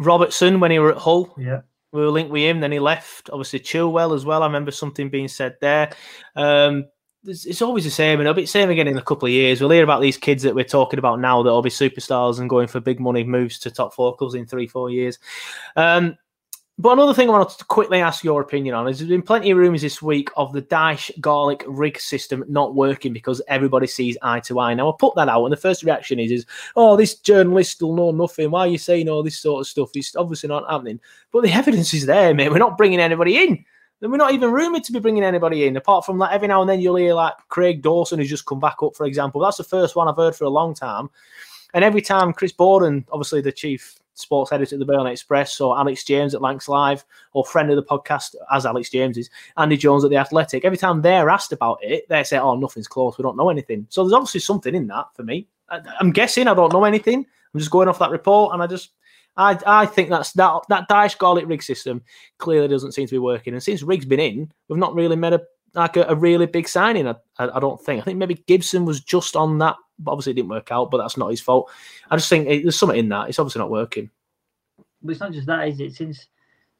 Robertson 0.00 0.58
when 0.58 0.72
he 0.72 0.80
were 0.80 0.90
at 0.90 0.98
Hull. 0.98 1.32
Yeah. 1.38 1.60
We 1.92 2.00
were 2.00 2.10
linked 2.10 2.32
with 2.32 2.42
him, 2.42 2.58
then 2.58 2.72
he 2.72 2.80
left. 2.80 3.30
Obviously, 3.30 3.60
Chilwell 3.60 4.16
as 4.16 4.24
well. 4.24 4.42
I 4.42 4.46
remember 4.46 4.72
something 4.72 5.08
being 5.08 5.28
said 5.28 5.56
there. 5.60 5.92
Um, 6.34 6.86
it's, 7.24 7.46
it's 7.46 7.62
always 7.62 7.84
the 7.84 7.90
same, 7.90 8.18
and 8.18 8.26
it'll 8.26 8.34
be 8.34 8.42
the 8.42 8.48
same 8.48 8.70
again 8.70 8.88
in 8.88 8.98
a 8.98 9.02
couple 9.02 9.26
of 9.26 9.32
years. 9.32 9.60
We'll 9.60 9.70
hear 9.70 9.84
about 9.84 10.00
these 10.00 10.16
kids 10.16 10.42
that 10.42 10.54
we're 10.54 10.64
talking 10.64 10.98
about 10.98 11.20
now 11.20 11.42
that 11.42 11.50
will 11.50 11.62
be 11.62 11.70
superstars 11.70 12.40
and 12.40 12.50
going 12.50 12.66
for 12.66 12.80
big 12.80 12.98
money 12.98 13.22
moves 13.22 13.60
to 13.60 13.70
top 13.70 13.94
four 13.94 14.16
clubs 14.16 14.34
in 14.34 14.46
three, 14.46 14.66
four 14.66 14.90
years. 14.90 15.18
Um, 15.76 16.18
but 16.78 16.92
another 16.92 17.12
thing 17.12 17.28
I 17.28 17.32
wanted 17.32 17.58
to 17.58 17.64
quickly 17.64 18.00
ask 18.00 18.22
your 18.22 18.40
opinion 18.40 18.76
on 18.76 18.88
is 18.88 18.98
there's 18.98 19.08
been 19.08 19.20
plenty 19.20 19.50
of 19.50 19.58
rumours 19.58 19.82
this 19.82 20.00
week 20.00 20.30
of 20.36 20.52
the 20.52 20.62
Dyche 20.62 21.10
Garlick 21.20 21.64
Rigg 21.66 21.98
system 21.98 22.44
not 22.48 22.76
working 22.76 23.12
because 23.12 23.42
everybody 23.48 23.88
sees 23.88 24.16
eye 24.22 24.38
to 24.40 24.60
eye. 24.60 24.74
Now 24.74 24.90
I 24.90 24.92
put 24.96 25.16
that 25.16 25.28
out, 25.28 25.44
and 25.44 25.52
the 25.52 25.56
first 25.56 25.82
reaction 25.82 26.20
is, 26.20 26.30
is 26.30 26.46
oh, 26.76 26.96
this 26.96 27.16
journalist 27.16 27.72
still 27.72 27.94
know 27.94 28.12
nothing. 28.12 28.52
Why 28.52 28.60
are 28.60 28.68
you 28.68 28.78
saying 28.78 29.08
all 29.08 29.24
this 29.24 29.40
sort 29.40 29.60
of 29.60 29.66
stuff? 29.66 29.90
It's 29.94 30.14
obviously 30.14 30.48
not 30.48 30.70
happening. 30.70 31.00
But 31.32 31.42
the 31.42 31.52
evidence 31.52 31.92
is 31.94 32.06
there, 32.06 32.32
mate. 32.32 32.50
We're 32.50 32.58
not 32.58 32.78
bringing 32.78 33.00
anybody 33.00 33.38
in. 33.38 33.64
And 34.00 34.12
we're 34.12 34.18
not 34.18 34.32
even 34.32 34.52
rumoured 34.52 34.84
to 34.84 34.92
be 34.92 35.00
bringing 35.00 35.24
anybody 35.24 35.66
in, 35.66 35.76
apart 35.76 36.06
from 36.06 36.18
like 36.18 36.32
every 36.32 36.46
now 36.46 36.60
and 36.60 36.70
then 36.70 36.80
you'll 36.80 36.94
hear 36.94 37.14
like 37.14 37.34
Craig 37.48 37.82
Dawson 37.82 38.20
has 38.20 38.28
just 38.28 38.46
come 38.46 38.60
back 38.60 38.76
up, 38.82 38.94
for 38.94 39.06
example. 39.06 39.40
That's 39.40 39.56
the 39.56 39.64
first 39.64 39.96
one 39.96 40.06
I've 40.06 40.16
heard 40.16 40.36
for 40.36 40.44
a 40.44 40.50
long 40.50 40.72
time. 40.74 41.10
And 41.74 41.82
every 41.82 42.00
time 42.00 42.32
Chris 42.32 42.52
Boden, 42.52 43.04
obviously 43.10 43.40
the 43.40 43.50
chief 43.50 43.98
sports 44.18 44.52
editor 44.52 44.76
at 44.76 44.78
the 44.78 44.84
Burnley 44.84 45.12
Express, 45.12 45.60
or 45.60 45.78
Alex 45.78 46.04
James 46.04 46.34
at 46.34 46.42
Lancs 46.42 46.68
Live, 46.68 47.04
or 47.32 47.44
friend 47.44 47.70
of 47.70 47.76
the 47.76 47.82
podcast, 47.82 48.34
as 48.52 48.66
Alex 48.66 48.90
James 48.90 49.16
is, 49.16 49.30
Andy 49.56 49.76
Jones 49.76 50.04
at 50.04 50.10
The 50.10 50.16
Athletic, 50.16 50.64
every 50.64 50.78
time 50.78 51.02
they're 51.02 51.30
asked 51.30 51.52
about 51.52 51.78
it, 51.82 52.08
they 52.08 52.24
say, 52.24 52.38
oh, 52.38 52.56
nothing's 52.56 52.88
close. 52.88 53.16
We 53.18 53.22
don't 53.22 53.36
know 53.36 53.50
anything. 53.50 53.86
So 53.88 54.02
there's 54.02 54.12
obviously 54.12 54.40
something 54.40 54.74
in 54.74 54.86
that 54.88 55.06
for 55.14 55.22
me. 55.22 55.46
I, 55.68 55.80
I'm 56.00 56.12
guessing 56.12 56.48
I 56.48 56.54
don't 56.54 56.72
know 56.72 56.84
anything. 56.84 57.26
I'm 57.54 57.60
just 57.60 57.70
going 57.70 57.88
off 57.88 57.98
that 58.00 58.10
report, 58.10 58.54
and 58.54 58.62
I 58.62 58.66
just. 58.66 58.90
I, 59.36 59.56
I 59.66 59.86
think 59.86 60.08
that's 60.08 60.32
that 60.32 60.62
that 60.68 60.88
Dyche 60.88 61.16
Garlick 61.16 61.46
Rigg 61.46 61.62
system 61.62 62.02
clearly 62.38 62.66
doesn't 62.66 62.90
seem 62.90 63.06
to 63.06 63.14
be 63.14 63.18
working. 63.18 63.52
And 63.54 63.62
since 63.62 63.84
Rigg's 63.84 64.04
been 64.04 64.18
in, 64.18 64.52
we've 64.66 64.80
not 64.80 64.96
really 64.96 65.14
made 65.14 65.32
a 65.32 65.40
like 65.74 65.96
a, 65.96 66.02
a 66.08 66.14
really 66.16 66.46
big 66.46 66.68
signing. 66.68 67.06
I, 67.06 67.14
I, 67.38 67.48
I 67.56 67.60
don't 67.60 67.80
think. 67.80 68.00
I 68.00 68.04
think 68.04 68.18
maybe 68.18 68.42
Gibson 68.48 68.84
was 68.84 69.00
just 69.00 69.36
on 69.36 69.58
that, 69.58 69.76
but 69.98 70.12
obviously 70.12 70.32
it 70.32 70.36
didn't 70.36 70.50
work 70.50 70.70
out. 70.70 70.90
But 70.90 70.98
that's 70.98 71.16
not 71.16 71.30
his 71.30 71.40
fault. 71.40 71.70
I 72.10 72.16
just 72.16 72.28
think 72.28 72.48
it, 72.48 72.62
there's 72.62 72.78
something 72.78 72.98
in 72.98 73.08
that. 73.10 73.28
It's 73.28 73.38
obviously 73.38 73.60
not 73.60 73.70
working. 73.70 74.10
But 75.02 75.12
it's 75.12 75.20
not 75.20 75.32
just 75.32 75.46
that, 75.46 75.68
is 75.68 75.80
it? 75.80 75.94
Since 75.94 76.26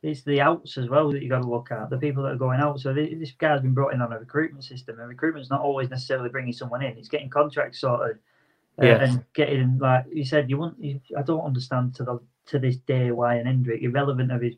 it's 0.02 0.22
the 0.22 0.40
outs 0.40 0.78
as 0.78 0.88
well 0.88 1.11
that 1.11 1.22
you 1.22 1.28
got 1.28 1.42
to 1.42 1.48
look 1.48 1.70
at 1.72 1.90
the 1.90 1.98
people 1.98 2.22
that 2.22 2.33
are 2.33 2.37
going 2.37 2.61
out. 2.61 2.78
So 2.81 2.92
this, 2.92 3.33
guy's 3.33 3.62
been 3.62 3.74
brought 3.74 3.94
in 3.94 4.02
on 4.02 4.12
a 4.12 4.18
recruitment 4.18 4.64
system, 4.64 4.98
and 5.00 5.09
recruitment's 5.09 5.50
not 5.50 5.61
always 5.61 5.90
necessarily 5.90 6.28
bringing 6.28 6.52
someone 6.52 6.83
in. 6.83 6.96
It's 6.96 7.09
getting 7.09 7.31
contracts 7.31 7.81
sorted. 7.81 8.18
Uh, 8.81 8.87
Yeah. 8.87 9.02
and 9.02 9.24
getting 9.35 9.76
like 9.78 10.04
you 10.12 10.24
said, 10.24 10.48
you 10.48 10.57
want. 10.57 10.76
You, 10.78 11.00
I 11.16 11.22
don't 11.22 11.44
understand 11.44 11.96
to 11.96 12.04
the 12.04 12.20
to 12.46 12.59
this 12.61 12.76
day 12.76 13.11
why 13.11 13.35
an 13.35 13.46
Hendrick, 13.46 13.83
irrelevant 13.83 14.31
of 14.31 14.40
his 14.40 14.54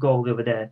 goal 0.00 0.24
the 0.24 0.32
other 0.32 0.42
day, 0.42 0.68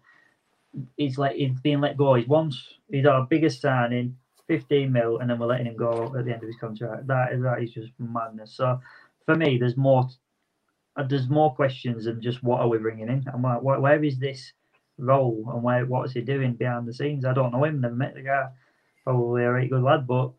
he's 0.96 1.16
like 1.16 1.36
he's 1.36 1.60
being 1.60 1.80
let 1.80 1.96
go. 1.96 2.14
He's 2.14 2.26
once 2.26 2.60
he's 2.90 3.06
our 3.06 3.24
biggest 3.24 3.60
signing, 3.60 4.16
fifteen 4.48 4.90
mil, 4.90 5.18
and 5.18 5.30
then 5.30 5.38
we're 5.38 5.46
letting 5.46 5.66
him 5.66 5.76
go 5.76 6.12
at 6.18 6.24
the 6.24 6.32
end 6.32 6.42
of 6.42 6.48
his 6.48 6.56
contract. 6.56 7.06
That 7.06 7.32
is 7.32 7.42
that 7.42 7.62
is 7.62 7.70
just 7.70 7.92
madness. 7.98 8.52
So 8.54 8.80
for 9.26 9.36
me, 9.36 9.58
there's 9.58 9.76
more. 9.76 10.08
uh, 10.96 11.04
There's 11.04 11.28
more 11.28 11.54
questions 11.54 12.06
than 12.06 12.20
just 12.20 12.42
what 12.42 12.60
are 12.60 12.68
we 12.68 12.78
bringing 12.78 13.08
in. 13.08 13.24
I'm 13.32 13.42
like, 13.42 13.62
where, 13.62 14.02
is 14.02 14.18
this 14.18 14.52
role 14.98 15.44
and 15.52 15.62
where 15.62 15.86
what 15.86 16.06
is 16.06 16.12
he 16.12 16.20
doing 16.22 16.54
behind 16.54 16.88
the 16.88 16.92
scenes? 16.92 17.24
I 17.24 17.32
don't 17.32 17.52
know 17.52 17.62
him. 17.62 17.80
Never 17.80 17.94
met 17.94 18.14
the 18.14 18.22
guy. 18.22 18.48
Probably 19.04 19.44
a 19.44 19.52
really 19.52 19.68
good 19.68 19.82
lad, 19.82 20.06
but 20.08 20.32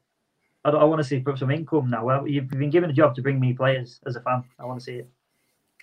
I, 0.65 0.69
I 0.72 0.84
want 0.84 1.00
to 1.02 1.08
see 1.08 1.24
some 1.38 1.50
income 1.50 1.89
now. 1.89 2.04
Well, 2.04 2.28
you've 2.28 2.50
been 2.50 2.69
given 2.69 2.89
a 2.89 2.93
job 2.93 3.15
to 3.15 3.22
bring 3.22 3.39
me 3.39 3.54
players 3.54 4.02
as 4.06 4.17
a 4.17 4.22
fan. 4.22 4.43
I 4.60 4.65
want 4.65 4.80
to 4.80 4.84
see 4.84 4.95
it. 4.95 5.10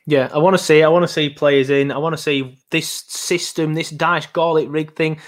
Yeah, 0.04 0.28
I 0.32 0.38
want 0.38 0.56
to 0.56 0.62
see. 0.62 0.82
I 0.82 0.88
want 0.88 1.04
to 1.04 1.12
see 1.12 1.30
players 1.30 1.70
in. 1.70 1.90
I 1.90 1.98
want 1.98 2.14
to 2.16 2.22
see 2.22 2.58
this 2.70 2.88
system, 3.08 3.74
this 3.74 3.90
Dyche 3.90 4.32
Garlick 4.32 4.68
Rigg 4.70 4.94
thing. 4.94 5.18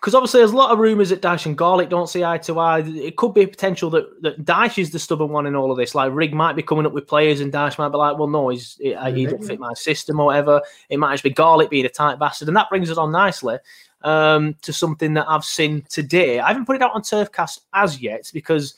Because 0.00 0.14
obviously, 0.14 0.40
there's 0.40 0.52
a 0.52 0.56
lot 0.56 0.70
of 0.70 0.78
rumours 0.78 1.08
that 1.08 1.22
Dyche 1.22 1.46
and 1.46 1.58
Garlick 1.58 1.88
don't 1.88 2.08
see 2.08 2.24
eye 2.24 2.38
to 2.38 2.58
eye. 2.60 2.80
It 2.80 3.16
could 3.16 3.34
be 3.34 3.42
a 3.42 3.48
potential 3.48 3.90
that, 3.90 4.22
that 4.22 4.44
Dyche 4.44 4.78
is 4.78 4.90
the 4.90 4.98
stubborn 4.98 5.30
one 5.30 5.46
in 5.46 5.56
all 5.56 5.72
of 5.72 5.76
this. 5.76 5.94
Like 5.94 6.12
Rigg 6.14 6.32
might 6.32 6.54
be 6.54 6.62
coming 6.62 6.86
up 6.86 6.92
with 6.92 7.08
players, 7.08 7.40
and 7.40 7.52
Dyche 7.52 7.78
might 7.78 7.88
be 7.88 7.96
like, 7.96 8.16
"Well, 8.16 8.28
no, 8.28 8.48
he's 8.48 8.76
he, 8.80 8.94
he 9.12 9.26
don't 9.26 9.44
fit 9.44 9.58
my 9.58 9.74
system 9.74 10.20
or 10.20 10.26
whatever." 10.26 10.62
It 10.88 10.98
might 10.98 11.14
just 11.14 11.24
be 11.24 11.30
Garlick 11.30 11.70
being 11.70 11.84
a 11.86 11.88
tight 11.88 12.18
bastard, 12.18 12.48
and 12.48 12.56
that 12.56 12.70
brings 12.70 12.90
us 12.90 12.96
on 12.96 13.10
nicely 13.10 13.58
um, 14.02 14.54
to 14.62 14.72
something 14.72 15.14
that 15.14 15.26
I've 15.28 15.44
seen 15.44 15.82
today. 15.88 16.38
I 16.38 16.48
haven't 16.48 16.66
put 16.66 16.76
it 16.76 16.82
out 16.82 16.94
on 16.94 17.02
Turfcast 17.02 17.60
as 17.74 18.00
yet 18.00 18.30
because 18.32 18.74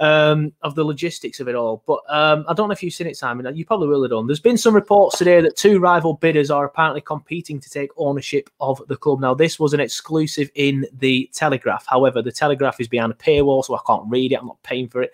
um, 0.00 0.52
of 0.62 0.74
the 0.74 0.82
logistics 0.82 1.40
of 1.40 1.48
it 1.48 1.54
all. 1.54 1.84
But 1.86 2.00
um, 2.08 2.44
I 2.48 2.54
don't 2.54 2.68
know 2.68 2.72
if 2.72 2.82
you've 2.82 2.94
seen 2.94 3.06
it, 3.06 3.16
Simon. 3.16 3.54
You 3.54 3.64
probably 3.64 3.88
will 3.88 4.02
have 4.02 4.10
done. 4.10 4.26
There's 4.26 4.40
been 4.40 4.56
some 4.56 4.74
reports 4.74 5.18
today 5.18 5.40
that 5.42 5.56
two 5.56 5.78
rival 5.78 6.14
bidders 6.14 6.50
are 6.50 6.64
apparently 6.64 7.02
competing 7.02 7.60
to 7.60 7.70
take 7.70 7.90
ownership 7.98 8.48
of 8.60 8.82
the 8.88 8.96
club. 8.96 9.20
Now, 9.20 9.34
this 9.34 9.60
was 9.60 9.74
an 9.74 9.80
exclusive 9.80 10.50
in 10.54 10.86
the 10.98 11.30
Telegraph. 11.34 11.86
However, 11.86 12.22
the 12.22 12.32
Telegraph 12.32 12.80
is 12.80 12.88
behind 12.88 13.12
a 13.12 13.14
paywall, 13.14 13.62
so 13.62 13.76
I 13.76 13.80
can't 13.86 14.04
read 14.08 14.32
it. 14.32 14.36
I'm 14.36 14.46
not 14.46 14.62
paying 14.62 14.88
for 14.88 15.02
it. 15.02 15.12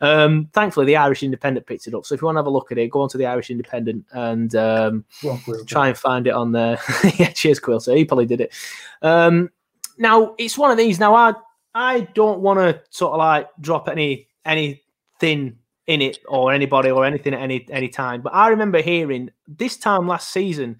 Um, 0.00 0.48
thankfully, 0.52 0.86
the 0.86 0.96
Irish 0.96 1.24
Independent 1.24 1.66
picked 1.66 1.88
it 1.88 1.94
up. 1.94 2.06
So 2.06 2.14
if 2.14 2.22
you 2.22 2.26
want 2.26 2.36
to 2.36 2.40
have 2.40 2.46
a 2.46 2.50
look 2.50 2.70
at 2.70 2.78
it, 2.78 2.90
go 2.90 3.02
on 3.02 3.08
to 3.10 3.18
the 3.18 3.26
Irish 3.26 3.50
Independent 3.50 4.06
and 4.12 4.54
um, 4.54 5.04
Quill. 5.20 5.64
try 5.66 5.88
and 5.88 5.98
find 5.98 6.28
it 6.28 6.32
on 6.32 6.52
there. 6.52 6.78
yeah, 7.18 7.30
cheers, 7.30 7.58
Quill. 7.58 7.80
So 7.80 7.94
he 7.94 8.04
probably 8.04 8.26
did 8.26 8.40
it. 8.40 8.54
Um, 9.02 9.50
now 9.98 10.36
it's 10.38 10.56
one 10.56 10.70
of 10.70 10.76
these. 10.76 11.00
Now 11.00 11.16
I 11.16 11.34
I 11.74 12.00
don't 12.00 12.40
want 12.40 12.58
to 12.60 12.80
sort 12.90 13.12
of 13.12 13.18
like 13.18 13.48
drop 13.60 13.88
any 13.88 14.27
anything 14.44 15.58
in 15.86 16.02
it 16.02 16.18
or 16.28 16.52
anybody 16.52 16.90
or 16.90 17.04
anything 17.04 17.34
at 17.34 17.40
any 17.40 17.66
any 17.70 17.88
time. 17.88 18.20
But 18.20 18.34
I 18.34 18.48
remember 18.48 18.80
hearing 18.82 19.30
this 19.46 19.76
time 19.76 20.06
last 20.06 20.30
season 20.30 20.78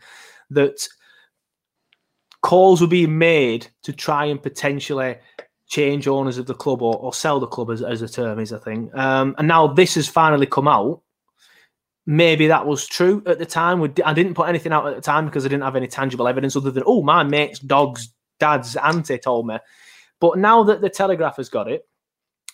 that 0.50 0.86
calls 2.42 2.80
were 2.80 2.86
being 2.86 3.18
made 3.18 3.68
to 3.82 3.92
try 3.92 4.26
and 4.26 4.42
potentially 4.42 5.16
change 5.68 6.08
owners 6.08 6.38
of 6.38 6.46
the 6.46 6.54
club 6.54 6.82
or, 6.82 6.96
or 6.96 7.12
sell 7.12 7.40
the 7.40 7.46
club 7.46 7.70
as, 7.70 7.82
as 7.82 8.00
a 8.02 8.08
term 8.08 8.38
is, 8.38 8.52
I 8.52 8.58
think. 8.58 8.94
Um, 8.96 9.34
and 9.38 9.48
now 9.48 9.66
this 9.66 9.96
has 9.96 10.08
finally 10.08 10.46
come 10.46 10.68
out. 10.68 11.02
Maybe 12.06 12.46
that 12.46 12.66
was 12.66 12.86
true 12.86 13.22
at 13.26 13.38
the 13.38 13.44
time. 13.44 13.82
I 14.04 14.14
didn't 14.14 14.34
put 14.34 14.48
anything 14.48 14.72
out 14.72 14.86
at 14.86 14.94
the 14.94 15.02
time 15.02 15.26
because 15.26 15.44
I 15.44 15.48
didn't 15.48 15.64
have 15.64 15.76
any 15.76 15.88
tangible 15.88 16.26
evidence 16.26 16.56
other 16.56 16.70
than, 16.70 16.84
oh, 16.86 17.02
my 17.02 17.22
mate's 17.22 17.58
dog's 17.58 18.08
dad's 18.40 18.76
auntie 18.76 19.18
told 19.18 19.46
me. 19.46 19.58
But 20.18 20.38
now 20.38 20.62
that 20.64 20.80
the 20.80 20.88
Telegraph 20.88 21.36
has 21.36 21.50
got 21.50 21.70
it, 21.70 21.86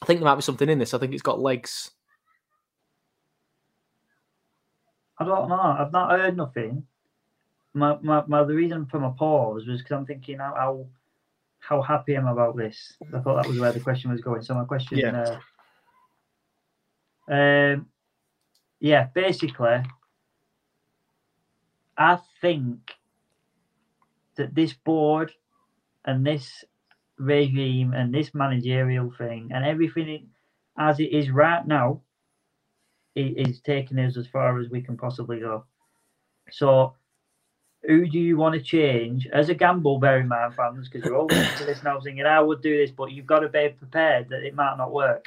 I 0.02 0.06
think 0.06 0.20
there 0.20 0.24
might 0.28 0.36
be 0.36 0.42
something 0.42 0.68
in 0.68 0.78
this. 0.78 0.94
I 0.94 0.98
think 0.98 1.12
it's 1.12 1.22
got 1.22 1.40
legs. 1.40 1.90
I 5.18 5.24
don't 5.24 5.48
know. 5.48 5.60
I've 5.60 5.92
not 5.92 6.10
heard 6.10 6.36
nothing. 6.36 6.86
My, 7.72 7.96
my, 8.02 8.24
my 8.26 8.44
the 8.44 8.54
reason 8.54 8.86
for 8.86 9.00
my 9.00 9.10
pause 9.10 9.66
was 9.66 9.80
because 9.80 9.96
I'm 9.96 10.06
thinking 10.06 10.38
how, 10.38 10.54
how 10.54 10.86
how 11.60 11.80
happy 11.80 12.14
am 12.14 12.28
I 12.28 12.32
about 12.32 12.56
this. 12.56 12.94
I 13.14 13.20
thought 13.20 13.36
that 13.36 13.48
was 13.48 13.58
where 13.58 13.72
the 13.72 13.80
question 13.80 14.10
was 14.10 14.20
going. 14.20 14.42
So 14.42 14.54
my 14.54 14.64
question, 14.64 14.98
Yeah. 14.98 15.38
uh, 17.28 17.32
um, 17.32 17.86
yeah, 18.80 19.06
basically, 19.14 19.82
I 21.96 22.18
think 22.42 22.94
that 24.34 24.54
this 24.54 24.74
board 24.74 25.32
and 26.04 26.26
this 26.26 26.64
regime 27.18 27.92
and 27.94 28.12
this 28.12 28.34
managerial 28.34 29.10
thing 29.10 29.50
and 29.52 29.64
everything 29.64 30.28
as 30.76 30.98
it 30.98 31.12
is 31.12 31.30
right 31.30 31.66
now 31.66 32.00
i- 33.16 33.34
is 33.36 33.60
taking 33.60 33.98
us 33.98 34.16
as 34.16 34.26
far 34.26 34.58
as 34.58 34.68
we 34.70 34.82
can 34.82 34.96
possibly 34.96 35.40
go. 35.40 35.64
So, 36.50 36.94
who 37.82 38.06
do 38.08 38.18
you 38.18 38.36
want 38.36 38.54
to 38.54 38.60
change 38.60 39.26
as 39.28 39.48
a 39.48 39.54
gamble? 39.54 39.98
Bear 39.98 40.20
in 40.20 40.28
mind, 40.28 40.54
fans, 40.54 40.88
because 40.88 41.04
you're 41.06 41.16
all 41.16 41.26
listening 41.26 41.58
to 41.58 41.64
this 41.66 41.82
now 41.82 42.00
thinking, 42.00 42.26
"I 42.26 42.40
would 42.40 42.62
do 42.62 42.76
this," 42.76 42.90
but 42.90 43.12
you've 43.12 43.26
got 43.26 43.40
to 43.40 43.48
be 43.48 43.68
prepared 43.68 44.28
that 44.30 44.42
it 44.42 44.54
might 44.54 44.76
not 44.76 44.92
work. 44.92 45.26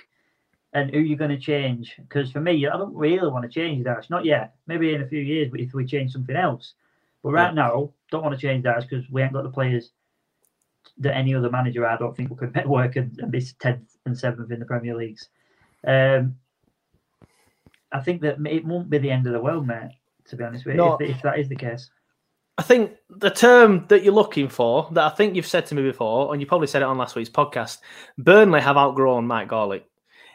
And 0.74 0.92
who 0.92 0.98
are 0.98 1.02
you're 1.02 1.18
going 1.18 1.32
to 1.32 1.38
change? 1.38 1.96
Because 1.98 2.32
for 2.32 2.42
me, 2.42 2.68
I 2.68 2.78
don't 2.78 2.96
really 2.96 3.30
want 3.30 3.44
to 3.44 3.50
change 3.50 3.86
Dyche. 3.86 4.10
Not 4.10 4.26
yet. 4.26 4.56
Maybe 4.68 4.94
in 4.94 5.02
a 5.02 5.08
few 5.08 5.22
years, 5.22 5.50
but 5.50 5.60
if 5.62 5.74
we 5.74 5.86
change 5.86 6.12
something 6.12 6.36
else. 6.36 6.74
But 7.24 7.32
right 7.32 7.54
now, 7.54 7.94
don't 8.12 8.24
want 8.24 8.36
to 8.36 8.42
change 8.42 8.66
Dyche 8.66 8.88
because 8.88 9.10
we 9.10 9.22
ain't 9.22 9.34
got 9.34 9.44
the 9.44 9.50
players 9.50 9.92
that 11.00 11.16
any 11.16 11.34
other 11.34 11.50
manager 11.50 11.86
I 11.86 11.98
don't 11.98 12.16
think 12.16 12.38
could 12.38 12.66
work 12.66 12.96
and, 12.96 13.18
and 13.20 13.32
be 13.32 13.42
tenth 13.60 13.98
and 14.06 14.18
seventh 14.18 14.52
in 14.52 14.60
the 14.60 14.66
Premier 14.66 14.96
Leagues. 14.96 15.30
Um, 15.86 16.36
I 17.92 18.02
think 18.02 18.22
that 18.22 18.38
it 18.46 18.66
won't 18.66 18.90
be 18.90 18.98
the 18.98 19.12
end 19.12 19.28
of 19.28 19.34
the 19.34 19.40
world, 19.40 19.68
mate. 19.68 19.92
To 20.30 20.36
be 20.36 20.44
honest 20.44 20.66
with 20.66 20.76
you, 20.76 20.82
No. 20.82 20.98
if, 21.00 21.18
if 21.18 21.22
that 21.22 21.40
is 21.40 21.48
the 21.48 21.56
case. 21.56 21.90
I 22.58 22.64
think 22.64 22.92
the 23.10 23.30
term 23.30 23.86
that 23.88 24.04
you're 24.04 24.14
looking 24.14 24.50
for, 24.50 24.90
that 24.92 25.12
I 25.12 25.16
think 25.16 25.36
you've 25.36 25.46
said 25.46 25.68
to 25.68 25.76
me 25.76 25.84
before, 25.84 26.34
and 26.34 26.42
you 26.42 26.48
probably 26.48 26.68
said 26.68 26.82
it 26.82 26.86
on 26.86 26.98
last 26.98 27.16
week's 27.16 27.30
podcast, 27.30 27.78
Burnley 28.18 28.60
have 28.62 28.78
outgrown 28.78 29.28
Mike 29.28 29.48
Garlick. 29.48 29.86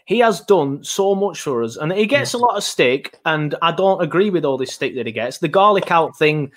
He 0.07 0.21
has 0.21 0.41
done 0.41 0.83
so 0.83 1.15
much 1.15 1.41
for 1.41 1.63
us, 1.63 1.77
and 1.77 1.93
he 1.93 2.07
gets 2.07 2.33
a 2.33 2.39
lot 2.39 2.57
of 2.57 2.65
stick, 2.65 3.19
and 3.25 3.55
I 3.61 3.73
don't 3.73 4.03
agree 4.03 4.31
with 4.31 4.45
all 4.45 4.57
this 4.57 4.73
stick 4.73 4.95
that 4.95 5.07
he 5.07 5.13
gets. 5.13 5.39
The 5.39 5.49
Garlick 5.49 5.91
out 5.91 6.17
thing, 6.17 6.53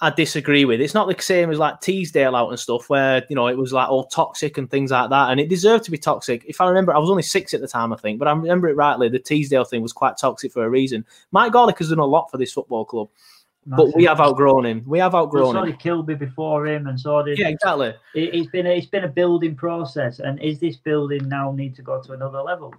I 0.00 0.10
disagree 0.10 0.64
with. 0.64 0.80
It's 0.80 0.94
not 0.94 1.08
the 1.08 1.20
same 1.20 1.50
as 1.50 1.58
like 1.58 1.80
Teasdale 1.80 2.36
out 2.36 2.50
and 2.50 2.58
stuff, 2.58 2.88
where 2.88 3.24
you 3.28 3.34
know 3.34 3.48
it 3.48 3.58
was 3.58 3.72
like 3.72 3.88
all 3.88 4.04
toxic 4.04 4.56
and 4.56 4.70
things 4.70 4.92
like 4.92 5.10
that, 5.10 5.30
and 5.30 5.40
it 5.40 5.48
deserved 5.48 5.84
to 5.84 5.90
be 5.90 5.98
toxic. 5.98 6.44
If 6.46 6.60
I 6.60 6.68
remember, 6.68 6.94
I 6.94 6.98
was 6.98 7.10
only 7.10 7.24
six 7.24 7.52
at 7.52 7.60
the 7.60 7.68
time, 7.68 7.92
I 7.92 7.96
think, 7.96 8.18
but 8.20 8.28
I 8.28 8.32
remember 8.32 8.68
it 8.68 8.76
rightly. 8.76 9.08
The 9.08 9.18
Teasdale 9.18 9.64
thing 9.64 9.82
was 9.82 9.92
quite 9.92 10.16
toxic 10.16 10.52
for 10.52 10.64
a 10.64 10.70
reason. 10.70 11.04
Mike 11.32 11.52
Garlick 11.52 11.78
has 11.78 11.88
done 11.88 11.98
a 11.98 12.06
lot 12.06 12.30
for 12.30 12.38
this 12.38 12.52
football 12.52 12.84
club, 12.84 13.08
but 13.66 13.94
we 13.96 14.04
have 14.04 14.20
outgrown 14.20 14.66
him. 14.66 14.84
We 14.86 15.00
have 15.00 15.14
Well, 15.14 15.24
outgrown 15.24 15.52
so 15.54 15.62
him. 15.62 15.70
did 15.70 15.80
Kilby 15.80 16.14
before 16.14 16.66
him, 16.68 16.86
and 16.86 16.98
so 16.98 17.22
did 17.24 17.36
Yeah, 17.36 17.48
exactly. 17.48 17.88
It, 18.14 18.34
it's 18.34 18.50
been 18.50 18.66
a, 18.66 18.70
it's 18.70 18.86
been 18.86 19.04
a 19.04 19.08
building 19.08 19.56
process, 19.56 20.20
and 20.20 20.40
is 20.40 20.60
this 20.60 20.76
building 20.76 21.28
now 21.28 21.50
need 21.50 21.74
to 21.74 21.82
go 21.82 22.00
to 22.02 22.12
another 22.12 22.40
level? 22.40 22.72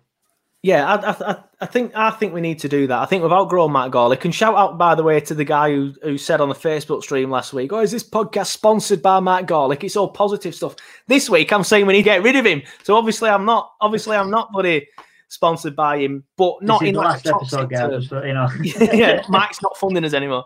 Yeah, 0.62 0.94
I, 0.94 1.12
I, 1.12 1.38
I- 1.62 1.66
think 1.66 1.92
I 1.96 2.10
think 2.12 2.34
we 2.34 2.42
need 2.42 2.60
to 2.60 2.70
do 2.70 2.88
that. 2.88 3.00
I 3.00 3.06
think 3.06 3.24
we've 3.24 3.32
outgrown 3.32 3.72
Matt 3.72 3.92
Garlick. 3.92 4.26
And 4.26 4.34
shout 4.36 4.56
out, 4.56 4.78
by 4.78 4.94
the 4.96 5.04
way, 5.04 5.20
to 5.22 5.34
the 5.34 5.46
guy 5.46 5.70
who, 5.72 5.94
who 6.04 6.18
said 6.18 6.42
on 6.42 6.50
the 6.50 6.56
Facebook 6.56 7.02
stream 7.04 7.30
last 7.32 7.54
week, 7.54 7.72
"Oh, 7.72 7.80
is 7.80 7.92
this 7.92 8.04
podcast 8.08 8.48
sponsored 8.48 9.02
by 9.02 9.20
Matt 9.22 9.46
Garlick?" 9.46 9.84
It's 9.84 9.96
all 9.96 10.10
positive 10.10 10.54
stuff. 10.56 10.76
This 11.08 11.30
week, 11.30 11.52
I'm 11.54 11.64
saying 11.64 11.86
we 11.86 11.94
need 11.94 12.00
to 12.00 12.10
get 12.10 12.24
rid 12.24 12.36
of 12.36 12.46
him. 12.46 12.62
So 12.84 12.96
obviously, 12.96 13.30
I'm 13.30 13.46
not. 13.46 13.74
Obviously, 13.82 14.18
I'm 14.18 14.30
not 14.30 14.52
bloody 14.52 14.88
sponsored 15.30 15.76
by 15.76 15.98
him, 16.00 16.24
but 16.38 16.56
not 16.62 16.82
in 16.84 16.94
the 16.94 17.00
like 17.02 17.24
last 17.26 17.28
episode, 17.28 17.70
guys. 17.70 18.10
you 18.12 18.34
know. 18.34 18.50
yeah, 18.94 19.22
Mike's 19.30 19.62
not 19.62 19.78
funding 19.78 20.04
us 20.04 20.14
anymore. 20.14 20.44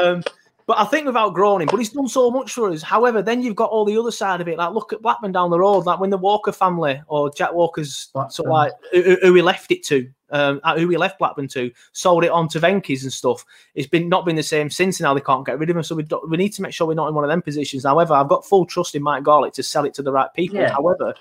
Um, 0.00 0.22
but 0.66 0.78
I 0.78 0.84
think 0.84 1.06
outgrown 1.14 1.62
him. 1.62 1.68
But 1.70 1.78
he's 1.78 1.90
done 1.90 2.08
so 2.08 2.30
much 2.30 2.52
for 2.52 2.70
us. 2.70 2.82
However, 2.82 3.22
then 3.22 3.40
you've 3.40 3.54
got 3.54 3.70
all 3.70 3.84
the 3.84 3.96
other 3.96 4.10
side 4.10 4.40
of 4.40 4.48
it. 4.48 4.58
Like 4.58 4.72
look 4.74 4.92
at 4.92 5.00
Blackburn 5.00 5.32
down 5.32 5.50
the 5.50 5.60
road. 5.60 5.86
Like 5.86 6.00
when 6.00 6.10
the 6.10 6.18
Walker 6.18 6.50
family 6.52 7.00
or 7.06 7.30
Jack 7.32 7.52
Walker's 7.52 8.08
sort 8.12 8.40
of 8.40 8.46
like 8.46 8.72
who, 8.92 9.16
who- 9.22 9.32
we 9.32 9.42
left 9.42 9.70
it 9.70 9.84
to, 9.84 10.08
um, 10.30 10.60
uh, 10.64 10.76
who 10.76 10.88
we 10.88 10.96
left 10.96 11.20
Blackburn 11.20 11.46
to, 11.48 11.70
sold 11.92 12.24
it 12.24 12.30
on 12.32 12.48
to 12.48 12.58
Venky's 12.58 13.04
and 13.04 13.12
stuff. 13.12 13.44
It's 13.76 13.86
been 13.86 14.08
not 14.08 14.24
been 14.24 14.34
the 14.34 14.42
same 14.42 14.68
since. 14.68 15.00
Now 15.00 15.14
they 15.14 15.20
can't 15.20 15.46
get 15.46 15.58
rid 15.58 15.70
of 15.70 15.76
him. 15.76 15.82
So 15.84 15.94
we 15.94 16.02
do, 16.02 16.20
we 16.28 16.36
need 16.36 16.52
to 16.54 16.62
make 16.62 16.74
sure 16.74 16.88
we're 16.88 16.94
not 16.94 17.08
in 17.08 17.14
one 17.14 17.22
of 17.24 17.30
them 17.30 17.42
positions. 17.42 17.84
However, 17.84 18.14
I've 18.14 18.28
got 18.28 18.44
full 18.44 18.66
trust 18.66 18.96
in 18.96 19.02
Mike 19.04 19.22
Garlick 19.22 19.52
to 19.54 19.62
sell 19.62 19.84
it 19.84 19.94
to 19.94 20.02
the 20.02 20.12
right 20.12 20.32
people. 20.34 20.58
Yeah. 20.58 20.72
However, 20.72 21.14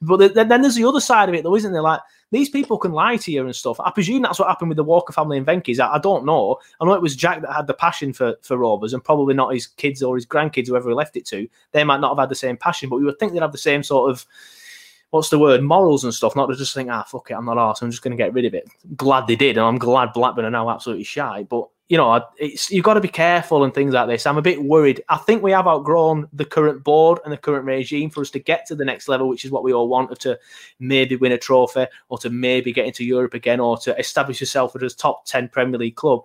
but 0.00 0.34
then, 0.34 0.48
then 0.48 0.62
there's 0.62 0.76
the 0.76 0.84
other 0.84 1.00
side 1.00 1.28
of 1.28 1.34
it, 1.34 1.42
though, 1.42 1.56
isn't 1.56 1.72
there? 1.72 1.82
Like 1.82 2.00
these 2.32 2.48
people 2.48 2.78
can 2.78 2.92
lie 2.92 3.16
to 3.18 3.30
you 3.30 3.44
and 3.44 3.54
stuff. 3.54 3.78
I 3.78 3.90
presume 3.90 4.22
that's 4.22 4.38
what 4.38 4.48
happened 4.48 4.70
with 4.70 4.76
the 4.76 4.84
Walker 4.84 5.12
family 5.12 5.36
and 5.36 5.46
Venky's. 5.46 5.78
I, 5.78 5.94
I 5.94 5.98
don't 5.98 6.24
know. 6.24 6.58
I 6.80 6.84
know 6.84 6.94
it 6.94 7.02
was 7.02 7.14
Jack 7.14 7.42
that 7.42 7.52
had 7.52 7.66
the 7.68 7.74
passion 7.74 8.12
for 8.12 8.34
for 8.42 8.56
Rovers, 8.56 8.94
and 8.94 9.04
probably 9.04 9.34
not 9.34 9.52
his 9.52 9.66
kids 9.66 10.02
or 10.02 10.16
his 10.16 10.26
grandkids, 10.26 10.66
whoever 10.66 10.88
he 10.88 10.94
left 10.94 11.16
it 11.16 11.26
to. 11.26 11.46
They 11.70 11.84
might 11.84 12.00
not 12.00 12.10
have 12.10 12.22
had 12.22 12.30
the 12.30 12.34
same 12.34 12.56
passion, 12.56 12.88
but 12.88 12.96
we 12.96 13.04
would 13.04 13.18
think 13.18 13.32
they'd 13.32 13.42
have 13.42 13.52
the 13.52 13.58
same 13.58 13.82
sort 13.82 14.10
of 14.10 14.26
what's 15.10 15.28
the 15.28 15.38
word 15.38 15.62
morals 15.62 16.04
and 16.04 16.14
stuff. 16.14 16.34
Not 16.34 16.46
to 16.46 16.56
just 16.56 16.74
think, 16.74 16.90
ah, 16.90 17.04
fuck 17.04 17.30
it, 17.30 17.34
I'm 17.34 17.44
not 17.44 17.58
arse. 17.58 17.82
I'm 17.82 17.90
just 17.90 18.02
going 18.02 18.16
to 18.16 18.22
get 18.22 18.32
rid 18.32 18.46
of 18.46 18.54
it. 18.54 18.66
Glad 18.96 19.26
they 19.26 19.36
did, 19.36 19.58
and 19.58 19.66
I'm 19.66 19.78
glad 19.78 20.14
Blackburn 20.14 20.46
are 20.46 20.50
now 20.50 20.70
absolutely 20.70 21.04
shy. 21.04 21.44
But 21.44 21.68
you 21.92 21.98
know, 21.98 22.24
you've 22.70 22.86
got 22.86 22.94
to 22.94 23.02
be 23.02 23.08
careful 23.08 23.64
and 23.64 23.74
things 23.74 23.92
like 23.92 24.08
this. 24.08 24.24
I'm 24.24 24.38
a 24.38 24.42
bit 24.42 24.62
worried. 24.62 25.04
I 25.10 25.18
think 25.18 25.42
we 25.42 25.52
have 25.52 25.66
outgrown 25.66 26.26
the 26.32 26.46
current 26.46 26.82
board 26.82 27.18
and 27.22 27.30
the 27.30 27.36
current 27.36 27.66
regime 27.66 28.08
for 28.08 28.22
us 28.22 28.30
to 28.30 28.38
get 28.38 28.64
to 28.68 28.74
the 28.74 28.86
next 28.86 29.08
level, 29.08 29.28
which 29.28 29.44
is 29.44 29.50
what 29.50 29.62
we 29.62 29.74
all 29.74 29.88
want 29.88 30.18
to 30.20 30.38
maybe 30.80 31.16
win 31.16 31.32
a 31.32 31.38
trophy 31.38 31.84
or 32.08 32.16
to 32.16 32.30
maybe 32.30 32.72
get 32.72 32.86
into 32.86 33.04
Europe 33.04 33.34
again 33.34 33.60
or 33.60 33.76
to 33.76 33.94
establish 33.98 34.40
yourself 34.40 34.74
as 34.74 34.94
a 34.94 34.96
top 34.96 35.26
10 35.26 35.50
Premier 35.50 35.78
League 35.78 35.96
club. 35.96 36.24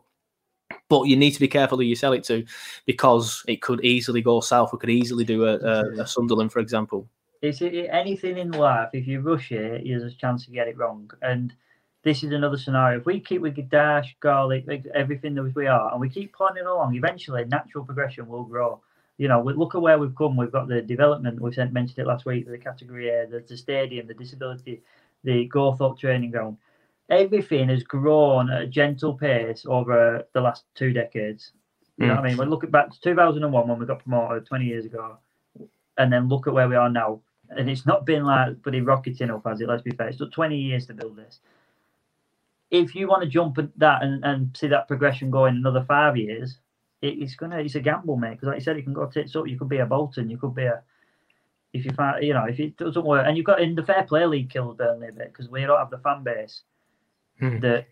But 0.87 1.03
you 1.03 1.17
need 1.17 1.31
to 1.31 1.39
be 1.41 1.49
careful 1.49 1.79
who 1.79 1.83
you 1.83 1.97
sell 1.97 2.13
it 2.13 2.23
to 2.23 2.45
because 2.85 3.43
it 3.49 3.61
could 3.61 3.83
easily 3.83 4.21
go 4.21 4.39
south. 4.39 4.71
We 4.71 4.79
could 4.79 4.89
easily 4.89 5.25
do 5.25 5.47
a, 5.47 5.57
a, 5.57 6.03
a 6.03 6.07
Sunderland, 6.07 6.53
for 6.53 6.59
example. 6.59 7.09
It's 7.41 7.61
it, 7.61 7.89
anything 7.91 8.37
in 8.37 8.51
life. 8.51 8.91
If 8.93 9.05
you 9.05 9.19
rush 9.19 9.51
it, 9.51 9.83
there's 9.85 10.13
a 10.13 10.15
chance 10.15 10.45
to 10.45 10.51
get 10.51 10.69
it 10.69 10.77
wrong. 10.77 11.11
And 11.21 11.53
this 12.07 12.23
is 12.23 12.31
another 12.31 12.57
scenario. 12.57 12.99
If 12.99 13.05
we 13.05 13.19
keep 13.19 13.41
with 13.41 13.57
Dyche, 13.57 14.15
Garlick, 14.21 14.65
everything 14.95 15.35
that 15.35 15.43
we 15.53 15.67
are, 15.67 15.91
and 15.91 15.99
we 15.99 16.09
keep 16.09 16.33
plodding 16.33 16.65
along, 16.65 16.95
eventually 16.95 17.43
natural 17.43 17.83
progression 17.83 18.27
will 18.29 18.45
grow. 18.45 18.81
You 19.17 19.27
know, 19.27 19.41
we 19.41 19.51
look 19.51 19.75
at 19.75 19.81
where 19.81 19.99
we've 19.99 20.15
come. 20.15 20.37
We've 20.37 20.51
got 20.51 20.69
the 20.69 20.81
development. 20.81 21.41
We 21.41 21.51
mentioned 21.71 21.99
it 21.99 22.07
last 22.07 22.25
week. 22.25 22.47
The 22.47 22.57
category 22.57 23.09
A, 23.09 23.27
the, 23.27 23.43
the 23.45 23.57
stadium, 23.57 24.07
the 24.07 24.13
disability, 24.13 24.83
the 25.25 25.49
Gawthorpe 25.49 25.99
training 25.99 26.31
ground. 26.31 26.55
Everything 27.09 27.67
has 27.67 27.83
grown 27.83 28.49
at 28.51 28.61
a 28.61 28.67
gentle 28.67 29.13
pace 29.13 29.65
over 29.67 30.23
the 30.33 30.39
last 30.39 30.63
two 30.75 30.93
decades. 30.93 31.51
You 31.97 32.07
know 32.07 32.13
Mm. 32.13 32.15
what 32.17 32.25
I 32.25 32.29
mean? 32.29 32.37
We 32.37 32.45
look 32.45 32.63
at 32.63 32.71
back 32.71 32.89
to 32.91 33.01
2001 33.01 33.67
when 33.67 33.79
we 33.79 33.85
got 33.85 33.99
promoted 34.03 34.45
20 34.45 34.63
years 34.63 34.85
ago, 34.85 35.17
and 35.97 36.13
then 36.13 36.29
look 36.29 36.47
at 36.47 36.53
where 36.53 36.69
we 36.69 36.75
are 36.77 36.89
now. 36.89 37.19
And 37.49 37.69
it's 37.69 37.85
not 37.85 38.05
been 38.05 38.23
like 38.23 38.61
bloody 38.61 38.79
rocketing 38.81 39.29
up, 39.29 39.43
has 39.45 39.59
it? 39.59 39.67
Let's 39.67 39.81
be 39.81 39.91
fair. 39.91 40.07
It 40.07 40.17
took 40.17 40.31
20 40.31 40.57
years 40.57 40.85
to 40.87 40.93
build 40.93 41.17
this. 41.17 41.41
If 42.69 42.95
you 42.95 43.07
want 43.07 43.23
to 43.23 43.29
jump 43.29 43.57
at 43.57 43.69
that 43.79 44.03
and, 44.03 44.23
and 44.25 44.55
see 44.57 44.67
that 44.67 44.87
progression 44.87 45.31
going 45.31 45.55
another 45.55 45.85
five 45.87 46.17
years, 46.17 46.59
it, 47.01 47.19
it's 47.19 47.35
gonna 47.35 47.59
it's 47.59 47.75
a 47.75 47.79
gamble, 47.79 48.17
mate. 48.17 48.31
Because 48.31 48.47
like 48.47 48.57
you 48.57 48.63
said, 48.63 48.77
you 48.77 48.83
can 48.83 48.93
go 48.93 49.05
tits 49.07 49.35
up. 49.35 49.47
You 49.47 49.57
could 49.57 49.69
be 49.69 49.77
a 49.77 49.85
Bolton. 49.85 50.29
You 50.29 50.37
could 50.37 50.55
be 50.55 50.65
a 50.65 50.83
if 51.73 51.85
you 51.85 51.91
find 51.91 52.23
you 52.23 52.33
know 52.33 52.45
if 52.45 52.59
it 52.59 52.77
doesn't 52.77 53.05
work, 53.05 53.25
and 53.27 53.37
you've 53.37 53.45
got 53.45 53.61
in 53.61 53.75
the 53.75 53.83
fair 53.83 54.03
play 54.03 54.25
league 54.25 54.49
killed 54.49 54.77
Burnley 54.77 55.09
a 55.09 55.11
bit 55.11 55.33
because 55.33 55.49
we 55.49 55.61
don't 55.61 55.77
have 55.79 55.91
the 55.91 55.99
fan 55.99 56.23
base 56.23 56.63
Hmm. 57.39 57.59
that 57.59 57.87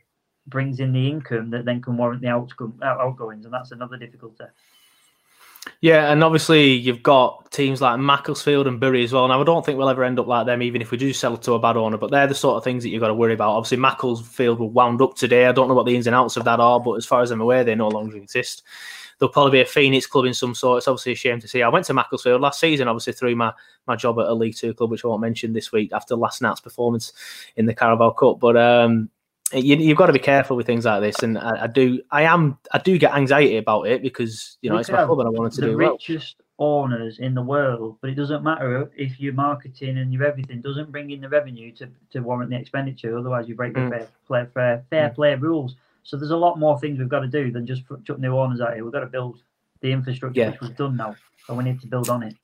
brings 0.48 0.80
in 0.80 0.92
the 0.92 1.08
income 1.08 1.52
that 1.52 1.66
then 1.66 1.82
can 1.82 1.98
warrant 1.98 2.22
the 2.22 2.28
outcome 2.30 2.80
outgoings, 2.84 3.46
and 3.46 3.54
that's 3.54 3.72
another 3.72 3.98
difficulty. 3.98 4.46
Yeah, 5.82 6.12
and 6.12 6.24
obviously 6.24 6.72
you've 6.72 7.04
got 7.04 7.52
teams 7.52 7.82
like 7.82 8.00
Macclesfield 8.00 8.66
and 8.66 8.80
Bury 8.80 9.04
as 9.04 9.14
well. 9.14 9.28
Now 9.28 9.42
I 9.42 9.44
don't 9.44 9.66
think 9.66 9.78
we'll 9.78 9.90
ever 9.90 10.04
end 10.04 10.20
up 10.20 10.28
like 10.28 10.46
them, 10.46 10.62
even 10.62 10.82
if 10.82 10.92
we 10.92 10.98
do 10.98 11.14
sell 11.14 11.38
to 11.38 11.54
a 11.54 11.60
bad 11.60 11.78
owner. 11.78 11.98
But 11.98 12.12
they're 12.12 12.28
the 12.28 12.36
sort 12.36 12.58
of 12.58 12.64
things 12.64 12.84
that 12.84 12.90
you've 12.90 13.02
got 13.02 13.10
to 13.10 13.14
worry 13.14 13.34
about. 13.34 13.52
Obviously, 13.52 13.78
Macclesfield 13.78 14.60
were 14.60 14.66
wound 14.66 15.02
up 15.02 15.16
today. 15.16 15.46
I 15.46 15.52
don't 15.52 15.68
know 15.68 15.76
what 15.76 15.86
the 15.86 15.96
ins 15.96 16.08
and 16.08 16.16
outs 16.16 16.38
of 16.38 16.46
that 16.46 16.60
are, 16.60 16.80
but 16.80 16.94
as 16.94 17.06
far 17.06 17.22
as 17.22 17.32
I'm 17.32 17.42
aware, 17.42 17.64
they 17.64 17.76
no 17.76 17.90
longer 17.90 18.18
exist. 18.18 18.64
There'll 19.18 19.32
probably 19.32 19.52
be 19.52 19.62
a 19.62 19.66
Phoenix 19.66 20.08
club 20.08 20.26
in 20.26 20.34
some 20.34 20.56
sort. 20.56 20.80
It's 20.80 20.88
obviously 20.88 21.14
a 21.14 21.16
shame 21.16 21.40
to 21.40 21.48
see. 21.48 21.62
I 21.62 21.70
went 21.70 21.86
to 21.86 21.94
Macclesfield 21.94 22.42
last 22.42 22.60
season, 22.60 22.90
obviously 22.90 23.14
through 23.14 23.36
my, 23.36 23.54
my 23.88 23.96
job 23.96 24.20
at 24.20 24.28
a 24.28 24.34
League 24.34 24.58
Two 24.58 24.74
club, 24.74 24.92
which 24.92 25.06
I 25.06 25.08
won't 25.08 25.22
mention 25.22 25.54
this 25.54 25.72
week 25.72 25.94
after 25.94 26.16
last 26.16 26.42
night's 26.42 26.60
performance 26.60 27.14
in 27.56 27.66
the 27.66 27.74
Carabao 27.74 28.12
Cup. 28.12 28.40
But 28.42 28.58
um, 28.58 29.10
you, 29.54 29.76
you've 29.78 29.98
got 29.98 30.08
to 30.08 30.14
be 30.14 30.20
careful 30.20 30.56
with 30.58 30.66
things 30.66 30.86
like 30.86 31.02
this, 31.02 31.22
and 31.24 31.38
I, 31.38 31.64
I 31.64 31.68
do. 31.68 32.02
I 32.12 32.24
am. 32.24 32.58
I 32.74 32.80
do 32.80 32.98
get 32.98 33.14
anxiety 33.14 33.58
about 33.58 33.84
it 33.84 34.02
because 34.02 34.58
you 34.62 34.70
know 34.70 34.78
it's 34.78 34.90
my 34.90 34.98
have 35.00 35.08
club 35.08 35.20
and 35.20 35.28
I 35.28 35.32
wanted 35.32 35.54
to 35.54 35.62
the 35.62 35.68
do 35.68 35.78
well. 35.78 35.92
richest 35.94 36.38
owners 36.58 37.20
in 37.20 37.34
the 37.36 37.42
world, 37.42 37.98
but 38.02 38.10
it 38.10 38.16
doesn't 38.16 38.42
matter 38.44 38.90
if 38.96 39.20
your 39.20 39.34
marketing 39.34 39.98
and 39.98 40.12
your 40.14 40.24
everything 40.24 40.62
doesn't 40.62 40.90
bring 40.92 41.12
in 41.12 41.20
the 41.22 41.28
revenue 41.30 41.72
to, 41.74 41.90
to 42.12 42.20
warrant 42.22 42.50
the 42.50 42.56
expenditure. 42.58 43.18
Otherwise, 43.18 43.48
you 43.48 43.56
break 43.56 43.74
Mm. 43.74 43.90
the 43.90 43.98
fair 43.98 44.08
play, 44.26 44.46
fair, 44.54 44.86
fair 44.90 45.10
play 45.10 45.36
rules. 45.36 45.76
So 46.04 46.16
there's 46.18 46.32
a 46.32 46.38
lot 46.38 46.58
more 46.58 46.80
things 46.80 46.98
we've 46.98 47.10
got 47.10 47.20
to 47.22 47.28
do 47.28 47.52
than 47.52 47.66
just 47.68 47.84
chuck 48.06 48.20
new 48.20 48.38
owners 48.38 48.62
out 48.62 48.74
here. 48.74 48.84
We've 48.84 48.94
got 48.94 49.02
to 49.02 49.08
build 49.08 49.42
the 49.82 49.92
infrastructure, 49.92 50.40
Yeah. 50.40 50.52
which 50.52 50.62
we've 50.62 50.78
done 50.78 50.96
now, 50.96 51.16
and 51.50 51.58
we 51.58 51.64
need 51.66 51.82
to 51.82 51.88
build 51.88 52.10
on 52.10 52.24
it. 52.24 52.36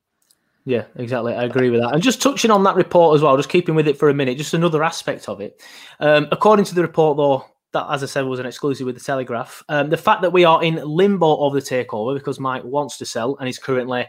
Yeah, 0.65 0.85
exactly. 0.95 1.33
I 1.33 1.43
agree 1.43 1.69
with 1.69 1.81
that. 1.81 1.93
And 1.93 2.03
just 2.03 2.21
touching 2.21 2.51
on 2.51 2.63
that 2.65 2.75
report 2.75 3.15
as 3.15 3.21
well, 3.21 3.35
just 3.35 3.49
keeping 3.49 3.75
with 3.75 3.87
it 3.87 3.97
for 3.97 4.09
a 4.09 4.13
minute, 4.13 4.37
just 4.37 4.53
another 4.53 4.83
aspect 4.83 5.27
of 5.27 5.41
it. 5.41 5.61
Um, 5.99 6.27
according 6.31 6.65
to 6.65 6.75
the 6.75 6.83
report, 6.83 7.17
though, 7.17 7.45
that, 7.73 7.87
as 7.89 8.03
I 8.03 8.05
said, 8.05 8.25
was 8.25 8.39
an 8.39 8.45
exclusive 8.45 8.85
with 8.85 8.95
the 8.95 9.03
Telegraph. 9.03 9.63
Um, 9.69 9.89
the 9.89 9.97
fact 9.97 10.21
that 10.21 10.33
we 10.33 10.45
are 10.45 10.63
in 10.63 10.75
limbo 10.83 11.37
of 11.45 11.53
the 11.53 11.61
takeover 11.61 12.13
because 12.13 12.39
Mike 12.39 12.63
wants 12.63 12.97
to 12.97 13.05
sell 13.05 13.37
and 13.37 13.49
is 13.49 13.57
currently 13.57 14.07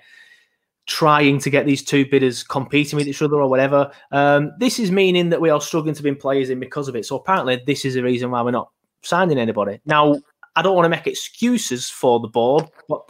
trying 0.86 1.38
to 1.38 1.48
get 1.48 1.64
these 1.64 1.82
two 1.82 2.04
bidders 2.06 2.42
competing 2.42 2.96
with 2.96 3.06
each 3.06 3.22
other 3.22 3.36
or 3.36 3.48
whatever. 3.48 3.90
Um, 4.10 4.52
this 4.58 4.78
is 4.78 4.90
meaning 4.90 5.30
that 5.30 5.40
we 5.40 5.48
are 5.48 5.60
struggling 5.60 5.94
to 5.94 6.02
bring 6.02 6.16
players 6.16 6.50
in 6.50 6.60
because 6.60 6.88
of 6.88 6.96
it. 6.96 7.06
So 7.06 7.16
apparently, 7.16 7.62
this 7.66 7.84
is 7.84 7.94
the 7.94 8.02
reason 8.02 8.30
why 8.30 8.42
we're 8.42 8.50
not 8.50 8.70
signing 9.02 9.38
anybody. 9.38 9.80
Now, 9.86 10.16
I 10.54 10.62
don't 10.62 10.74
want 10.74 10.84
to 10.84 10.90
make 10.90 11.06
excuses 11.06 11.88
for 11.88 12.20
the 12.20 12.28
board, 12.28 12.68
but 12.88 13.02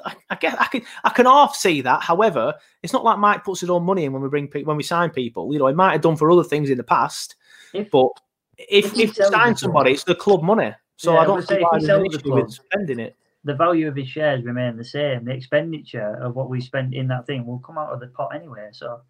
guess 0.43 0.57
I 0.59 0.67
can 0.67 0.83
I 1.05 1.11
can 1.11 1.27
half 1.27 1.57
see 1.57 1.81
that. 1.81 2.03
However, 2.03 2.55
it's 2.83 2.93
not 2.93 3.05
like 3.05 3.19
Mike 3.19 3.45
puts 3.45 3.61
his 3.61 3.71
own 3.71 3.85
money 3.85 4.05
in 4.05 4.13
when 4.13 4.23
we 4.23 4.29
bring 4.29 4.49
pe- 4.49 4.65
when 4.65 4.77
we 4.77 4.83
sign 4.83 5.11
people. 5.11 5.53
You 5.53 5.59
know, 5.59 5.69
he 5.69 5.75
might 5.75 5.93
have 5.93 6.03
done 6.03 6.17
for 6.17 6.31
other 6.31 6.45
things 6.45 6.69
in 6.69 6.77
the 6.77 6.85
past, 6.85 7.37
but 7.73 8.11
if 8.59 8.87
if 8.87 8.93
if 8.93 8.97
you 8.97 9.07
sells 9.15 9.31
the 9.31 9.37
sign 9.39 9.57
somebody, 9.57 9.93
it's 9.93 10.05
the 10.05 10.15
club 10.15 10.43
money. 10.43 10.75
So 10.97 11.15
Yeah, 11.15 11.21
I 11.21 11.25
don't 11.25 11.47
see 11.47 11.55
if 11.55 11.63
why 11.63 11.79
he 11.79 11.87
there's 11.87 12.15
an 12.25 12.51
spending 12.51 13.01
it. 13.01 13.17
The 13.45 13.55
value 13.55 13.89
of 13.89 13.97
his 13.97 14.09
shares 14.09 14.45
remain 14.45 14.77
the 14.77 14.85
same. 14.85 15.25
The 15.25 15.33
expenditure 15.33 16.17
of 16.23 16.37
what 16.37 16.49
we 16.49 16.61
spent 16.61 16.95
in 16.95 17.09
that 17.09 17.27
thing 17.27 17.45
will 17.45 17.59
come 17.59 17.77
out 17.77 17.93
of 17.93 17.99
the 17.99 18.07
pot 18.07 18.37
anyway. 18.37 18.69
So, 18.71 19.01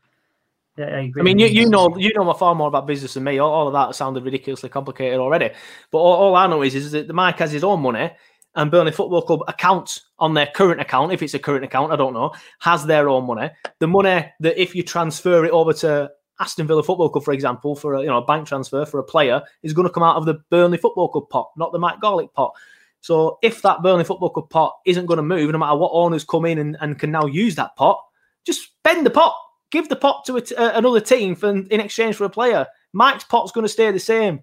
yeah, 0.78 0.86
I 0.86 1.00
agree. 1.00 1.20
I 1.20 1.24
mean, 1.24 1.38
you, 1.38 1.48
you 1.48 1.68
know 1.68 1.98
you 1.98 2.12
know 2.14 2.32
far 2.32 2.54
more 2.54 2.68
about 2.68 2.86
business 2.86 3.12
than 3.12 3.24
me. 3.24 3.38
All, 3.38 3.52
all 3.52 3.66
of 3.66 3.74
that 3.74 3.94
sounded 3.94 4.24
ridiculously 4.24 4.70
complicated 4.70 5.18
already. 5.18 5.50
But 5.90 5.98
all, 5.98 6.14
all 6.14 6.36
I 6.36 6.46
know 6.46 6.62
is 6.62 6.74
is 6.74 6.92
that 6.92 7.08
the 7.08 7.12
Mike 7.12 7.38
has 7.40 7.52
his 7.52 7.62
own 7.62 7.82
money, 7.82 8.10
and 8.54 8.70
Burnley 8.70 8.92
Football 8.92 9.22
Club 9.22 9.40
accounts 9.48 10.02
on 10.18 10.34
their 10.34 10.46
current 10.46 10.80
account, 10.80 11.12
if 11.12 11.22
it's 11.22 11.34
a 11.34 11.38
current 11.38 11.64
account, 11.64 11.92
I 11.92 11.96
don't 11.96 12.12
know, 12.12 12.32
has 12.60 12.84
their 12.84 13.08
own 13.08 13.26
money. 13.26 13.50
The 13.78 13.88
money 13.88 14.30
that 14.40 14.60
if 14.60 14.74
you 14.74 14.82
transfer 14.82 15.44
it 15.44 15.50
over 15.52 15.72
to 15.74 16.10
Aston 16.38 16.66
Villa 16.66 16.82
Football 16.82 17.08
Club, 17.08 17.24
for 17.24 17.32
example, 17.32 17.76
for 17.76 17.94
a 17.94 18.00
you 18.00 18.08
know 18.08 18.18
a 18.18 18.24
bank 18.24 18.46
transfer 18.46 18.84
for 18.84 18.98
a 18.98 19.04
player, 19.04 19.42
is 19.62 19.72
going 19.72 19.86
to 19.86 19.92
come 19.92 20.02
out 20.02 20.16
of 20.16 20.26
the 20.26 20.34
Burnley 20.50 20.78
Football 20.78 21.08
Club 21.08 21.28
pot, 21.30 21.50
not 21.56 21.72
the 21.72 21.78
Mike 21.78 22.00
Garlick 22.00 22.32
pot. 22.34 22.52
So 23.00 23.38
if 23.42 23.62
that 23.62 23.82
Burnley 23.82 24.04
Football 24.04 24.30
Club 24.30 24.50
pot 24.50 24.76
isn't 24.86 25.06
going 25.06 25.16
to 25.16 25.22
move, 25.22 25.50
no 25.50 25.58
matter 25.58 25.76
what 25.76 25.90
owners 25.92 26.24
come 26.24 26.44
in 26.44 26.58
and, 26.58 26.76
and 26.80 26.98
can 26.98 27.10
now 27.10 27.26
use 27.26 27.56
that 27.56 27.74
pot, 27.76 28.00
just 28.44 28.62
spend 28.62 29.04
the 29.04 29.10
pot. 29.10 29.34
Give 29.70 29.88
the 29.88 29.96
pot 29.96 30.24
to 30.26 30.36
uh, 30.36 30.72
another 30.74 31.00
team 31.00 31.34
for, 31.34 31.48
in 31.48 31.80
exchange 31.80 32.16
for 32.16 32.24
a 32.24 32.30
player. 32.30 32.66
Mike's 32.92 33.24
pot's 33.24 33.52
going 33.52 33.64
to 33.64 33.72
stay 33.72 33.90
the 33.90 33.98
same. 33.98 34.42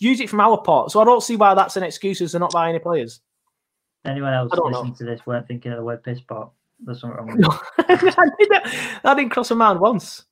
Use 0.00 0.20
it 0.20 0.28
from 0.28 0.40
our 0.40 0.60
pot. 0.60 0.90
So 0.90 1.00
I 1.00 1.04
don't 1.04 1.22
see 1.22 1.36
why 1.36 1.54
that's 1.54 1.76
an 1.76 1.84
excuse 1.84 2.20
as 2.20 2.32
to 2.32 2.40
not 2.40 2.52
buy 2.52 2.68
any 2.68 2.80
players. 2.80 3.20
Anyone 4.04 4.32
else 4.32 4.52
don't 4.54 4.70
know. 4.70 4.78
listening 4.78 4.96
to 4.96 5.04
this 5.04 5.26
weren't 5.26 5.46
thinking 5.46 5.72
of 5.72 5.78
the 5.78 5.84
word 5.84 6.02
piss 6.02 6.20
pot? 6.20 6.52
There's 6.80 7.00
something 7.00 7.18
wrong 7.18 7.36
with 7.36 7.44
it. 7.78 9.00
that, 9.02 9.14
didn't, 9.16 9.30
cross 9.30 9.50
my 9.50 9.56
mind 9.56 9.80
once. 9.80 10.24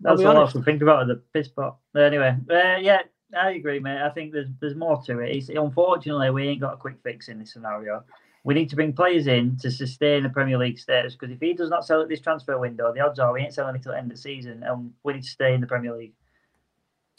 That's 0.00 0.22
all 0.22 0.38
I 0.38 0.50
think 0.50 0.82
about 0.82 1.06
the 1.06 1.16
piss 1.34 1.48
pot. 1.48 1.76
But 1.92 2.04
anyway, 2.04 2.36
uh, 2.50 2.78
yeah, 2.80 3.02
I 3.38 3.50
agree, 3.50 3.80
mate. 3.80 4.00
I 4.00 4.08
think 4.10 4.32
there's 4.32 4.48
there's 4.60 4.74
more 4.74 5.02
to 5.02 5.18
it. 5.20 5.36
It's, 5.36 5.48
unfortunately, 5.50 6.30
we 6.30 6.48
ain't 6.48 6.60
got 6.60 6.74
a 6.74 6.78
quick 6.78 6.96
fix 7.02 7.28
in 7.28 7.38
this 7.38 7.52
scenario. 7.52 8.02
We 8.42 8.54
need 8.54 8.70
to 8.70 8.76
bring 8.76 8.94
players 8.94 9.26
in 9.26 9.58
to 9.58 9.70
sustain 9.70 10.22
the 10.22 10.30
Premier 10.30 10.56
League 10.56 10.78
status 10.78 11.14
because 11.14 11.30
if 11.30 11.40
he 11.40 11.52
does 11.52 11.68
not 11.68 11.84
sell 11.84 12.00
at 12.00 12.08
this 12.08 12.22
transfer 12.22 12.58
window, 12.58 12.92
the 12.94 13.00
odds 13.00 13.18
are 13.18 13.32
we 13.34 13.42
ain't 13.42 13.52
selling 13.52 13.76
until 13.76 13.92
the 13.92 13.98
end 13.98 14.10
of 14.10 14.16
the 14.16 14.22
season, 14.22 14.62
and 14.62 14.92
we 15.04 15.12
need 15.12 15.22
to 15.22 15.28
stay 15.28 15.52
in 15.52 15.60
the 15.60 15.66
Premier 15.66 15.94
League. 15.94 16.14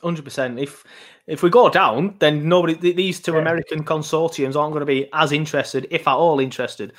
Hundred 0.04 0.24
percent. 0.26 0.60
If 0.60 0.84
if 1.28 1.44
we 1.44 1.50
go 1.50 1.70
down, 1.70 2.16
then 2.20 2.48
nobody. 2.50 2.76
th- 2.76 2.96
These 2.96 3.20
two 3.20 3.34
Yeah. 3.34 3.40
American 3.40 3.84
consortiums 3.84 4.56
aren't 4.56 4.74
going 4.74 4.80
to 4.82 4.86
be 4.86 5.08
as 5.14 5.32
interested, 5.32 5.88
if 5.92 6.08
at 6.08 6.14
all 6.16 6.40
interested. 6.40 6.94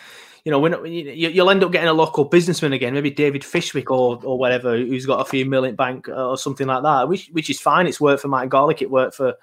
You 0.44 0.50
know, 0.50 0.58
we're 0.58 0.70
not, 0.70 0.88
you, 0.88 1.28
you'll 1.28 1.50
end 1.50 1.62
up 1.62 1.70
getting 1.70 1.88
a 1.88 1.92
local 1.92 2.24
businessman 2.24 2.72
again, 2.72 2.94
maybe 2.94 3.10
David 3.10 3.44
Fishwick 3.44 3.90
or 3.90 4.20
or 4.24 4.38
whatever, 4.38 4.76
who's 4.76 5.06
got 5.06 5.20
a 5.20 5.24
few 5.24 5.44
million 5.46 5.74
bank 5.76 6.08
uh, 6.08 6.30
or 6.30 6.36
something 6.38 6.66
like 6.66 6.82
that. 6.82 7.08
Which 7.08 7.28
which 7.32 7.50
is 7.50 7.60
fine. 7.60 7.86
It's 7.86 8.00
worked 8.00 8.22
for 8.22 8.28
Mike 8.28 8.48
Garlick. 8.48 8.82
It 8.82 8.90
worked 8.90 9.14
for 9.14 9.34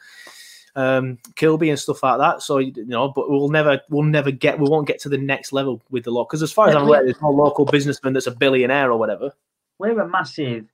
um, 0.76 1.18
Kilby 1.36 1.70
and 1.70 1.80
stuff 1.80 2.04
like 2.04 2.20
that. 2.20 2.42
So 2.42 2.58
you 2.58 2.74
know, 2.86 3.10
but 3.10 3.30
we'll 3.30 3.50
never 3.50 3.82
we'll 3.90 4.04
never 4.04 4.32
get 4.32 4.60
we 4.60 4.70
won't 4.70 4.88
get 4.88 5.00
to 5.02 5.10
the 5.10 5.18
next 5.18 5.54
level 5.54 5.82
with 5.90 6.04
the 6.04 6.12
law 6.12 6.26
because 6.26 6.44
as 6.44 6.52
far 6.52 6.68
as 6.70 6.76
I'm 6.76 6.84
aware, 6.84 7.04
there's 7.04 7.22
no 7.22 7.30
local 7.30 7.66
businessman 7.66 8.14
that's 8.14 8.28
a 8.28 8.32
billionaire 8.32 8.92
or 8.92 8.98
whatever. 8.98 9.32
We're 9.78 10.00
a 10.00 10.08
massive 10.08 10.66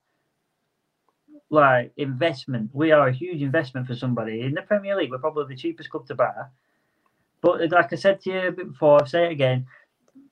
like 1.50 1.91
investment. 1.98 2.70
We 2.74 2.91
are 2.91 3.08
a 3.08 3.14
huge 3.14 3.41
investment 3.41 3.88
for 3.88 3.96
somebody 3.96 4.41
in 4.41 4.54
the 4.54 4.62
Premier 4.62 4.96
League. 4.96 5.12
We're 5.12 5.20
probably 5.20 5.54
the 5.54 5.60
cheapest 5.60 5.89
club 5.89 6.08
to 6.08 6.16
buy. 6.16 6.34
But 7.41 7.70
like 7.72 7.93
I 7.93 7.96
said 7.96 8.22
to 8.22 8.32
you 8.32 8.52
before, 8.52 9.00
I'll 9.02 9.06
say 9.06 9.26
it 9.26 9.32
again. 9.32 9.66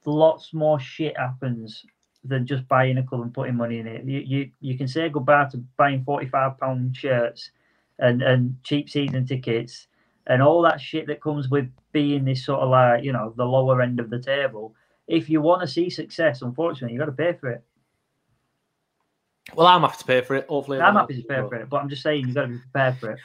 Lots 0.05 0.53
more 0.53 0.79
shit 0.79 1.17
happens 1.17 1.85
than 2.23 2.45
just 2.45 2.67
buying 2.67 2.97
a 2.97 3.03
club 3.03 3.21
and 3.21 3.33
putting 3.33 3.55
money 3.55 3.79
in 3.79 3.87
it. 3.87 4.05
You 4.05 4.19
you, 4.19 4.51
you 4.61 4.77
can 4.77 4.87
say 4.87 5.09
goodbye 5.09 5.45
to 5.51 5.57
buying 5.77 6.03
forty 6.03 6.27
five 6.27 6.59
pound 6.59 6.95
shirts 6.95 7.51
and 7.99 8.21
and 8.21 8.55
cheap 8.63 8.89
season 8.89 9.25
tickets 9.25 9.87
and 10.27 10.41
all 10.41 10.61
that 10.61 10.79
shit 10.79 11.07
that 11.07 11.21
comes 11.21 11.49
with 11.49 11.69
being 11.91 12.25
this 12.25 12.45
sort 12.45 12.61
of 12.61 12.69
like 12.69 13.03
you 13.03 13.11
know 13.11 13.33
the 13.37 13.45
lower 13.45 13.81
end 13.81 13.99
of 13.99 14.09
the 14.09 14.19
table. 14.19 14.73
If 15.07 15.29
you 15.29 15.41
want 15.41 15.61
to 15.61 15.67
see 15.67 15.89
success, 15.89 16.41
unfortunately, 16.41 16.93
you 16.93 16.99
got 16.99 17.05
to 17.05 17.11
pay 17.11 17.33
for 17.33 17.49
it. 17.49 17.63
Well, 19.55 19.67
I'm 19.67 19.81
happy 19.81 19.97
to 19.97 20.05
pay 20.05 20.21
for 20.21 20.35
it. 20.35 20.47
Hopefully, 20.47 20.79
I'm 20.79 20.95
happy 20.95 21.21
to 21.21 21.27
pay 21.27 21.35
for 21.35 21.55
it, 21.55 21.69
but 21.69 21.81
I'm 21.81 21.89
just 21.89 22.01
saying 22.01 22.25
you've 22.25 22.35
got 22.35 22.43
to 22.43 22.47
be 22.47 22.57
prepared 22.59 22.97
for 22.97 23.11
it. 23.11 23.19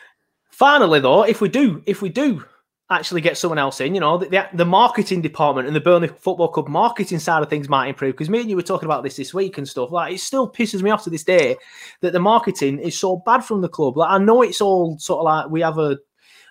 Finally, 0.50 1.00
though, 1.00 1.22
if 1.22 1.40
we 1.40 1.48
do, 1.48 1.82
if 1.86 2.02
we 2.02 2.08
do 2.08 2.44
actually 2.90 3.20
get 3.20 3.36
someone 3.36 3.58
else 3.58 3.80
in, 3.80 3.94
you 3.94 4.00
know, 4.00 4.18
the, 4.18 4.26
the, 4.26 4.48
the 4.54 4.64
marketing 4.64 5.20
department 5.20 5.66
and 5.66 5.76
the 5.76 5.80
Burnley 5.80 6.08
Football 6.08 6.48
Club 6.48 6.68
marketing 6.68 7.18
side 7.18 7.42
of 7.42 7.50
things 7.50 7.68
might 7.68 7.86
improve. 7.86 8.14
Because 8.14 8.30
me 8.30 8.40
and 8.40 8.50
you 8.50 8.56
were 8.56 8.62
talking 8.62 8.86
about 8.86 9.04
this 9.04 9.16
this 9.16 9.32
week 9.32 9.58
and 9.58 9.68
stuff. 9.68 9.92
Like, 9.92 10.14
it 10.14 10.20
still 10.20 10.50
pisses 10.50 10.82
me 10.82 10.90
off 10.90 11.04
to 11.04 11.10
this 11.10 11.22
day 11.22 11.56
that 12.00 12.12
the 12.12 12.18
marketing 12.18 12.78
is 12.80 12.98
so 12.98 13.22
bad 13.24 13.44
from 13.44 13.60
the 13.60 13.68
club. 13.68 13.96
Like, 13.96 14.10
I 14.10 14.18
know 14.18 14.42
it's 14.42 14.60
all 14.60 14.98
sort 14.98 15.20
of 15.20 15.24
like 15.24 15.50
we 15.50 15.60
have 15.60 15.78
a 15.78 15.98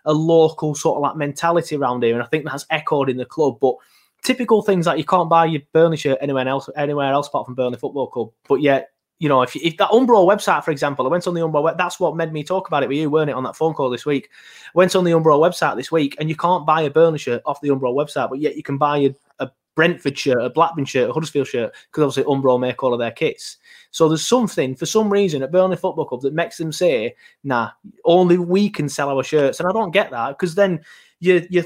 a 0.06 0.14
local 0.14 0.74
sort 0.74 0.96
of 0.96 1.02
like 1.02 1.18
mentality 1.18 1.76
around 1.76 2.02
here, 2.02 2.14
and 2.14 2.24
I 2.24 2.28
think 2.28 2.46
that's 2.46 2.66
echoed 2.70 3.10
in 3.10 3.18
the 3.18 3.26
club, 3.26 3.60
but. 3.60 3.76
Typical 4.24 4.64
things 4.64 4.88
like 4.88 4.98
you 4.98 5.06
can't 5.06 5.30
buy 5.30 5.46
your 5.46 5.62
Burnley 5.74 5.96
shirt 5.96 6.18
anywhere 6.22 6.48
else, 6.48 6.68
anywhere 6.76 7.14
else 7.14 7.28
apart 7.28 7.46
from 7.46 7.54
Burnley 7.54 7.78
Football 7.78 8.08
Club. 8.08 8.32
But 8.50 8.62
yet, 8.62 8.90
you 9.20 9.28
know, 9.28 9.42
if, 9.42 9.56
if 9.56 9.78
that 9.78 9.90
Umbro 9.90 10.28
website, 10.28 10.64
for 10.64 10.72
example, 10.72 11.06
I 11.06 11.10
went 11.10 11.28
on 11.28 11.34
the 11.34 11.42
Umbro 11.42 11.76
that's 11.78 12.00
what 12.00 12.16
made 12.16 12.32
me 12.32 12.44
talk 12.44 12.68
about 12.68 12.84
it 12.84 12.90
with 12.90 12.98
you, 12.98 13.10
weren't 13.10 13.30
it, 13.30 13.36
on 13.36 13.44
that 13.44 13.56
phone 13.56 13.74
call 13.74 13.90
this 13.90 14.06
week? 14.06 14.30
I 14.68 14.72
went 14.76 14.96
on 14.96 15.04
the 15.04 15.12
Umbro 15.12 15.40
website 15.40 15.76
this 15.76 15.92
week, 15.92 16.16
and 16.20 16.30
you 16.30 16.36
can't 16.36 16.66
buy 16.66 16.84
a 16.84 16.90
Burnley 16.90 17.20
shirt 17.20 17.42
off 17.46 17.62
the 17.62 17.70
Umbro 17.70 17.94
website, 17.96 18.30
but 18.30 18.40
yet 18.40 18.56
you 18.56 18.64
can 18.64 18.78
buy 18.78 18.98
a, 19.00 19.16
a 19.40 19.50
Brentford 19.76 20.18
shirt, 20.18 20.42
a 20.42 20.50
Blackburn 20.50 20.86
shirt, 20.86 21.10
a 21.10 21.14
Huddersfield 21.14 21.48
shirt, 21.48 21.74
because 21.92 22.04
obviously 22.04 22.32
Umbro 22.32 22.60
make 22.60 22.84
all 22.84 22.94
of 22.94 23.00
their 23.00 23.12
kits. 23.12 23.58
So 23.92 24.08
there's 24.08 24.28
something, 24.28 24.76
for 24.76 24.86
some 24.86 25.12
reason, 25.12 25.42
at 25.42 25.52
Burnley 25.52 25.78
Football 25.78 26.06
Club 26.06 26.22
that 26.22 26.34
makes 26.34 26.58
them 26.58 26.72
say, 26.72 27.16
nah, 27.44 27.72
only 28.06 28.38
we 28.38 28.70
can 28.70 28.88
sell 28.90 29.10
our 29.10 29.24
shirts. 29.24 29.60
And 29.60 29.68
I 29.68 29.72
don't 29.72 29.92
get 29.92 30.12
that, 30.12 30.30
because 30.30 30.54
then 30.54 30.82
you 31.20 31.48
you 31.50 31.64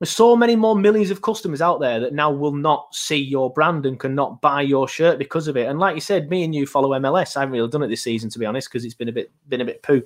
there's 0.00 0.10
so 0.10 0.34
many 0.34 0.56
more 0.56 0.74
millions 0.74 1.10
of 1.10 1.20
customers 1.20 1.60
out 1.60 1.78
there 1.78 2.00
that 2.00 2.14
now 2.14 2.30
will 2.30 2.54
not 2.54 2.94
see 2.94 3.18
your 3.18 3.52
brand 3.52 3.84
and 3.84 4.00
cannot 4.00 4.40
buy 4.40 4.62
your 4.62 4.88
shirt 4.88 5.18
because 5.18 5.46
of 5.46 5.58
it. 5.58 5.68
And 5.68 5.78
like 5.78 5.94
you 5.94 6.00
said, 6.00 6.30
me 6.30 6.42
and 6.42 6.54
you 6.54 6.66
follow 6.66 6.98
MLS. 6.98 7.36
I 7.36 7.40
haven't 7.40 7.52
really 7.52 7.68
done 7.68 7.82
it 7.82 7.88
this 7.88 8.02
season, 8.02 8.30
to 8.30 8.38
be 8.38 8.46
honest, 8.46 8.68
because 8.68 8.86
it's 8.86 8.94
been 8.94 9.10
a 9.10 9.12
bit 9.12 9.30
been 9.48 9.60
a 9.60 9.64
bit 9.66 9.82
poo. 9.82 10.02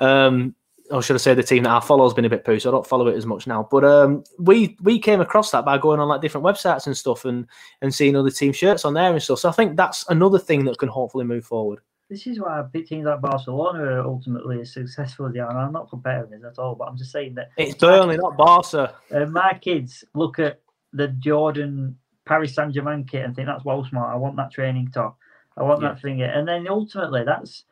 Um, 0.00 0.56
or 0.90 1.00
should 1.00 1.14
I 1.14 1.18
say 1.18 1.34
the 1.34 1.44
team 1.44 1.62
that 1.62 1.72
I 1.72 1.80
follow 1.80 2.04
has 2.04 2.14
been 2.14 2.24
a 2.24 2.30
bit 2.30 2.44
poo, 2.44 2.58
so 2.58 2.70
I 2.70 2.72
don't 2.72 2.86
follow 2.86 3.06
it 3.06 3.16
as 3.16 3.26
much 3.26 3.46
now. 3.46 3.68
But 3.70 3.84
um, 3.84 4.24
we 4.38 4.76
we 4.82 4.98
came 4.98 5.20
across 5.20 5.52
that 5.52 5.64
by 5.64 5.78
going 5.78 6.00
on 6.00 6.08
like 6.08 6.20
different 6.20 6.44
websites 6.44 6.86
and 6.86 6.96
stuff 6.96 7.24
and 7.24 7.46
and 7.82 7.94
seeing 7.94 8.16
other 8.16 8.30
team 8.30 8.52
shirts 8.52 8.84
on 8.84 8.94
there 8.94 9.12
and 9.12 9.22
stuff. 9.22 9.38
So 9.38 9.48
I 9.48 9.52
think 9.52 9.76
that's 9.76 10.08
another 10.08 10.40
thing 10.40 10.64
that 10.64 10.78
can 10.78 10.88
hopefully 10.88 11.24
move 11.24 11.44
forward. 11.44 11.80
This 12.08 12.26
is 12.28 12.38
why 12.38 12.62
big 12.62 12.86
teams 12.86 13.06
like 13.06 13.20
Barcelona 13.20 13.82
are 13.82 14.04
ultimately 14.06 14.60
as 14.60 14.72
successful 14.72 15.26
as 15.26 15.32
they 15.32 15.40
are. 15.40 15.50
And 15.50 15.58
I'm 15.58 15.72
not 15.72 15.90
comparing 15.90 16.30
this 16.30 16.44
at 16.44 16.58
all, 16.58 16.76
but 16.76 16.84
I'm 16.88 16.96
just 16.96 17.10
saying 17.10 17.34
that 17.34 17.50
It's 17.56 17.74
Burnley, 17.74 18.16
not 18.16 18.36
Barca. 18.36 18.94
uh, 19.12 19.26
my 19.26 19.58
kids 19.60 20.04
look 20.14 20.38
at 20.38 20.60
the 20.92 21.08
Jordan 21.08 21.98
Paris 22.24 22.54
Saint 22.54 22.72
Germain 22.74 23.04
kit 23.04 23.24
and 23.24 23.34
think 23.34 23.46
that's 23.48 23.64
well 23.64 23.84
smart. 23.84 24.12
I 24.12 24.16
want 24.16 24.36
that 24.36 24.52
training 24.52 24.90
top. 24.92 25.18
I 25.56 25.62
want 25.62 25.80
that 25.80 26.00
thing. 26.00 26.22
And 26.22 26.46
then 26.46 26.68
ultimately, 26.68 27.24
that's 27.24 27.64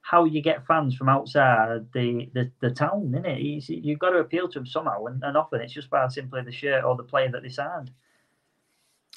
how 0.00 0.24
you 0.24 0.40
get 0.42 0.66
fans 0.66 0.94
from 0.94 1.08
outside 1.08 1.86
the 1.92 2.28
the, 2.34 2.50
the 2.60 2.70
town, 2.70 3.12
isn't 3.14 3.26
it? 3.26 3.40
You, 3.40 3.60
you've 3.82 3.98
got 3.98 4.10
to 4.10 4.18
appeal 4.18 4.48
to 4.48 4.58
them 4.58 4.66
somehow, 4.66 5.04
and, 5.06 5.22
and 5.22 5.36
often 5.36 5.60
it's 5.60 5.72
just 5.72 5.90
by 5.90 6.06
simply 6.08 6.42
the 6.42 6.52
shirt 6.52 6.84
or 6.84 6.96
the 6.96 7.02
player 7.02 7.30
that 7.30 7.42
they 7.42 7.48
signed. 7.48 7.90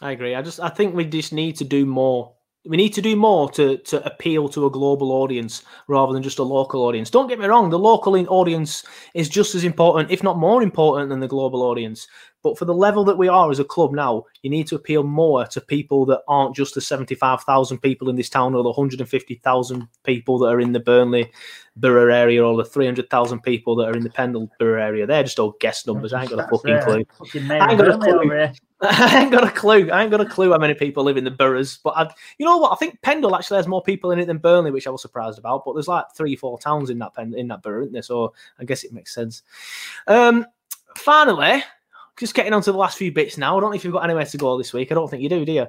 I 0.02 0.12
agree. 0.12 0.36
I 0.36 0.42
just 0.42 0.60
I 0.60 0.70
think 0.70 0.96
we 0.96 1.06
just 1.06 1.34
need 1.34 1.56
to 1.58 1.64
do 1.64 1.86
more. 1.86 2.34
We 2.68 2.78
need 2.78 2.94
to 2.94 3.02
do 3.02 3.16
more 3.16 3.50
to 3.52 3.78
to 3.78 4.06
appeal 4.06 4.50
to 4.50 4.66
a 4.66 4.72
global 4.72 5.12
audience 5.12 5.64
rather 5.88 6.14
than 6.14 6.24
just 6.24 6.40
a 6.40 6.44
local 6.44 6.82
audience. 6.84 7.10
Don't 7.10 7.28
get 7.28 7.40
me 7.40 7.46
wrong, 7.46 7.70
the 7.70 7.80
local 7.80 8.16
audience 8.30 8.84
is 9.14 9.30
just 9.30 9.56
as 9.56 9.64
important, 9.64 10.12
if 10.12 10.24
not 10.24 10.38
more 10.38 10.64
important, 10.64 11.10
than 11.10 11.20
the 11.20 11.28
global 11.28 11.62
audience. 11.62 12.08
But 12.42 12.60
for 12.60 12.66
the 12.66 12.76
level 12.76 13.04
that 13.06 13.18
we 13.18 13.28
are 13.28 13.50
as 13.50 13.58
a 13.58 13.64
club 13.64 13.92
now, 13.92 14.26
you 14.44 14.52
need 14.52 14.68
to 14.68 14.76
appeal 14.76 15.02
more 15.02 15.48
to 15.48 15.60
people 15.60 16.06
that 16.06 16.22
aren't 16.28 16.56
just 16.56 16.76
the 16.76 16.82
seventy-five 16.82 17.42
thousand 17.42 17.80
people 17.80 18.08
in 18.08 18.16
this 18.16 18.30
town 18.30 18.54
or 18.54 18.64
the 18.64 18.72
hundred 18.72 19.00
and 19.00 19.10
fifty 19.10 19.42
thousand 19.44 19.88
people 20.04 20.38
that 20.40 20.48
are 20.48 20.62
in 20.62 20.72
the 20.72 20.80
Burnley 20.80 21.32
borough 21.76 22.14
area 22.14 22.46
or 22.46 22.56
the 22.56 22.64
three 22.64 22.86
hundred 22.86 23.10
thousand 23.10 23.42
people 23.42 23.76
that 23.76 23.88
are 23.88 23.98
in 23.98 24.04
the 24.04 24.10
Pendle 24.10 24.50
borough 24.60 24.82
area. 24.82 25.08
They're 25.08 25.24
just 25.24 25.40
all 25.40 25.56
guest 25.60 25.88
numbers. 25.88 26.14
I 26.14 26.22
ain't 26.22 26.30
got 26.30 26.40
a 26.40 26.48
fucking 26.48 26.80
clue. 26.80 27.06
Fucking 27.18 27.52
I 27.52 27.72
ain't 27.72 27.80
got 27.80 27.90
a 27.90 27.98
clue. 27.98 28.32
I 28.82 29.22
ain't 29.22 29.32
got 29.32 29.48
a 29.48 29.52
clue. 29.52 29.90
I 29.90 30.02
ain't 30.02 30.12
got 30.12 30.22
a 30.22 30.26
clue 30.26 30.52
how 30.52 30.58
many 30.58 30.74
people 30.74 31.04
live 31.04 31.18
in 31.18 31.24
the 31.24 31.32
boroughs. 31.32 31.80
But 31.84 31.96
I, 31.96 32.10
you 32.38 32.46
know 32.46 32.58
what? 32.58 32.74
I 32.74 32.76
think 32.76 33.02
Pendle 33.02 33.36
actually 33.36 33.58
has 33.58 33.68
more 33.68 33.82
people 33.82 34.12
in 34.12 34.20
it 34.20 34.26
than 34.26 34.38
Burnley, 34.38 34.72
which 34.72 34.86
I 34.86 34.90
was 34.90 35.02
surprised 35.02 35.40
about. 35.40 35.64
But 35.66 35.74
there's 35.74 35.88
like 35.88 36.06
three, 36.14 36.36
four 36.36 36.60
towns 36.60 36.90
in 36.90 37.00
that 37.00 37.14
pen, 37.14 37.34
in 37.36 37.48
that 37.48 37.62
borough, 37.62 37.82
isn't 37.82 37.94
there? 37.94 38.02
So 38.02 38.34
I 38.60 38.66
guess 38.66 38.84
it 38.84 38.92
makes 38.92 39.14
sense. 39.14 39.44
Um, 40.08 40.46
finally, 40.98 41.64
just 42.18 42.34
getting 42.34 42.54
on 42.54 42.62
to 42.62 42.72
the 42.72 42.78
last 42.78 42.98
few 42.98 43.12
bits 43.12 43.38
now. 43.38 43.58
I 43.58 43.60
don't 43.60 43.72
know 43.72 43.76
if 43.76 43.84
you've 43.84 43.94
got 43.94 44.06
anywhere 44.06 44.26
to 44.26 44.38
go 44.38 44.58
this 44.58 44.72
week. 44.72 44.92
I 44.92 44.96
don't 44.96 45.10
think 45.10 45.22
you 45.22 45.30
do, 45.30 45.44
do 45.44 45.52
you? 45.52 45.68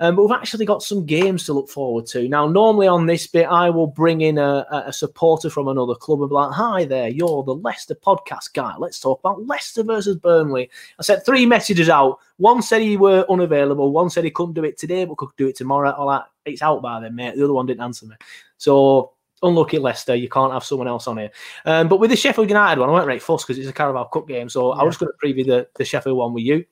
Um, 0.00 0.16
but 0.16 0.22
we've 0.22 0.36
actually 0.36 0.66
got 0.66 0.82
some 0.82 1.06
games 1.06 1.46
to 1.46 1.52
look 1.52 1.68
forward 1.68 2.06
to. 2.06 2.28
Now, 2.28 2.48
normally 2.48 2.88
on 2.88 3.06
this 3.06 3.26
bit, 3.26 3.46
I 3.46 3.70
will 3.70 3.86
bring 3.86 4.20
in 4.20 4.38
a, 4.38 4.66
a- 4.70 4.92
supporter 4.92 5.50
from 5.50 5.68
another 5.68 5.94
club 5.94 6.20
and 6.20 6.28
be 6.28 6.34
like, 6.34 6.52
Hi 6.52 6.84
there, 6.84 7.08
you're 7.08 7.44
the 7.44 7.54
Leicester 7.54 7.94
podcast 7.94 8.52
guy. 8.54 8.74
Let's 8.76 8.98
talk 8.98 9.20
about 9.20 9.46
Leicester 9.46 9.84
versus 9.84 10.16
Burnley. 10.16 10.68
I 10.98 11.02
sent 11.02 11.24
three 11.24 11.46
messages 11.46 11.88
out. 11.88 12.18
One 12.38 12.60
said 12.60 12.82
he 12.82 12.96
were 12.96 13.24
unavailable. 13.30 13.92
One 13.92 14.10
said 14.10 14.24
he 14.24 14.30
couldn't 14.30 14.54
do 14.54 14.64
it 14.64 14.76
today, 14.76 15.04
but 15.04 15.16
could 15.16 15.28
do 15.36 15.48
it 15.48 15.56
tomorrow. 15.56 15.92
All 15.92 16.08
that 16.08 16.26
it's 16.44 16.62
out 16.62 16.82
by 16.82 17.00
then, 17.00 17.14
mate. 17.14 17.36
The 17.36 17.44
other 17.44 17.54
one 17.54 17.66
didn't 17.66 17.82
answer 17.82 18.06
me. 18.06 18.16
So 18.58 19.12
unlucky 19.42 19.78
Leicester, 19.78 20.14
you 20.14 20.28
can't 20.28 20.52
have 20.52 20.64
someone 20.64 20.88
else 20.88 21.06
on 21.06 21.18
here. 21.18 21.30
Um, 21.64 21.88
but 21.88 22.00
with 22.00 22.10
the 22.10 22.16
Sheffield 22.16 22.48
United 22.48 22.80
one, 22.80 22.88
I 22.88 22.92
won't 22.92 23.06
right 23.06 23.22
fuss 23.22 23.44
because 23.44 23.58
it's 23.58 23.68
a 23.68 23.72
Carabao 23.72 24.04
Cup 24.04 24.26
game. 24.28 24.48
So 24.48 24.72
I 24.72 24.82
was 24.84 24.96
going 24.96 25.12
to 25.12 25.26
preview 25.26 25.46
the, 25.46 25.68
the 25.76 25.84
Sheffield 25.84 26.16
one 26.16 26.32
with 26.32 26.44
you. 26.44 26.64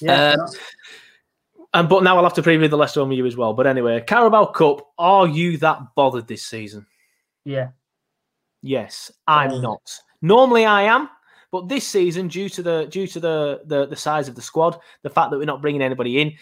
Yeah, 0.00 0.32
Um, 0.32 0.46
and 1.74 1.88
but 1.88 2.02
now 2.02 2.16
I'll 2.16 2.24
have 2.24 2.34
to 2.34 2.42
preview 2.42 2.68
the 2.68 2.76
Leicester 2.76 3.00
one 3.00 3.08
with 3.08 3.18
you 3.18 3.26
as 3.26 3.36
well. 3.36 3.54
But 3.54 3.66
anyway, 3.66 4.00
Carabao 4.06 4.46
Cup, 4.46 4.88
are 4.98 5.26
you 5.26 5.56
that 5.58 5.94
bothered 5.94 6.26
this 6.26 6.42
season? 6.42 6.86
yeah. 7.44 7.68
Yes, 8.64 9.10
I'm 9.26 9.50
Um, 9.52 9.62
not. 9.62 9.98
Normally 10.20 10.64
I 10.66 10.82
am, 10.82 11.08
but 11.52 11.68
this 11.68 11.86
season, 11.86 12.26
due 12.26 12.48
to 12.48 12.62
the 12.62 12.86
due 12.90 13.06
to 13.06 13.20
the 13.20 13.60
the, 13.66 13.86
the 13.86 13.96
size 13.96 14.26
of 14.26 14.34
the 14.34 14.42
squad, 14.42 14.78
the 15.02 15.10
fact 15.10 15.30
that 15.30 15.38
we're 15.38 15.44
not 15.44 15.62
bringing 15.62 15.82
anybody 15.82 16.20
in. 16.20 16.32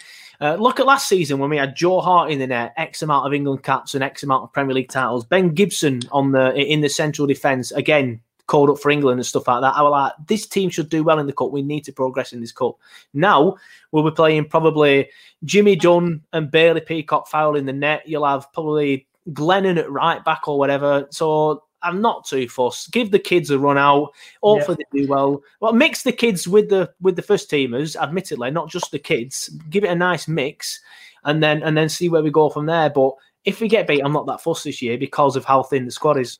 Uh, 0.40 0.54
look 0.54 0.80
at 0.80 0.86
last 0.86 1.06
season 1.06 1.38
when 1.38 1.50
we 1.50 1.58
had 1.58 1.76
Joe 1.76 2.00
Hart 2.00 2.30
in 2.30 2.38
the 2.38 2.46
net, 2.46 2.72
X 2.78 3.02
amount 3.02 3.26
of 3.26 3.34
England 3.34 3.62
caps 3.62 3.94
and 3.94 4.02
X 4.02 4.22
amount 4.22 4.44
of 4.44 4.52
Premier 4.54 4.74
League 4.74 4.88
titles. 4.88 5.26
Ben 5.26 5.52
Gibson 5.52 6.00
on 6.12 6.32
the 6.32 6.54
in 6.54 6.80
the 6.80 6.88
central 6.88 7.26
defence 7.26 7.72
again, 7.72 8.20
called 8.46 8.70
up 8.70 8.78
for 8.78 8.90
England 8.90 9.18
and 9.18 9.26
stuff 9.26 9.46
like 9.46 9.60
that. 9.60 9.76
I 9.76 9.82
was 9.82 9.90
like, 9.90 10.12
this 10.26 10.46
team 10.46 10.70
should 10.70 10.88
do 10.88 11.04
well 11.04 11.18
in 11.18 11.26
the 11.26 11.32
cup. 11.32 11.50
We 11.50 11.62
need 11.62 11.84
to 11.84 11.92
progress 11.92 12.32
in 12.32 12.40
this 12.40 12.52
cup. 12.52 12.76
Now 13.12 13.56
we'll 13.92 14.08
be 14.08 14.14
playing 14.14 14.46
probably 14.46 15.10
Jimmy 15.44 15.76
Dunne 15.76 16.22
and 16.32 16.50
Bailey 16.50 16.80
Peacock 16.80 17.28
Farrell 17.28 17.56
in 17.56 17.66
the 17.66 17.72
net. 17.72 18.02
You'll 18.06 18.26
have 18.26 18.52
probably 18.52 19.06
Glennon 19.30 19.78
at 19.78 19.90
right 19.90 20.24
back 20.24 20.48
or 20.48 20.58
whatever. 20.58 21.06
So 21.10 21.64
I'm 21.82 22.00
not 22.00 22.26
too 22.26 22.48
fussed. 22.48 22.92
Give 22.92 23.10
the 23.10 23.18
kids 23.18 23.50
a 23.50 23.58
run 23.58 23.78
out. 23.78 24.12
Hopefully 24.42 24.78
they 24.92 25.02
do 25.02 25.08
well. 25.08 25.42
Well, 25.60 25.72
mix 25.72 26.02
the 26.02 26.12
kids 26.12 26.46
with 26.46 26.68
the 26.68 26.92
with 27.00 27.16
the 27.16 27.22
first 27.22 27.50
teamers. 27.50 27.96
Admittedly, 27.96 28.50
not 28.50 28.68
just 28.68 28.90
the 28.90 28.98
kids. 28.98 29.48
Give 29.70 29.84
it 29.84 29.90
a 29.90 29.94
nice 29.94 30.28
mix, 30.28 30.80
and 31.24 31.42
then 31.42 31.62
and 31.62 31.76
then 31.76 31.88
see 31.88 32.08
where 32.08 32.22
we 32.22 32.30
go 32.30 32.50
from 32.50 32.66
there. 32.66 32.90
But 32.90 33.14
if 33.44 33.60
we 33.60 33.68
get 33.68 33.86
beat, 33.86 34.02
I'm 34.02 34.12
not 34.12 34.26
that 34.26 34.40
fussed 34.40 34.64
this 34.64 34.82
year 34.82 34.98
because 34.98 35.36
of 35.36 35.44
how 35.44 35.62
thin 35.62 35.84
the 35.84 35.90
squad 35.90 36.18
is. 36.18 36.38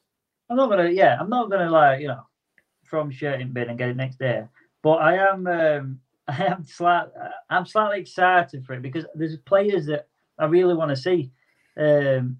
I'm 0.49 0.57
not 0.57 0.69
gonna, 0.69 0.91
yeah, 0.91 1.17
I'm 1.19 1.31
not 1.31 1.51
gonna 1.51 1.71
like, 1.71 2.01
you 2.01 2.09
know, 2.09 2.27
from 2.85 3.11
shirt 3.11 3.41
in 3.41 3.53
bin 3.53 3.69
and 3.69 3.79
get 3.79 3.89
it 3.89 3.97
next 3.97 4.19
day. 4.19 4.45
But 4.83 4.95
I 4.95 5.17
am, 5.31 5.47
um, 5.47 6.01
I 6.29 6.45
am 6.45 6.65
slight, 6.65 7.07
I'm 7.49 7.67
slightly 7.67 8.01
excited 8.01 8.67
for 8.67 8.75
it 8.75 8.83
because 8.83 9.07
there's 9.15 9.37
players 9.39 9.87
that 9.87 10.09
I 10.39 10.47
really 10.47 10.75
want 10.75 10.91
to 10.91 10.97
see, 10.97 11.31
um, 11.77 12.39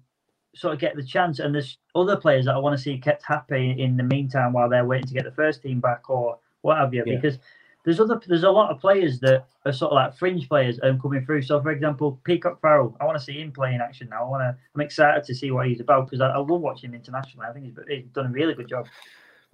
sort 0.55 0.73
of 0.73 0.79
get 0.79 0.95
the 0.95 1.03
chance, 1.03 1.39
and 1.39 1.53
there's 1.55 1.77
other 1.95 2.17
players 2.17 2.45
that 2.45 2.55
I 2.55 2.57
want 2.57 2.77
to 2.77 2.81
see 2.81 2.97
kept 2.97 3.23
happy 3.25 3.75
in 3.79 3.97
the 3.97 4.03
meantime 4.03 4.53
while 4.53 4.69
they're 4.69 4.85
waiting 4.85 5.07
to 5.07 5.13
get 5.13 5.23
the 5.23 5.31
first 5.31 5.61
team 5.61 5.79
back 5.79 6.09
or 6.09 6.37
what 6.61 6.77
have 6.77 6.93
you. 6.93 7.03
Yeah. 7.05 7.15
Because 7.15 7.39
there's 7.83 7.99
other, 7.99 8.21
there's 8.27 8.43
a 8.43 8.51
lot 8.51 8.69
of 8.69 8.79
players 8.79 9.19
that 9.21 9.47
are 9.65 9.71
sort 9.71 9.91
of 9.91 9.95
like 9.95 10.15
fringe 10.15 10.47
players 10.47 10.79
and 10.83 11.01
coming 11.01 11.25
through. 11.25 11.41
So, 11.41 11.61
for 11.61 11.71
example, 11.71 12.19
Peacock 12.23 12.61
Farrell, 12.61 12.95
I 13.01 13.05
want 13.05 13.17
to 13.17 13.23
see 13.23 13.39
him 13.39 13.51
play 13.51 13.73
in 13.73 13.81
action 13.81 14.09
now. 14.09 14.25
I 14.25 14.29
want 14.29 14.41
to, 14.41 14.55
I'm 14.75 14.81
excited 14.81 15.23
to 15.23 15.35
see 15.35 15.51
what 15.51 15.67
he's 15.67 15.79
about 15.79 16.05
because 16.05 16.21
I, 16.21 16.29
I 16.29 16.37
love 16.37 16.61
watching 16.61 16.91
him 16.91 16.95
internationally. 16.95 17.47
I 17.47 17.53
think 17.53 17.65
he's, 17.65 17.75
he's 17.87 18.05
done 18.13 18.27
a 18.27 18.29
really 18.29 18.53
good 18.53 18.69
job. 18.69 18.87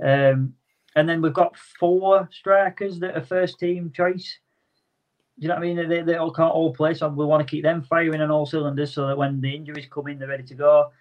Um, 0.04 0.54
and 0.96 1.08
then 1.08 1.22
we've 1.22 1.34
got 1.34 1.56
four 1.58 2.28
strikers 2.32 3.00
that 3.00 3.16
are 3.16 3.24
first 3.24 3.60
team 3.60 3.92
choice. 3.96 4.40
You 5.38 5.48
know 5.48 5.56
what 5.56 5.64
I 5.64 5.74
mean? 5.74 5.90
They, 5.90 6.02
they 6.02 6.16
all 6.16 6.32
can't 6.32 6.54
all 6.54 6.74
play, 6.74 6.94
so 6.96 7.08
we 7.10 7.26
want 7.26 7.46
to 7.46 7.50
keep 7.50 7.64
them 7.64 7.84
firing 7.84 8.22
on 8.22 8.32
all 8.32 8.46
cylinders 8.46 8.94
so 8.94 9.08
that 9.08 9.18
when 9.18 9.40
the 9.40 9.56
injuries 9.56 9.88
come 9.90 10.08
in, 10.08 10.18
they're 10.18 10.28
ready 10.28 10.44
to 10.44 10.56
go. 10.56 10.92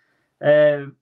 Um, 0.42 0.96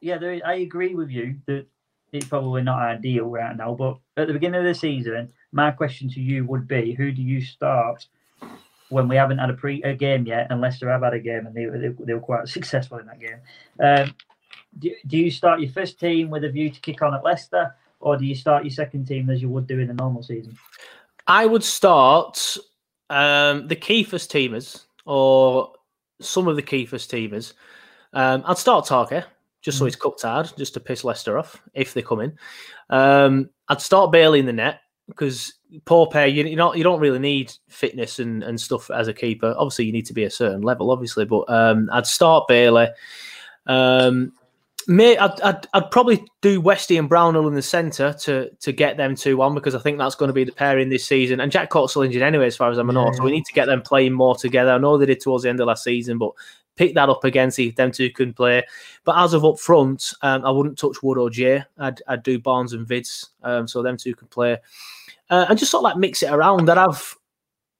yeah, 0.00 0.18
there, 0.18 0.40
I 0.46 0.54
agree 0.54 0.94
with 0.94 1.10
you 1.10 1.36
that 1.46 1.66
it's 2.12 2.26
probably 2.26 2.62
not 2.62 2.80
ideal 2.80 3.26
right 3.26 3.56
now, 3.56 3.74
but 3.74 3.98
at 4.16 4.28
the 4.28 4.32
beginning 4.32 4.60
of 4.60 4.66
the 4.66 4.74
season, 4.74 5.32
my 5.52 5.70
question 5.72 6.08
to 6.10 6.20
you 6.20 6.44
would 6.44 6.68
be: 6.68 6.92
Who 6.92 7.10
do 7.10 7.20
you 7.20 7.40
start 7.40 8.06
when 8.90 9.08
we 9.08 9.16
haven't 9.16 9.38
had 9.38 9.50
a 9.50 9.54
pre 9.54 9.82
a 9.82 9.94
game 9.94 10.26
yet, 10.26 10.46
and 10.50 10.60
Leicester 10.60 10.88
have 10.88 11.02
had 11.02 11.14
a 11.14 11.18
game 11.18 11.46
and 11.46 11.54
they, 11.54 11.66
they, 11.66 11.88
they 12.04 12.14
were 12.14 12.20
quite 12.20 12.48
successful 12.48 12.98
in 12.98 13.06
that 13.06 13.20
game? 13.20 13.38
Um, 13.80 14.14
do, 14.78 14.94
do 15.06 15.16
you 15.16 15.30
start 15.30 15.60
your 15.60 15.70
first 15.72 15.98
team 15.98 16.30
with 16.30 16.44
a 16.44 16.48
view 16.48 16.70
to 16.70 16.80
kick 16.80 17.02
on 17.02 17.14
at 17.14 17.24
Leicester, 17.24 17.74
or 18.00 18.16
do 18.16 18.24
you 18.24 18.34
start 18.34 18.64
your 18.64 18.70
second 18.70 19.06
team 19.06 19.30
as 19.30 19.42
you 19.42 19.48
would 19.48 19.66
do 19.66 19.80
in 19.80 19.90
a 19.90 19.94
normal 19.94 20.22
season? 20.22 20.56
I 21.26 21.44
would 21.44 21.64
start 21.64 22.56
um, 23.10 23.68
the 23.68 23.76
key 23.76 24.02
first 24.02 24.30
teamers 24.30 24.84
or 25.04 25.72
some 26.20 26.48
of 26.48 26.56
the 26.56 26.62
key 26.62 26.86
first 26.86 27.10
teamers. 27.10 27.54
Um, 28.12 28.42
I'd 28.46 28.58
start 28.58 28.86
Tarky 28.86 29.24
just 29.60 29.78
so 29.78 29.84
he's 29.84 29.96
cooked 29.96 30.22
hard, 30.22 30.52
just 30.56 30.74
to 30.74 30.80
piss 30.80 31.04
Leicester 31.04 31.38
off 31.38 31.60
if 31.74 31.92
they 31.92 32.02
come 32.02 32.20
in. 32.20 32.38
Um, 32.90 33.50
I'd 33.68 33.80
start 33.80 34.12
Bailey 34.12 34.40
in 34.40 34.46
the 34.46 34.52
net 34.52 34.80
because 35.08 35.54
poor 35.84 36.06
pair, 36.06 36.26
you, 36.26 36.44
you 36.44 36.56
not 36.56 36.76
you 36.76 36.84
don't 36.84 37.00
really 37.00 37.18
need 37.18 37.52
fitness 37.68 38.18
and, 38.18 38.42
and 38.42 38.60
stuff 38.60 38.90
as 38.90 39.08
a 39.08 39.14
keeper. 39.14 39.54
Obviously, 39.58 39.86
you 39.86 39.92
need 39.92 40.06
to 40.06 40.14
be 40.14 40.24
a 40.24 40.30
certain 40.30 40.62
level, 40.62 40.90
obviously, 40.90 41.24
but 41.24 41.44
um, 41.50 41.88
I'd 41.92 42.06
start 42.06 42.48
Bailey. 42.48 42.88
Um, 43.66 44.32
May 44.90 45.18
I'd, 45.18 45.38
I'd, 45.42 45.66
I'd 45.74 45.90
probably 45.90 46.24
do 46.40 46.62
Westy 46.62 46.96
and 46.96 47.10
Brownhill 47.10 47.46
in 47.46 47.54
the 47.54 47.60
centre 47.60 48.14
to 48.20 48.48
to 48.60 48.72
get 48.72 48.96
them 48.96 49.14
two 49.14 49.40
on 49.42 49.54
because 49.54 49.74
I 49.74 49.80
think 49.80 49.98
that's 49.98 50.14
going 50.14 50.30
to 50.30 50.32
be 50.32 50.44
the 50.44 50.52
pairing 50.52 50.88
this 50.88 51.04
season. 51.04 51.40
And 51.40 51.52
Jack 51.52 51.68
Cork's 51.68 51.92
still 51.92 52.02
injured 52.02 52.22
anyway, 52.22 52.46
as 52.46 52.56
far 52.56 52.70
as 52.70 52.78
I'm 52.78 52.88
aware. 52.88 53.12
So 53.12 53.22
we 53.22 53.30
need 53.30 53.44
to 53.44 53.52
get 53.52 53.66
them 53.66 53.82
playing 53.82 54.14
more 54.14 54.34
together. 54.34 54.72
I 54.72 54.78
know 54.78 54.96
they 54.96 55.04
did 55.04 55.20
towards 55.20 55.42
the 55.44 55.50
end 55.50 55.60
of 55.60 55.66
last 55.66 55.84
season, 55.84 56.16
but 56.16 56.32
pick 56.76 56.94
that 56.94 57.10
up 57.10 57.22
again, 57.24 57.50
see 57.50 57.68
if 57.68 57.76
them 57.76 57.92
two 57.92 58.08
can 58.08 58.32
play. 58.32 58.64
But 59.04 59.22
as 59.22 59.34
of 59.34 59.44
up 59.44 59.58
front, 59.58 60.14
um, 60.22 60.42
I 60.46 60.50
wouldn't 60.50 60.78
touch 60.78 61.02
Wood 61.02 61.18
or 61.18 61.28
Jay. 61.28 61.62
I'd, 61.76 62.00
I'd 62.08 62.22
do 62.22 62.38
Barnes 62.38 62.72
and 62.72 62.86
Vids, 62.86 63.28
um, 63.42 63.68
so 63.68 63.82
them 63.82 63.98
two 63.98 64.14
can 64.14 64.28
play. 64.28 64.56
Uh, 65.28 65.44
and 65.50 65.58
just 65.58 65.70
sort 65.70 65.80
of 65.80 65.84
like 65.84 65.96
mix 65.98 66.22
it 66.22 66.32
around. 66.32 66.70
I'd 66.70 66.78
have 66.78 67.14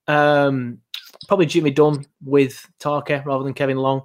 um, 0.09 0.83
probably 1.27 1.47
Jimmy 1.47 1.71
Dunne 1.71 2.05
with 2.23 2.69
Tarky 2.79 3.25
rather 3.25 3.45
than 3.45 3.55
Kevin 3.55 3.79
Long. 3.79 4.03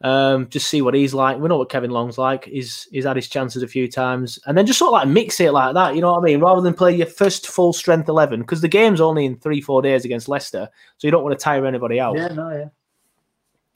Um, 0.00 0.48
just 0.48 0.68
see 0.68 0.80
what 0.80 0.94
he's 0.94 1.12
like. 1.12 1.38
We 1.38 1.48
know 1.48 1.58
what 1.58 1.70
Kevin 1.70 1.90
Long's 1.90 2.18
like. 2.18 2.44
He's 2.44 2.86
he's 2.92 3.04
had 3.04 3.16
his 3.16 3.28
chances 3.28 3.62
a 3.62 3.68
few 3.68 3.88
times, 3.88 4.38
and 4.46 4.56
then 4.56 4.64
just 4.64 4.78
sort 4.78 4.90
of 4.90 4.92
like 4.92 5.08
mix 5.08 5.40
it 5.40 5.52
like 5.52 5.74
that. 5.74 5.96
You 5.96 6.00
know 6.00 6.12
what 6.12 6.20
I 6.20 6.24
mean? 6.24 6.40
Rather 6.40 6.60
than 6.60 6.74
play 6.74 6.94
your 6.94 7.06
first 7.06 7.48
full 7.48 7.72
strength 7.72 8.08
eleven, 8.08 8.40
because 8.40 8.60
the 8.60 8.68
game's 8.68 9.00
only 9.00 9.24
in 9.24 9.36
three 9.36 9.60
four 9.60 9.82
days 9.82 10.04
against 10.04 10.28
Leicester, 10.28 10.68
so 10.98 11.06
you 11.06 11.10
don't 11.10 11.24
want 11.24 11.36
to 11.36 11.42
tire 11.42 11.66
anybody 11.66 11.98
out. 11.98 12.16
Yeah, 12.16 12.28
no, 12.28 12.50
yeah. 12.50 12.68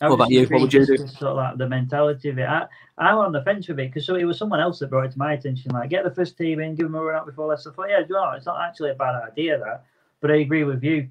I 0.03 0.09
What 0.09 0.14
about 0.14 0.31
you? 0.31 0.47
What 0.47 0.62
would 0.62 0.75
you 0.75 0.85
do? 0.85 0.97
Sort 0.97 1.23
of 1.23 1.37
like 1.37 1.59
the 1.59 1.68
mentality 1.68 2.29
of 2.29 2.39
it. 2.39 2.49
I, 2.49 2.66
I'm 2.99 3.18
on 3.18 3.33
the 3.33 3.43
fence 3.43 3.68
with 3.68 3.79
it 3.79 3.89
because 3.89 4.05
so 4.05 4.16
it 4.16 4.25
was 4.25 4.37
someone 4.37 4.61
else 4.61 4.81
that 4.81 4.91
brought 4.91 5.07
it 5.07 5.12
to 5.12 5.18
my 5.18 5.33
attention. 5.33 5.70
Like, 5.73 5.91
get 5.91 6.03
the 6.03 6.11
first 6.11 6.37
team 6.37 6.61
in, 6.61 6.75
give 6.75 6.87
them 6.87 6.97
a 6.97 7.03
run 7.03 7.16
out 7.16 7.27
before 7.27 7.47
Leicester. 7.47 7.70
I 7.70 7.75
thought, 7.75 7.89
yeah, 7.89 8.01
do 8.01 8.07
you 8.09 8.14
know, 8.14 8.33
it's 8.33 8.47
not 8.47 8.61
actually 8.61 8.91
a 8.91 8.95
bad 8.95 9.23
idea 9.23 9.59
that. 9.59 9.85
But 10.20 10.33
I 10.33 10.37
agree 10.37 10.64
with 10.64 10.83
you. 10.83 11.09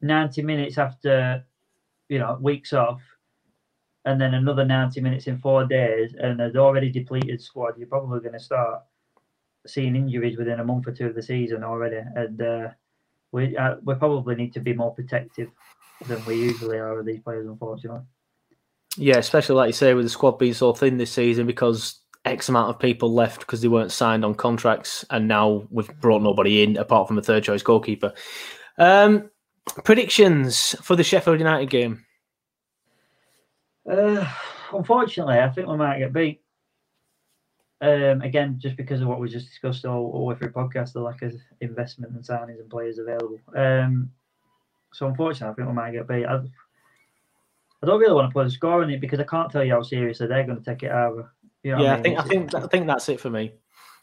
90 0.00 0.42
minutes 0.42 0.78
after, 0.78 1.44
you 2.08 2.20
know, 2.20 2.38
weeks 2.40 2.72
off, 2.72 3.02
and 4.04 4.20
then 4.20 4.34
another 4.34 4.64
90 4.64 5.00
minutes 5.00 5.26
in 5.26 5.38
four 5.38 5.64
days, 5.64 6.14
and 6.18 6.40
an 6.40 6.56
already 6.56 6.90
depleted 6.90 7.40
squad, 7.42 7.74
you're 7.76 7.88
probably 7.88 8.20
going 8.20 8.32
to 8.32 8.40
start 8.40 8.82
seeing 9.66 9.96
injuries 9.96 10.38
within 10.38 10.60
a 10.60 10.64
month 10.64 10.86
or 10.86 10.92
two 10.92 11.06
of 11.06 11.14
the 11.14 11.22
season 11.22 11.64
already. 11.64 12.00
And 12.14 12.40
uh, 12.40 12.68
we 13.32 13.56
uh, 13.56 13.76
we 13.84 13.94
probably 13.94 14.34
need 14.34 14.52
to 14.54 14.60
be 14.60 14.72
more 14.72 14.94
protective 14.94 15.50
than 16.06 16.24
we 16.24 16.36
usually 16.36 16.78
are 16.78 16.96
with 16.96 17.06
these 17.06 17.20
players, 17.20 17.46
unfortunately. 17.46 18.02
Yeah, 18.96 19.18
especially 19.18 19.56
like 19.56 19.68
you 19.68 19.72
say, 19.74 19.94
with 19.94 20.06
the 20.06 20.10
squad 20.10 20.38
being 20.38 20.54
so 20.54 20.72
thin 20.72 20.96
this 20.96 21.12
season 21.12 21.46
because 21.46 22.00
X 22.24 22.48
amount 22.48 22.70
of 22.70 22.78
people 22.78 23.12
left 23.12 23.40
because 23.40 23.60
they 23.60 23.68
weren't 23.68 23.92
signed 23.92 24.24
on 24.24 24.34
contracts, 24.34 25.04
and 25.10 25.28
now 25.28 25.66
we've 25.70 25.88
brought 26.00 26.22
nobody 26.22 26.62
in 26.62 26.76
apart 26.76 27.08
from 27.08 27.18
a 27.18 27.22
third 27.22 27.44
choice 27.44 27.62
goalkeeper. 27.62 28.12
Um, 28.78 29.30
predictions 29.84 30.74
for 30.82 30.96
the 30.96 31.04
Sheffield 31.04 31.38
United 31.38 31.70
game. 31.70 32.04
Uh, 33.88 34.26
unfortunately, 34.72 35.38
I 35.38 35.48
think 35.48 35.68
we 35.68 35.76
might 35.76 35.98
get 35.98 36.12
beat. 36.12 36.40
Um, 37.80 38.22
again, 38.22 38.58
just 38.58 38.76
because 38.76 39.00
of 39.00 39.06
what 39.08 39.20
we 39.20 39.28
just 39.28 39.48
discussed 39.48 39.84
all, 39.84 40.10
all 40.10 40.20
the 40.20 40.24
way 40.24 40.34
through 40.34 40.50
podcast, 40.50 40.92
the 40.92 41.00
lack 41.00 41.22
of 41.22 41.34
investment 41.60 42.12
and 42.12 42.24
signings 42.24 42.60
and 42.60 42.68
players 42.68 42.98
available. 42.98 43.38
Um, 43.54 44.10
so 44.92 45.06
unfortunately, 45.06 45.52
I 45.52 45.54
think 45.54 45.68
we 45.68 45.74
might 45.74 45.92
get 45.92 46.08
beat. 46.08 46.26
I, 46.26 46.40
I 47.82 47.86
don't 47.86 48.00
really 48.00 48.14
want 48.14 48.30
to 48.30 48.32
put 48.32 48.46
a 48.46 48.50
score 48.50 48.82
on 48.82 48.90
it 48.90 49.00
because 49.00 49.20
I 49.20 49.24
can't 49.24 49.50
tell 49.50 49.62
you 49.62 49.74
how 49.74 49.82
seriously 49.82 50.26
they're 50.26 50.44
going 50.44 50.58
to 50.58 50.64
take 50.64 50.82
it 50.82 50.90
either. 50.90 51.30
You 51.62 51.76
know 51.76 51.82
yeah, 51.82 51.92
I 51.92 51.94
mean? 51.94 52.02
think 52.02 52.18
I 52.18 52.22
think 52.22 52.54
I 52.54 52.66
think 52.66 52.86
that's 52.86 53.08
it 53.08 53.20
for 53.20 53.30
me. 53.30 53.52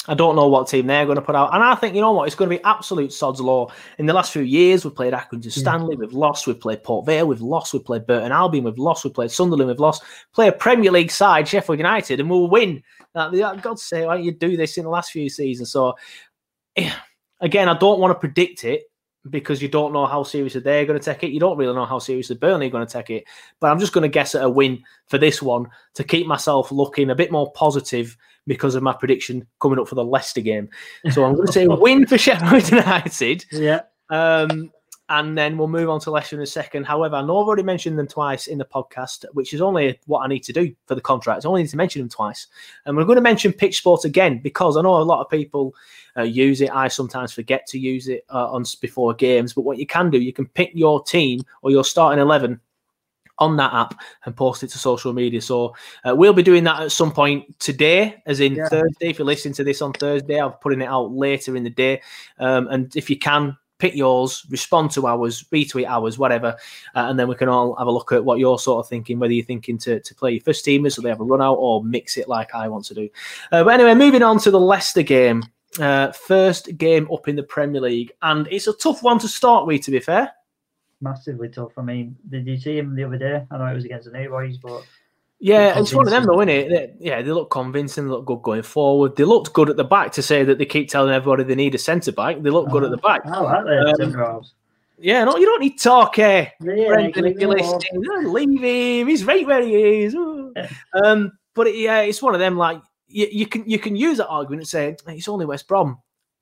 I 0.07 0.13
don't 0.13 0.35
know 0.35 0.47
what 0.47 0.67
team 0.67 0.87
they're 0.87 1.05
going 1.05 1.15
to 1.15 1.21
put 1.21 1.35
out, 1.35 1.53
and 1.53 1.63
I 1.63 1.75
think 1.75 1.95
you 1.95 2.01
know 2.01 2.11
what 2.11 2.27
it's 2.27 2.35
going 2.35 2.49
to 2.49 2.57
be 2.57 2.63
absolute 2.63 3.11
sod's 3.11 3.41
law. 3.41 3.71
In 3.97 4.05
the 4.05 4.13
last 4.13 4.31
few 4.31 4.43
years, 4.43 4.85
we've 4.85 4.95
played 4.95 5.13
Accrington 5.13 5.51
Stanley, 5.51 5.95
we've 5.95 6.13
lost, 6.13 6.47
we've 6.47 6.59
played 6.59 6.83
Port 6.83 7.05
Vale, 7.05 7.27
we've 7.27 7.41
lost, 7.41 7.73
we've 7.73 7.83
played 7.83 8.05
Burton 8.05 8.31
Albion, 8.31 8.63
we've 8.63 8.77
lost, 8.77 9.03
we've 9.03 9.13
played 9.13 9.31
Sunderland, 9.31 9.69
we've 9.69 9.79
lost. 9.79 10.03
Play 10.33 10.47
a 10.47 10.51
Premier 10.51 10.91
League 10.91 11.11
side, 11.11 11.47
Sheffield 11.47 11.79
United, 11.79 12.19
and 12.19 12.29
we'll 12.29 12.49
win. 12.49 12.83
That- 13.13 13.61
God's 13.61 13.83
sake, 13.83 14.05
why 14.05 14.15
don't 14.15 14.25
you 14.25 14.31
do 14.31 14.55
this 14.57 14.77
in 14.77 14.83
the 14.83 14.89
last 14.89 15.11
few 15.11 15.29
seasons? 15.29 15.71
So, 15.71 15.95
eh, 16.75 16.91
again, 17.39 17.69
I 17.69 17.77
don't 17.77 17.99
want 17.99 18.11
to 18.11 18.19
predict 18.19 18.63
it 18.63 18.83
because 19.29 19.61
you 19.61 19.67
don't 19.67 19.93
know 19.93 20.05
how 20.05 20.23
seriously 20.23 20.61
they're 20.61 20.85
going 20.85 20.99
to 20.99 21.03
take 21.03 21.23
it. 21.23 21.31
You 21.31 21.39
don't 21.39 21.57
really 21.57 21.73
know 21.73 21.85
how 21.85 21.99
seriously 21.99 22.35
Burnley 22.35 22.67
are 22.67 22.71
going 22.71 22.85
to 22.85 22.93
take 22.93 23.09
it. 23.09 23.23
But 23.59 23.71
I'm 23.71 23.79
just 23.79 23.93
going 23.93 24.03
to 24.03 24.07
guess 24.07 24.35
at 24.35 24.43
a 24.43 24.49
win 24.49 24.83
for 25.07 25.17
this 25.17 25.41
one 25.41 25.67
to 25.95 26.03
keep 26.03 26.27
myself 26.27 26.71
looking 26.71 27.09
a 27.09 27.15
bit 27.15 27.31
more 27.31 27.51
positive 27.53 28.15
because 28.47 28.75
of 28.75 28.83
my 28.83 28.93
prediction 28.93 29.45
coming 29.59 29.79
up 29.79 29.87
for 29.87 29.95
the 29.95 30.03
Leicester 30.03 30.41
game. 30.41 30.69
So 31.11 31.23
I'm 31.23 31.35
going 31.35 31.47
to 31.47 31.53
say 31.53 31.67
win 31.67 32.05
for 32.05 32.17
Sheffield 32.17 32.69
United. 32.69 33.45
Yeah. 33.51 33.81
Um, 34.09 34.71
and 35.07 35.37
then 35.37 35.57
we'll 35.57 35.67
move 35.67 35.89
on 35.89 35.99
to 36.01 36.11
Leicester 36.11 36.35
in 36.35 36.41
a 36.41 36.47
second. 36.47 36.85
However, 36.85 37.17
I 37.17 37.21
know 37.21 37.39
I've 37.39 37.47
already 37.47 37.61
mentioned 37.61 37.99
them 37.99 38.07
twice 38.07 38.47
in 38.47 38.57
the 38.57 38.65
podcast, 38.65 39.23
which 39.33 39.53
is 39.53 39.61
only 39.61 39.99
what 40.07 40.21
I 40.21 40.27
need 40.27 40.43
to 40.43 40.53
do 40.53 40.73
for 40.87 40.95
the 40.95 41.01
contract. 41.01 41.45
I 41.45 41.49
only 41.49 41.61
need 41.61 41.69
to 41.69 41.77
mention 41.77 42.01
them 42.01 42.09
twice. 42.09 42.47
And 42.85 42.97
we're 42.97 43.05
going 43.05 43.17
to 43.17 43.21
mention 43.21 43.53
Pitch 43.53 43.77
Sport 43.77 44.03
again 44.03 44.39
because 44.39 44.77
I 44.77 44.81
know 44.81 44.97
a 44.97 45.03
lot 45.03 45.21
of 45.21 45.29
people 45.29 45.75
uh, 46.17 46.23
use 46.23 46.59
it. 46.61 46.71
I 46.71 46.87
sometimes 46.87 47.31
forget 47.33 47.67
to 47.67 47.79
use 47.79 48.07
it 48.07 48.25
uh, 48.33 48.51
on 48.51 48.65
before 48.81 49.13
games. 49.13 49.53
But 49.53 49.61
what 49.61 49.77
you 49.77 49.85
can 49.85 50.09
do, 50.09 50.19
you 50.19 50.33
can 50.33 50.47
pick 50.47 50.71
your 50.73 51.03
team 51.03 51.41
or 51.61 51.69
your 51.69 51.83
starting 51.83 52.19
11 52.19 52.59
on 53.39 53.57
that 53.57 53.73
app 53.73 53.99
and 54.25 54.35
post 54.35 54.63
it 54.63 54.69
to 54.69 54.77
social 54.77 55.13
media. 55.13 55.41
So 55.41 55.75
uh, 56.07 56.15
we'll 56.15 56.33
be 56.33 56.43
doing 56.43 56.63
that 56.65 56.81
at 56.81 56.91
some 56.91 57.11
point 57.11 57.59
today, 57.59 58.21
as 58.25 58.39
in 58.39 58.55
Yeah. 58.55 58.69
Thursday. 58.69 59.09
If 59.09 59.19
you're 59.19 59.25
listening 59.25 59.53
to 59.55 59.63
this 59.63 59.81
on 59.81 59.93
Thursday, 59.93 60.39
I'm 60.39 60.53
putting 60.53 60.81
it 60.81 60.87
out 60.87 61.11
later 61.11 61.55
in 61.55 61.63
the 61.63 61.69
day. 61.69 62.01
Um, 62.39 62.67
and 62.67 62.95
if 62.95 63.09
you 63.09 63.17
can, 63.17 63.57
pick 63.77 63.93
yours, 63.93 64.45
respond 64.49 64.89
to 64.91 65.05
ours, 65.05 65.43
retweet 65.51 65.85
ours, 65.85 66.17
whatever, 66.17 66.55
uh, 66.95 67.07
and 67.09 67.19
then 67.19 67.27
we 67.27 67.35
can 67.35 67.49
all 67.49 67.75
have 67.75 67.87
a 67.87 67.91
look 67.91 68.13
at 68.13 68.23
what 68.23 68.39
you're 68.39 68.57
sort 68.57 68.79
of 68.79 68.89
thinking, 68.89 69.19
whether 69.19 69.33
you're 69.33 69.45
thinking 69.45 69.77
to, 69.77 69.99
to 69.99 70.15
play 70.15 70.31
your 70.31 70.41
first 70.41 70.65
teamers 70.65 70.93
so 70.93 71.01
they 71.01 71.09
have 71.09 71.19
a 71.19 71.25
run 71.25 71.41
out 71.41 71.55
or 71.55 71.83
mix 71.83 72.17
it 72.17 72.29
like 72.29 72.55
I 72.55 72.69
want 72.69 72.85
to 72.85 72.93
do. 72.93 73.09
Uh, 73.51 73.65
but 73.65 73.73
anyway, 73.73 73.93
moving 73.93 74.23
on 74.23 74.39
to 74.39 74.51
the 74.51 74.59
Leicester 74.59 75.03
game. 75.03 75.43
Uh, 75.77 76.09
first 76.13 76.77
game 76.77 77.05
up 77.11 77.27
in 77.27 77.35
the 77.35 77.43
Premier 77.43 77.81
League, 77.81 78.13
and 78.21 78.47
it's 78.47 78.67
a 78.67 78.73
tough 78.73 79.03
one 79.03 79.19
to 79.19 79.27
start 79.27 79.67
with, 79.67 79.81
to 79.81 79.91
be 79.91 79.99
fair. 79.99 80.31
Massively 81.01 81.49
tough. 81.49 81.71
I 81.77 81.81
mean, 81.81 82.15
did 82.29 82.47
you 82.47 82.57
see 82.57 82.77
him 82.77 82.95
the 82.95 83.03
other 83.03 83.17
day? 83.17 83.45
I 83.51 83.57
know 83.57 83.65
it 83.65 83.75
was 83.75 83.85
against 83.85 84.11
the 84.11 84.17
New 84.17 84.29
Boys, 84.29 84.57
but 84.57 84.83
Yeah, 85.39 85.77
it's 85.79 85.93
one 85.93 86.07
of 86.07 86.11
them 86.11 86.25
though, 86.25 86.39
isn't 86.41 86.49
it? 86.49 86.69
They- 86.69 86.93
yeah, 86.99 87.21
they 87.21 87.31
look 87.31 87.51
convincing, 87.51 88.05
they 88.05 88.11
look 88.11 88.25
good 88.25 88.41
going 88.41 88.63
forward. 88.63 89.15
They 89.15 89.25
looked 89.25 89.53
good 89.53 89.69
at 89.69 89.77
the 89.77 89.83
back 89.83 90.11
to 90.13 90.21
say 90.21 90.43
that 90.43 90.57
they 90.57 90.65
keep 90.65 90.89
telling 90.89 91.13
everybody 91.13 91.43
they 91.43 91.55
need 91.55 91.75
a 91.75 91.77
centre 91.79 92.11
back. 92.11 92.41
They 92.41 92.49
look 92.49 92.69
good 92.69 92.83
at 92.83 92.91
the 92.91 92.97
back. 92.97 93.21
I 93.25 93.39
like 93.39 93.65
their 93.65 94.25
Um. 94.25 94.41
Yeah, 94.97 95.25
no, 95.25 95.35
you 95.37 95.45
don't 95.45 95.59
need 95.59 95.77
talk, 95.77 96.17
eh? 96.19 96.49
Yeah, 96.61 96.87
Brendan 96.87 97.23
leave 97.25 97.39
him 97.39 97.53
oh, 97.59 98.19
leave 98.27 98.61
him. 98.61 99.07
He's 99.07 99.25
right 99.25 99.45
where 99.45 99.61
he 99.61 100.03
is. 100.03 100.15
Oh. 100.17 100.53
Um, 101.03 101.33
but 101.53 101.67
it, 101.67 101.75
yeah, 101.75 102.01
it's 102.01 102.21
one 102.21 102.33
of 102.33 102.39
them. 102.39 102.57
Like 102.57 102.81
you, 103.07 103.27
you 103.31 103.45
can 103.45 103.69
you 103.69 103.77
can 103.77 103.95
use 103.95 104.17
that 104.17 104.27
argument 104.27 104.61
and 104.61 104.67
say 104.67 104.95
it's 105.07 105.27
only 105.27 105.45
West 105.45 105.67
Brom, 105.67 105.97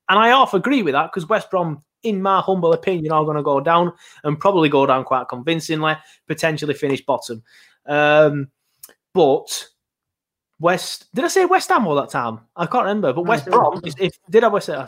and 0.08 0.20
I 0.20 0.28
half 0.30 0.54
agree 0.54 0.84
with 0.84 0.94
that 0.94 1.12
because 1.12 1.28
West 1.28 1.50
Brom, 1.50 1.84
in 2.04 2.22
my 2.22 2.42
humble 2.42 2.74
opinion, 2.74 3.12
are 3.12 3.24
going 3.24 3.38
to 3.38 3.44
go 3.44 3.60
down 3.60 3.94
and 4.24 4.40
probably 4.40 4.70
go 4.70 4.86
down 4.86 5.04
quite 5.04 5.28
convincingly, 5.28 5.96
potentially 6.28 6.74
finish 6.74 7.04
bottom. 7.04 7.44
Um, 7.86 8.50
but 9.14 9.68
West, 10.60 11.08
did 11.14 11.26
I 11.26 11.28
say 11.28 11.46
West 11.46 11.70
Ham 11.70 11.88
all 11.88 11.96
that 11.96 12.10
time? 12.10 12.40
I 12.56 12.66
can't 12.66 12.86
remember. 12.86 13.14
But 13.14 13.26
West 13.26 13.46
Brom, 13.46 13.82
if 13.84 14.14
did 14.30 14.44
I 14.44 14.48
West 14.48 14.68
Ham? 14.68 14.88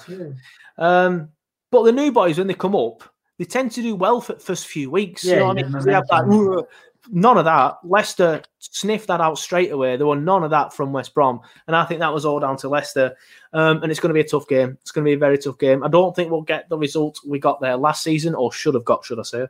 Um, 0.77 1.29
but 1.71 1.83
the 1.83 1.91
new 1.91 2.11
boys, 2.11 2.37
when 2.37 2.47
they 2.47 2.53
come 2.53 2.75
up, 2.75 3.03
they 3.37 3.45
tend 3.45 3.71
to 3.71 3.81
do 3.81 3.95
well 3.95 4.21
for 4.21 4.33
the 4.33 4.39
first 4.39 4.67
few 4.67 4.89
weeks. 4.89 5.23
you 5.23 5.31
Yeah, 5.31 5.39
know 5.39 5.45
what 5.47 5.59
I 5.59 5.63
mean? 5.63 5.83
We 5.85 5.93
have 5.93 6.07
that. 6.07 6.67
None 7.11 7.37
of 7.37 7.45
that. 7.45 7.77
Leicester 7.83 8.41
sniffed 8.59 9.07
that 9.07 9.21
out 9.21 9.37
straight 9.37 9.71
away. 9.71 9.97
There 9.97 10.07
were 10.07 10.15
none 10.15 10.43
of 10.43 10.49
that 10.51 10.73
from 10.73 10.93
West 10.93 11.13
Brom. 11.13 11.39
And 11.67 11.75
I 11.75 11.85
think 11.85 11.99
that 11.99 12.13
was 12.13 12.25
all 12.25 12.39
down 12.39 12.57
to 12.57 12.69
Leicester. 12.69 13.15
Um, 13.53 13.81
and 13.83 13.91
it's 13.91 13.99
going 13.99 14.09
to 14.09 14.13
be 14.13 14.21
a 14.21 14.27
tough 14.27 14.47
game. 14.47 14.77
It's 14.81 14.91
going 14.91 15.03
to 15.05 15.09
be 15.09 15.13
a 15.13 15.17
very 15.17 15.37
tough 15.37 15.57
game. 15.57 15.83
I 15.83 15.87
don't 15.87 16.15
think 16.15 16.31
we'll 16.31 16.41
get 16.41 16.67
the 16.69 16.77
result 16.77 17.19
we 17.25 17.39
got 17.39 17.61
there 17.61 17.77
last 17.77 18.03
season, 18.03 18.35
or 18.35 18.51
should 18.51 18.73
have 18.73 18.85
got, 18.85 19.05
should 19.05 19.19
I 19.19 19.23
say. 19.23 19.47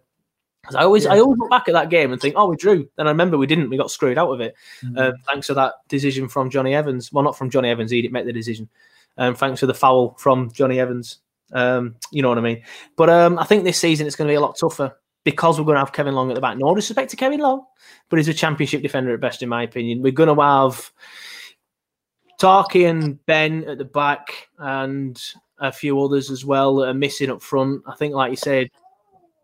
'Cause 0.66 0.76
I 0.76 0.84
always, 0.84 1.06
I 1.06 1.20
always 1.20 1.38
look 1.38 1.52
back 1.52 1.68
at 1.68 1.74
that 1.74 1.92
game 1.92 2.12
and 2.12 2.20
think, 2.20 2.34
oh, 2.38 2.50
we 2.50 2.56
drew. 2.56 2.90
Then 2.96 3.06
I 3.06 3.12
remember 3.12 3.38
we 3.38 3.46
didn't. 3.46 3.70
We 3.70 3.78
got 3.78 3.92
screwed 3.92 4.18
out 4.18 4.32
of 4.32 4.42
it, 4.42 4.56
uh, 4.98 5.12
thanks 5.28 5.46
to 5.48 5.54
that 5.54 5.76
decision 5.90 6.28
from 6.28 6.50
Jonny 6.50 6.74
Evans. 6.74 7.14
Well, 7.14 7.24
not 7.24 7.38
from 7.38 7.52
Jonny 7.52 7.70
Evans. 7.70 7.92
He 7.92 8.02
didn't 8.02 8.14
make 8.14 8.26
the 8.26 8.34
decision. 8.34 8.68
Um, 9.18 9.36
thanks 9.36 9.60
to 9.60 9.68
the 9.68 9.76
foul 9.76 10.16
from 10.18 10.52
Jonny 10.52 10.80
Evans. 10.80 11.20
Um, 11.54 11.96
you 12.12 12.24
know 12.24 12.30
what 12.30 12.40
I 12.40 12.42
mean. 12.42 12.64
But 12.96 13.12
um, 13.12 13.38
I 13.38 13.44
think 13.44 13.64
this 13.64 13.78
season 13.78 14.08
it's 14.08 14.16
going 14.16 14.28
to 14.28 14.32
be 14.32 14.38
a 14.38 14.42
lot 14.42 14.58
tougher 14.60 14.98
because 15.26 15.60
we're 15.60 15.66
going 15.66 15.76
to 15.76 15.80
have 15.80 15.92
Kevin 15.92 16.16
Long 16.16 16.30
at 16.32 16.36
the 16.36 16.42
back. 16.42 16.58
No 16.58 16.74
disrespect 16.74 17.12
to 17.12 17.18
Kevin 17.18 17.42
Long, 17.42 17.66
but 18.10 18.18
he's 18.18 18.30
a 18.30 18.34
championship 18.34 18.82
defender 18.82 19.14
at 19.14 19.20
best, 19.20 19.44
in 19.44 19.50
my 19.50 19.64
opinion. 19.64 20.02
We're 20.02 20.14
going 20.14 20.34
to 20.34 20.42
have 20.42 20.92
Tarky 22.40 22.90
and 22.90 23.24
Ben 23.26 23.66
at 23.66 23.78
the 23.78 23.86
back, 23.86 24.50
and 24.58 25.22
a 25.60 25.72
few 25.72 26.02
others 26.02 26.32
as 26.32 26.46
well 26.46 26.78
that 26.78 26.90
are 26.90 26.94
missing 26.94 27.30
up 27.30 27.42
front. 27.42 27.82
I 27.88 27.96
think, 27.96 28.14
like 28.14 28.30
you 28.30 28.38
said, 28.38 28.70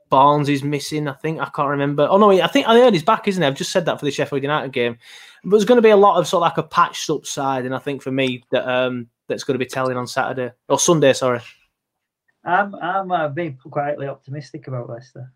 Barnes 0.10 0.50
is 0.50 0.64
missing. 0.64 1.08
I 1.08 1.14
think 1.14 1.40
I 1.40 1.50
can't 1.50 1.70
remember. 1.70 2.08
Oh 2.10 2.18
no, 2.18 2.32
I 2.32 2.48
think 2.48 2.68
I 2.68 2.76
heard 2.76 2.94
he's 2.94 3.04
back, 3.04 3.28
isn't 3.28 3.42
he? 3.42 3.48
I've 3.48 3.56
just 3.56 3.72
said 3.72 3.86
that 3.86 4.00
for 4.00 4.06
the 4.06 4.12
Sheffield 4.12 4.44
United 4.44 4.72
game. 4.72 4.98
But 5.44 5.52
there's 5.52 5.66
going 5.66 5.78
to 5.78 5.82
be 5.82 5.90
a 5.90 5.98
lot 5.98 6.20
of 6.20 6.28
sort 6.28 6.44
of 6.44 6.50
like 6.50 6.58
a 6.64 6.68
patched 6.68 7.10
up 7.10 7.26
side, 7.26 7.66
and 7.66 7.74
I 7.74 7.80
think 7.80 8.04
for 8.04 8.12
me 8.12 8.44
that 8.52 8.68
um 8.70 9.08
that's 9.28 9.44
going 9.44 9.56
to 9.56 9.66
be 9.66 9.70
telling 9.70 9.98
on 9.98 10.06
Saturday 10.06 10.52
or 10.70 10.78
Sunday. 10.78 11.14
Sorry. 11.14 11.40
I'm 12.44 12.76
I'm 12.76 13.12
uh, 13.12 13.30
being 13.30 13.58
quietly 13.58 14.08
optimistic 14.08 14.68
about 14.68 14.90
Leicester. 14.90 15.32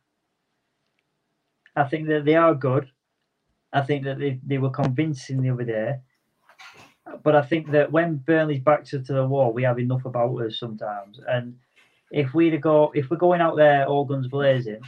I 1.75 1.83
think 1.83 2.07
that 2.07 2.25
they 2.25 2.35
are 2.35 2.55
good. 2.55 2.89
I 3.73 3.81
think 3.81 4.05
that 4.05 4.19
they, 4.19 4.39
they 4.45 4.57
were 4.57 4.69
convincing 4.69 5.41
the 5.41 5.49
other 5.49 5.65
day. 5.65 5.95
But 7.23 7.35
I 7.35 7.41
think 7.41 7.71
that 7.71 7.91
when 7.91 8.17
Burnley's 8.17 8.61
backs 8.61 8.93
are 8.93 9.01
to 9.01 9.13
the 9.13 9.25
wall, 9.25 9.51
we 9.51 9.63
have 9.63 9.79
enough 9.79 10.05
about 10.05 10.35
us 10.37 10.59
sometimes. 10.59 11.19
And 11.27 11.55
if 12.11 12.33
we 12.33 12.55
go 12.57 12.91
if 12.95 13.09
we're 13.09 13.17
going 13.17 13.41
out 13.41 13.57
there 13.57 13.85
all 13.85 14.05
guns 14.05 14.27
blazing 14.27 14.81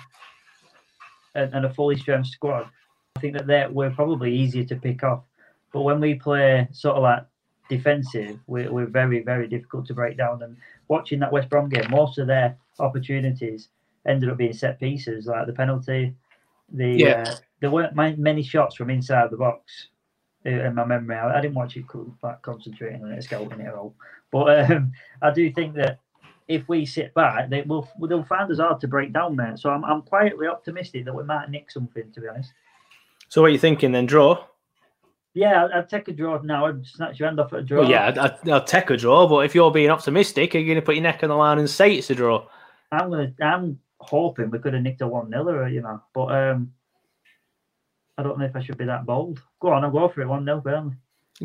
and, 1.35 1.53
and 1.53 1.65
a 1.65 1.73
fully 1.73 1.97
strength 1.97 2.29
squad, 2.29 2.69
I 3.15 3.19
think 3.19 3.33
that 3.33 3.47
they're, 3.47 3.69
we're 3.69 3.91
probably 3.91 4.33
easier 4.33 4.63
to 4.65 4.75
pick 4.75 5.03
off. 5.03 5.23
But 5.73 5.81
when 5.81 5.99
we 5.99 6.15
play 6.15 6.67
sort 6.71 6.97
of 6.97 7.03
like 7.03 7.25
defensive, 7.69 8.39
we're, 8.47 8.71
we're 8.71 8.85
very, 8.85 9.21
very 9.21 9.47
difficult 9.47 9.85
to 9.87 9.93
break 9.93 10.17
down. 10.17 10.41
And 10.43 10.55
watching 10.87 11.19
that 11.19 11.31
West 11.31 11.49
Brom 11.49 11.69
game, 11.69 11.89
most 11.89 12.17
of 12.17 12.27
their 12.27 12.57
opportunities 12.79 13.69
ended 14.07 14.29
up 14.29 14.37
being 14.37 14.53
set 14.53 14.79
pieces, 14.79 15.25
like 15.27 15.47
the 15.47 15.53
penalty. 15.53 16.15
The 16.69 16.87
Yeah. 16.87 17.23
uh, 17.27 17.35
there 17.59 17.71
weren't 17.71 17.95
many 17.95 18.43
shots 18.43 18.75
from 18.75 18.89
inside 18.89 19.31
the 19.31 19.37
box 19.37 19.87
uh, 20.45 20.49
in 20.49 20.75
my 20.75 20.85
memory. 20.85 21.15
I, 21.15 21.37
I 21.37 21.41
didn't 21.41 21.55
watch 21.55 21.75
it 21.77 21.85
like 22.23 22.41
concentrating 22.41 23.03
on 23.03 23.11
it, 23.11 23.23
scouting 23.23 23.59
it 23.61 23.73
all. 23.73 23.95
But 24.31 24.71
um, 24.71 24.91
I 25.21 25.31
do 25.31 25.51
think 25.51 25.75
that 25.75 25.99
if 26.47 26.67
we 26.69 26.85
sit 26.85 27.13
back, 27.13 27.49
they 27.49 27.61
will 27.63 27.89
they'll 28.07 28.23
find 28.23 28.51
us 28.51 28.59
hard 28.59 28.79
to 28.81 28.87
break 28.87 29.11
down, 29.11 29.35
mate. 29.35 29.59
So 29.59 29.69
I'm, 29.69 29.83
I'm 29.83 30.01
quietly 30.01 30.47
optimistic 30.47 31.05
that 31.05 31.15
we 31.15 31.23
might 31.23 31.49
nick 31.49 31.71
something. 31.71 32.11
To 32.11 32.21
be 32.21 32.27
honest. 32.27 32.53
So 33.29 33.41
what 33.41 33.47
are 33.47 33.53
you 33.53 33.59
thinking 33.59 33.91
then? 33.91 34.05
Draw? 34.05 34.43
Yeah, 35.33 35.67
I'd, 35.71 35.87
take 35.87 36.07
a 36.07 36.13
draw 36.13 36.41
now. 36.41 36.65
I'd 36.65 36.83
snatch 36.85 37.19
your 37.19 37.27
hand 37.27 37.39
off 37.39 37.53
at 37.53 37.59
a 37.59 37.63
draw. 37.63 37.81
Well, 37.81 37.91
yeah, 37.91 38.07
I'd, 38.07 38.17
I'd, 38.17 38.49
I'll 38.49 38.63
take 38.63 38.89
a 38.89 38.97
draw. 38.97 39.27
But 39.27 39.45
if 39.45 39.53
you're 39.53 39.69
being 39.69 39.91
optimistic, 39.91 40.55
are 40.55 40.57
you 40.57 40.65
going 40.65 40.77
to 40.77 40.81
put 40.81 40.95
your 40.95 41.03
neck 41.03 41.19
on 41.21 41.29
the 41.29 41.35
line 41.35 41.59
and 41.59 41.69
say 41.69 41.93
it's 41.93 42.09
a 42.09 42.15
draw? 42.15 42.47
I'm 42.91 43.11
gonna. 43.11 43.33
I'm 43.41 43.79
hoping 43.99 44.49
we 44.49 44.59
could 44.59 44.73
have 44.73 44.83
nicked 44.83 45.01
a 45.01 45.07
one 45.07 45.29
0 45.29 45.65
you 45.67 45.81
know. 45.81 46.01
But 46.13 46.25
um, 46.27 46.71
I 48.17 48.23
don't 48.23 48.39
know 48.39 48.45
if 48.45 48.55
I 48.55 48.61
should 48.61 48.77
be 48.77 48.85
that 48.85 49.05
bold. 49.05 49.41
Go 49.59 49.69
on, 49.69 49.83
I'll 49.83 49.91
go 49.91 50.07
for 50.09 50.21
it. 50.21 50.27
One 50.27 50.45
0 50.45 50.61
Burnley. 50.61 50.95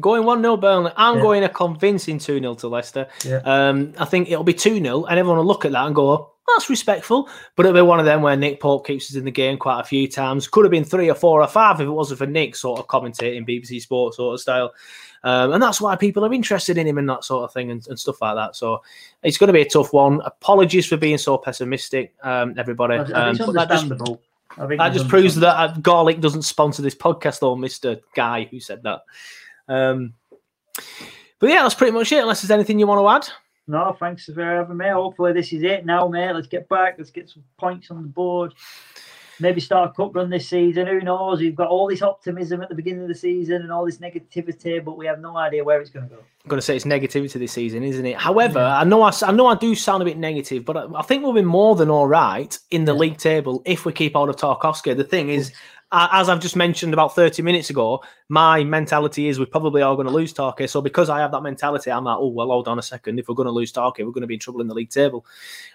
Going 0.01 0.25
1 0.25 0.41
0 0.43 0.57
Burnley. 0.57 0.93
I'm 0.97 1.17
Yeah. 1.17 1.23
going 1.23 1.45
a 1.45 1.49
convincing 1.49 2.19
2 2.19 2.39
0 2.41 2.55
to 2.55 2.69
Leicester. 2.69 3.09
Yeah. 3.25 3.41
Um, 3.45 3.93
I 3.99 4.05
think 4.07 4.31
it'll 4.31 4.45
be 4.45 4.55
2 4.55 4.83
0, 4.83 5.05
and 5.05 5.19
everyone 5.19 5.39
will 5.39 5.45
look 5.47 5.65
at 5.65 5.73
that 5.73 5.87
and 5.87 5.95
go, 5.95 6.31
that's 6.49 6.71
respectful. 6.71 7.29
But 7.57 7.67
it'll 7.67 7.77
be 7.77 7.87
one 7.87 7.99
of 8.01 8.05
them 8.07 8.23
where 8.23 8.37
Nick 8.37 8.61
Pope 8.61 8.87
keeps 8.87 9.11
us 9.11 9.17
in 9.17 9.25
the 9.25 9.31
game 9.31 9.59
quite 9.59 9.81
a 9.81 9.85
few 9.85 10.09
times. 10.09 10.49
Could 10.49 10.65
have 10.65 10.71
been 10.71 10.85
three 10.85 11.11
or 11.11 11.15
four 11.15 11.41
or 11.43 11.47
five 11.47 11.81
if 11.81 11.87
it 11.87 11.91
wasn't 11.91 12.19
for 12.19 12.27
Nick 12.27 12.57
sort 12.57 12.81
of 12.81 12.87
commentating 12.87 13.47
BBC 13.47 13.81
Sports 13.83 14.17
sort 14.17 14.35
of 14.35 14.41
style. 14.41 14.73
Um, 15.25 15.53
and 15.53 15.63
that's 15.63 15.81
why 15.81 15.97
people 15.97 16.25
are 16.25 16.33
interested 16.33 16.79
in 16.79 16.87
him 16.87 16.99
and 16.99 17.09
that 17.09 17.25
sort 17.25 17.45
of 17.45 17.53
thing 17.53 17.71
and, 17.71 17.87
and 17.89 17.99
stuff 17.99 18.21
like 18.21 18.35
that. 18.35 18.57
So 18.57 18.83
it's 19.23 19.39
going 19.39 19.49
to 19.49 19.53
be 19.53 19.63
a 19.63 19.69
tough 19.69 19.93
one. 19.93 20.21
Apologies 20.23 20.87
for 20.87 20.97
being 20.97 21.19
so 21.19 21.39
pessimistic, 21.39 22.15
um, 22.23 22.55
everybody. 22.59 22.97
Um, 22.97 23.37
but 23.37 23.53
that 23.53 23.69
just. 23.69 23.89
That 24.59 24.93
just 24.93 25.09
proves 25.09 25.37
that 25.37 25.57
uh, 25.57 25.75
Garlick 25.79 26.21
doesn't 26.21 26.43
sponsor 26.43 26.83
this 26.83 26.95
podcast, 26.95 27.41
though, 27.41 27.57
Mister 27.57 28.01
Guy 28.15 28.47
who 28.51 28.61
said 28.61 28.83
that. 28.83 29.01
Um, 29.67 30.13
but 31.39 31.49
yeah, 31.49 31.63
that's 31.63 31.75
pretty 31.75 31.93
much 31.93 32.13
it. 32.13 32.19
Unless 32.19 32.43
there's 32.43 32.51
anything 32.51 32.79
you 32.79 32.87
want 32.87 33.01
to 33.01 33.31
add. 33.31 33.35
No, 33.67 33.97
thanks 33.99 34.27
for 34.27 34.45
having 34.45 34.77
me. 34.77 34.91
Hopefully, 34.91 35.33
this 35.33 35.55
is 35.55 35.63
it 35.63 35.87
now, 35.87 36.07
mate. 36.07 36.33
Let's 36.33 36.49
get 36.49 36.69
back. 36.69 36.97
Let's 36.99 37.11
get 37.11 37.31
some 37.31 37.45
points 37.59 37.91
on 37.91 38.03
the 38.03 38.09
board. 38.09 38.53
Maybe 39.43 39.61
start 39.61 39.91
a 39.91 39.93
cup 39.93 40.15
run 40.15 40.31
this 40.31 40.49
season. 40.49 40.87
Who 40.87 41.01
knows? 41.01 41.41
We've 41.41 41.57
got 41.57 41.69
all 41.69 41.89
this 41.89 42.01
optimism 42.01 42.63
at 42.63 42.69
the 42.69 42.77
beginning 42.77 43.03
of 43.03 43.09
the 43.09 43.15
season 43.15 43.63
and 43.63 43.73
all 43.73 43.85
this 43.85 43.99
negativity, 43.99 44.83
but 44.83 44.97
we 44.97 45.05
have 45.07 45.19
no 45.19 45.37
idea 45.37 45.65
where 45.65 45.81
it's 45.81 45.91
going 45.91 46.09
to 46.09 46.15
go. 46.15 46.21
I'm 46.21 46.49
going 46.49 46.59
to 46.59 46.65
say 46.65 46.77
it's 46.77 46.85
negativity 46.85 47.33
this 47.33 47.53
season, 47.53 47.83
isn't 47.83 48.07
it? 48.07 48.17
However, 48.17 48.61
I 48.61 48.85
know 48.85 49.03
I, 49.03 49.13
I 49.23 49.33
know 49.33 49.49
I 49.49 49.57
do 49.57 49.75
sound 49.75 50.01
a 50.01 50.05
bit 50.05 50.17
negative, 50.17 50.65
but 50.65 50.77
I, 50.77 50.87
I 50.95 51.03
think 51.03 51.25
we'll 51.25 51.33
be 51.33 51.43
more 51.43 51.75
than 51.75 51.91
all 51.91 52.07
right 52.07 52.57
in 52.71 52.85
the 52.85 52.95
league 52.95 53.19
table 53.19 53.63
if 53.67 53.85
we 53.85 53.93
keep 53.93 54.15
hold 54.15 54.29
of 54.29 54.37
Tarkowski. 54.37 54.97
The 54.97 55.03
thing 55.03 55.29
is, 55.29 55.53
as 55.93 56.29
I've 56.29 56.41
just 56.41 56.57
mentioned 56.57 56.95
about 56.95 57.15
30 57.15 57.43
minutes 57.43 57.69
ago, 57.69 58.03
my 58.29 58.65
mentality 58.65 59.29
is 59.29 59.39
we're 59.39 59.47
probably 59.47 59.83
are 59.83 59.95
going 59.95 60.07
to 60.07 60.13
lose 60.13 60.33
Tarky. 60.33 60.67
So 60.69 60.81
because 60.81 61.11
I 61.11 61.21
have 61.21 61.33
that 61.33 61.43
mentality, 61.43 61.91
I'm 61.91 62.05
like, 62.05 62.17
oh, 62.19 62.29
well, 62.29 62.47
hold 62.49 62.67
on 62.67 62.79
a 62.79 62.83
second. 62.83 63.19
If 63.19 63.29
we're 63.29 63.35
going 63.35 63.47
to 63.47 63.53
lose 63.53 63.73
Tarky, 63.73 63.99
we're 63.99 64.13
going 64.13 64.23
to 64.23 64.27
be 64.27 64.35
in 64.35 64.41
trouble 64.41 64.63
in 64.63 64.69
the 64.69 64.75
league 64.75 64.89
table. 64.89 65.27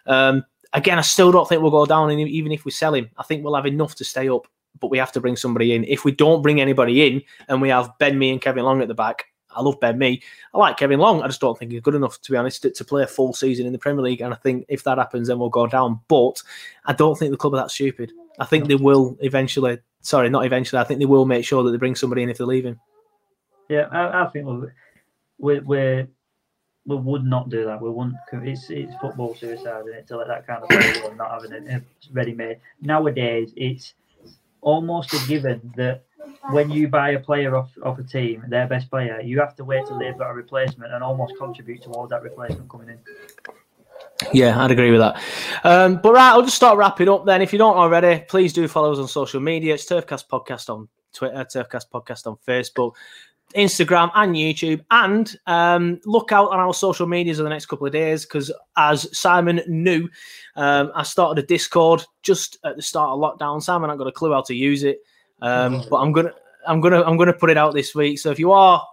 Um, 0.07 0.43
again, 0.73 0.97
I 0.97 1.01
still 1.01 1.31
don't 1.31 1.47
think 1.47 1.61
we'll 1.61 1.71
go 1.71 1.85
down, 1.85 2.09
and 2.09 2.19
even 2.19 2.51
if 2.51 2.65
we 2.65 2.71
sell 2.71 2.93
him. 2.93 3.09
I 3.17 3.23
think 3.23 3.43
we'll 3.43 3.55
have 3.55 3.65
enough 3.65 3.95
to 3.95 4.03
stay 4.03 4.29
up, 4.29 4.47
but 4.79 4.91
we 4.91 4.97
have 4.97 5.11
to 5.13 5.21
bring 5.21 5.35
somebody 5.35 5.73
in. 5.73 5.83
If 5.85 6.05
we 6.05 6.11
don't 6.11 6.41
bring 6.41 6.61
anybody 6.61 7.07
in 7.07 7.21
and 7.47 7.61
we 7.61 7.69
have 7.69 7.97
Ben 7.99 8.17
Mee 8.17 8.31
and 8.31 8.41
Kevin 8.41 8.63
Long 8.65 8.81
at 8.81 8.87
the 8.87 8.93
back, 8.93 9.25
I 9.51 9.61
love 9.61 9.79
Ben 9.79 9.97
Mee. 9.97 10.21
I 10.53 10.57
like 10.57 10.77
Kevin 10.77 10.99
Long. 10.99 11.23
I 11.23 11.27
just 11.27 11.41
don't 11.41 11.57
think 11.57 11.71
he's 11.71 11.81
good 11.81 11.95
enough, 11.95 12.21
to 12.21 12.31
be 12.31 12.37
honest, 12.37 12.61
to, 12.61 12.71
to 12.71 12.85
play 12.85 13.03
a 13.03 13.07
full 13.07 13.33
season 13.33 13.65
in 13.65 13.73
the 13.73 13.79
Premier 13.79 14.03
League. 14.03 14.21
And 14.21 14.33
I 14.33 14.37
think 14.37 14.65
if 14.69 14.83
that 14.83 14.99
happens, 14.99 15.27
then 15.27 15.39
we'll 15.39 15.49
go 15.49 15.67
down. 15.67 15.99
But 16.07 16.41
I 16.85 16.93
don't 16.93 17.17
think 17.17 17.31
the 17.31 17.37
club 17.37 17.53
are 17.55 17.57
that 17.57 17.71
stupid. 17.71 18.11
I 18.39 18.45
think 18.45 18.67
they 18.67 18.75
will 18.75 19.17
eventually. 19.21 19.79
Sorry, 20.01 20.29
not 20.29 20.45
eventually. 20.45 20.79
I 20.79 20.83
think 20.83 20.99
they 20.99 21.05
will 21.05 21.25
make 21.25 21.43
sure 21.43 21.63
that 21.63 21.71
they 21.71 21.77
bring 21.77 21.95
somebody 21.95 22.21
in 22.21 22.29
if 22.29 22.37
they're 22.37 22.47
leaving. 22.47 22.79
Yeah, 23.67 23.87
I, 23.91 24.23
I 24.23 24.29
think 24.29 24.45
we're, 25.39 25.61
we 25.61 26.05
we 26.87 26.95
would 26.95 27.25
not 27.25 27.49
do 27.49 27.65
that. 27.65 27.81
We 27.81 27.89
wouldn't. 27.89 28.15
It's 28.31 28.69
it's 28.69 28.95
football 28.95 29.35
suicide, 29.35 29.81
isn't 29.81 29.93
it? 29.93 30.07
To 30.07 30.17
let 30.17 30.27
that 30.29 30.47
kind 30.47 30.63
of 30.63 30.69
go 30.69 31.07
and 31.09 31.17
not 31.17 31.31
having 31.31 31.51
it 31.51 31.83
ready 32.13 32.33
made. 32.33 32.59
Nowadays, 32.81 33.51
it's 33.57 33.93
almost 34.61 35.13
a 35.13 35.27
given 35.27 35.73
that 35.75 36.03
when 36.49 36.71
you 36.71 36.87
buy 36.87 37.11
a 37.11 37.19
player 37.19 37.55
off, 37.55 37.71
off 37.83 37.99
a 37.99 38.03
team, 38.03 38.43
their 38.47 38.67
best 38.67 38.89
player, 38.89 39.19
you 39.21 39.39
have 39.39 39.55
to 39.57 39.65
wait 39.65 39.85
till 39.85 39.99
they've 39.99 40.17
got 40.17 40.29
a 40.29 40.33
replacement 40.33 40.93
and 40.93 41.03
almost 41.03 41.37
contribute 41.37 41.83
towards 41.83 42.09
that 42.09 42.23
replacement 42.23 42.69
coming 42.69 42.89
in. 42.89 42.99
Yeah, 44.33 44.61
I'd 44.61 44.71
agree 44.71 44.91
with 44.91 45.01
that. 45.01 45.21
Um, 45.63 45.99
but 46.01 46.13
right, 46.13 46.31
I'll 46.31 46.41
just 46.41 46.55
start 46.55 46.77
wrapping 46.77 47.09
up 47.09 47.25
then. 47.25 47.41
If 47.41 47.51
you 47.51 47.59
don't 47.59 47.75
already, 47.75 48.23
please 48.27 48.53
do 48.53 48.67
follow 48.67 48.93
us 48.93 48.99
on 48.99 49.07
social 49.07 49.41
media. 49.41 49.73
It's 49.73 49.85
Turfcast 49.85 50.27
Podcast 50.27 50.73
on 50.73 50.87
Twitter, 51.13 51.45
Turfcast 51.45 51.89
Podcast 51.93 52.27
on 52.27 52.37
Facebook, 52.47 52.93
Instagram, 53.55 54.11
and 54.15 54.35
YouTube. 54.35 54.83
And 54.91 55.35
um, 55.47 55.99
look 56.05 56.31
out 56.31 56.51
on 56.51 56.59
our 56.59 56.73
social 56.73 57.07
medias 57.07 57.39
in 57.39 57.43
the 57.43 57.49
next 57.49 57.67
couple 57.67 57.87
of 57.87 57.93
days 57.93 58.25
because, 58.25 58.51
as 58.75 59.17
Simon 59.17 59.61
knew, 59.67 60.09
um, 60.55 60.91
I 60.95 61.03
started 61.03 61.43
a 61.43 61.47
Discord 61.47 62.03
just 62.23 62.57
at 62.63 62.75
the 62.75 62.81
start 62.81 63.09
of 63.09 63.19
lockdown. 63.19 63.61
Simon, 63.61 63.89
I've 63.89 63.97
got 63.97 64.07
a 64.07 64.11
clue 64.11 64.33
how 64.33 64.41
to 64.41 64.53
use 64.53 64.83
it, 64.83 64.99
um, 65.41 65.83
but 65.89 65.97
I'm 65.97 66.11
gonna. 66.11 66.33
I'm 66.67 66.81
gonna 66.81 67.01
I'm 67.03 67.15
gonna 67.15 67.31
put 67.31 67.49
it 67.49 67.55
out 67.55 67.73
this 67.73 67.95
week. 67.95 68.19
So 68.19 68.29
if 68.29 68.39
you 68.39 68.51
are 68.51 68.85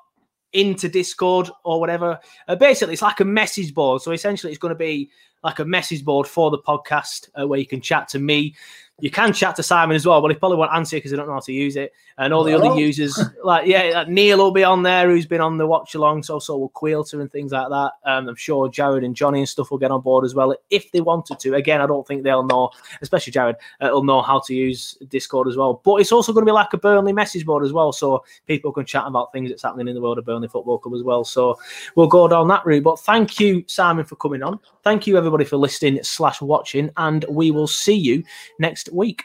into 0.53 0.89
Discord 0.89 1.51
or 1.65 1.81
whatever, 1.81 2.19
uh, 2.49 2.55
basically 2.55 2.95
it's 2.95 3.03
like 3.03 3.21
a 3.21 3.25
message 3.25 3.75
board. 3.75 4.01
So 4.01 4.13
essentially, 4.13 4.53
it's 4.53 4.61
going 4.61 4.71
to 4.71 4.79
be 4.79 5.11
like 5.43 5.59
a 5.59 5.65
message 5.65 6.05
board 6.05 6.27
for 6.27 6.51
the 6.51 6.59
podcast 6.59 7.29
uh, 7.39 7.47
where 7.47 7.59
you 7.59 7.67
can 7.67 7.81
chat 7.81 8.09
to 8.09 8.19
me. 8.19 8.55
You 9.01 9.11
can 9.11 9.33
chat 9.33 9.57
to 9.57 9.63
Simon 9.65 9.97
as 9.97 10.07
well, 10.07 10.21
but 10.23 10.31
he 10.31 10.37
probably 10.37 10.57
won't 10.57 10.73
answer 10.73 10.97
because 10.97 11.11
he 11.11 11.17
don't 11.17 11.27
know 11.27 11.33
how 11.33 11.41
to 11.41 11.53
use 11.53 11.75
it. 11.75 11.93
And 12.17 12.33
all 12.33 12.45
the 12.45 12.55
other 12.55 12.79
users, 12.79 13.19
like 13.45 13.67
yeah, 13.67 13.91
like 13.93 14.09
Neil 14.09 14.39
will 14.39 14.53
be 14.53 14.63
on 14.63 14.85
there, 14.85 15.11
who's 15.11 15.27
been 15.27 15.41
on 15.41 15.59
the 15.59 15.67
watch 15.67 15.97
along. 15.97 16.23
So 16.23 16.39
so 16.39 16.57
will 16.57 16.69
Quilter 16.69 17.21
and 17.21 17.31
things 17.31 17.51
like 17.51 17.69
that. 17.71 17.93
Um, 18.05 18.29
I'm 18.29 18.37
sure 18.37 18.69
Jared 18.69 19.03
and 19.03 19.17
Johnny 19.17 19.41
and 19.41 19.49
stuff 19.49 19.73
will 19.73 19.79
get 19.79 19.91
on 19.91 20.01
board 20.01 20.25
as 20.25 20.37
well 20.37 20.55
if 20.71 20.93
they 20.93 21.01
wanted 21.01 21.41
to. 21.41 21.55
Again, 21.55 21.81
I 21.81 21.89
don't 21.89 22.07
think 22.07 22.23
they'll 22.23 22.45
know, 22.45 22.71
especially 23.03 23.33
Jared, 23.33 23.57
uh, 23.81 23.89
will 23.91 24.05
know 24.05 24.23
how 24.23 24.39
to 24.47 24.55
use 24.55 24.97
Discord 25.09 25.49
as 25.49 25.57
well. 25.57 25.81
But 25.85 25.97
it's 25.97 26.13
also 26.13 26.33
going 26.33 26.47
to 26.47 26.49
be 26.49 26.55
like 26.55 26.73
a 26.73 26.79
Burnley 26.79 27.13
message 27.13 27.45
board 27.45 27.65
as 27.65 27.73
well, 27.73 27.93
so 27.93 28.25
people 28.47 28.71
can 28.71 28.87
chat 28.87 29.05
about 29.09 29.33
things 29.33 29.51
that's 29.51 29.65
happening 29.65 29.89
in 29.89 29.95
the 29.97 30.01
world 30.01 30.19
of 30.19 30.25
Burnley 30.25 30.47
Football 30.47 30.79
Club 30.79 30.95
as 30.95 31.03
well. 31.03 31.25
So 31.25 31.59
we'll 31.97 32.07
go 32.07 32.29
down 32.29 32.47
that 32.47 32.65
route. 32.65 32.85
But 32.85 33.01
thank 33.01 33.41
you, 33.41 33.65
Simon, 33.67 34.05
for 34.05 34.15
coming 34.15 34.45
on. 34.45 34.61
Thank 34.85 35.09
you 35.09 35.17
everybody 35.19 35.45
for 35.45 35.57
listening 35.57 35.99
slash 36.05 36.41
watching, 36.41 36.91
and 36.97 37.25
we 37.29 37.51
will 37.51 37.67
see 37.67 37.97
you 37.97 38.23
next 38.61 38.84
week. 38.93 39.25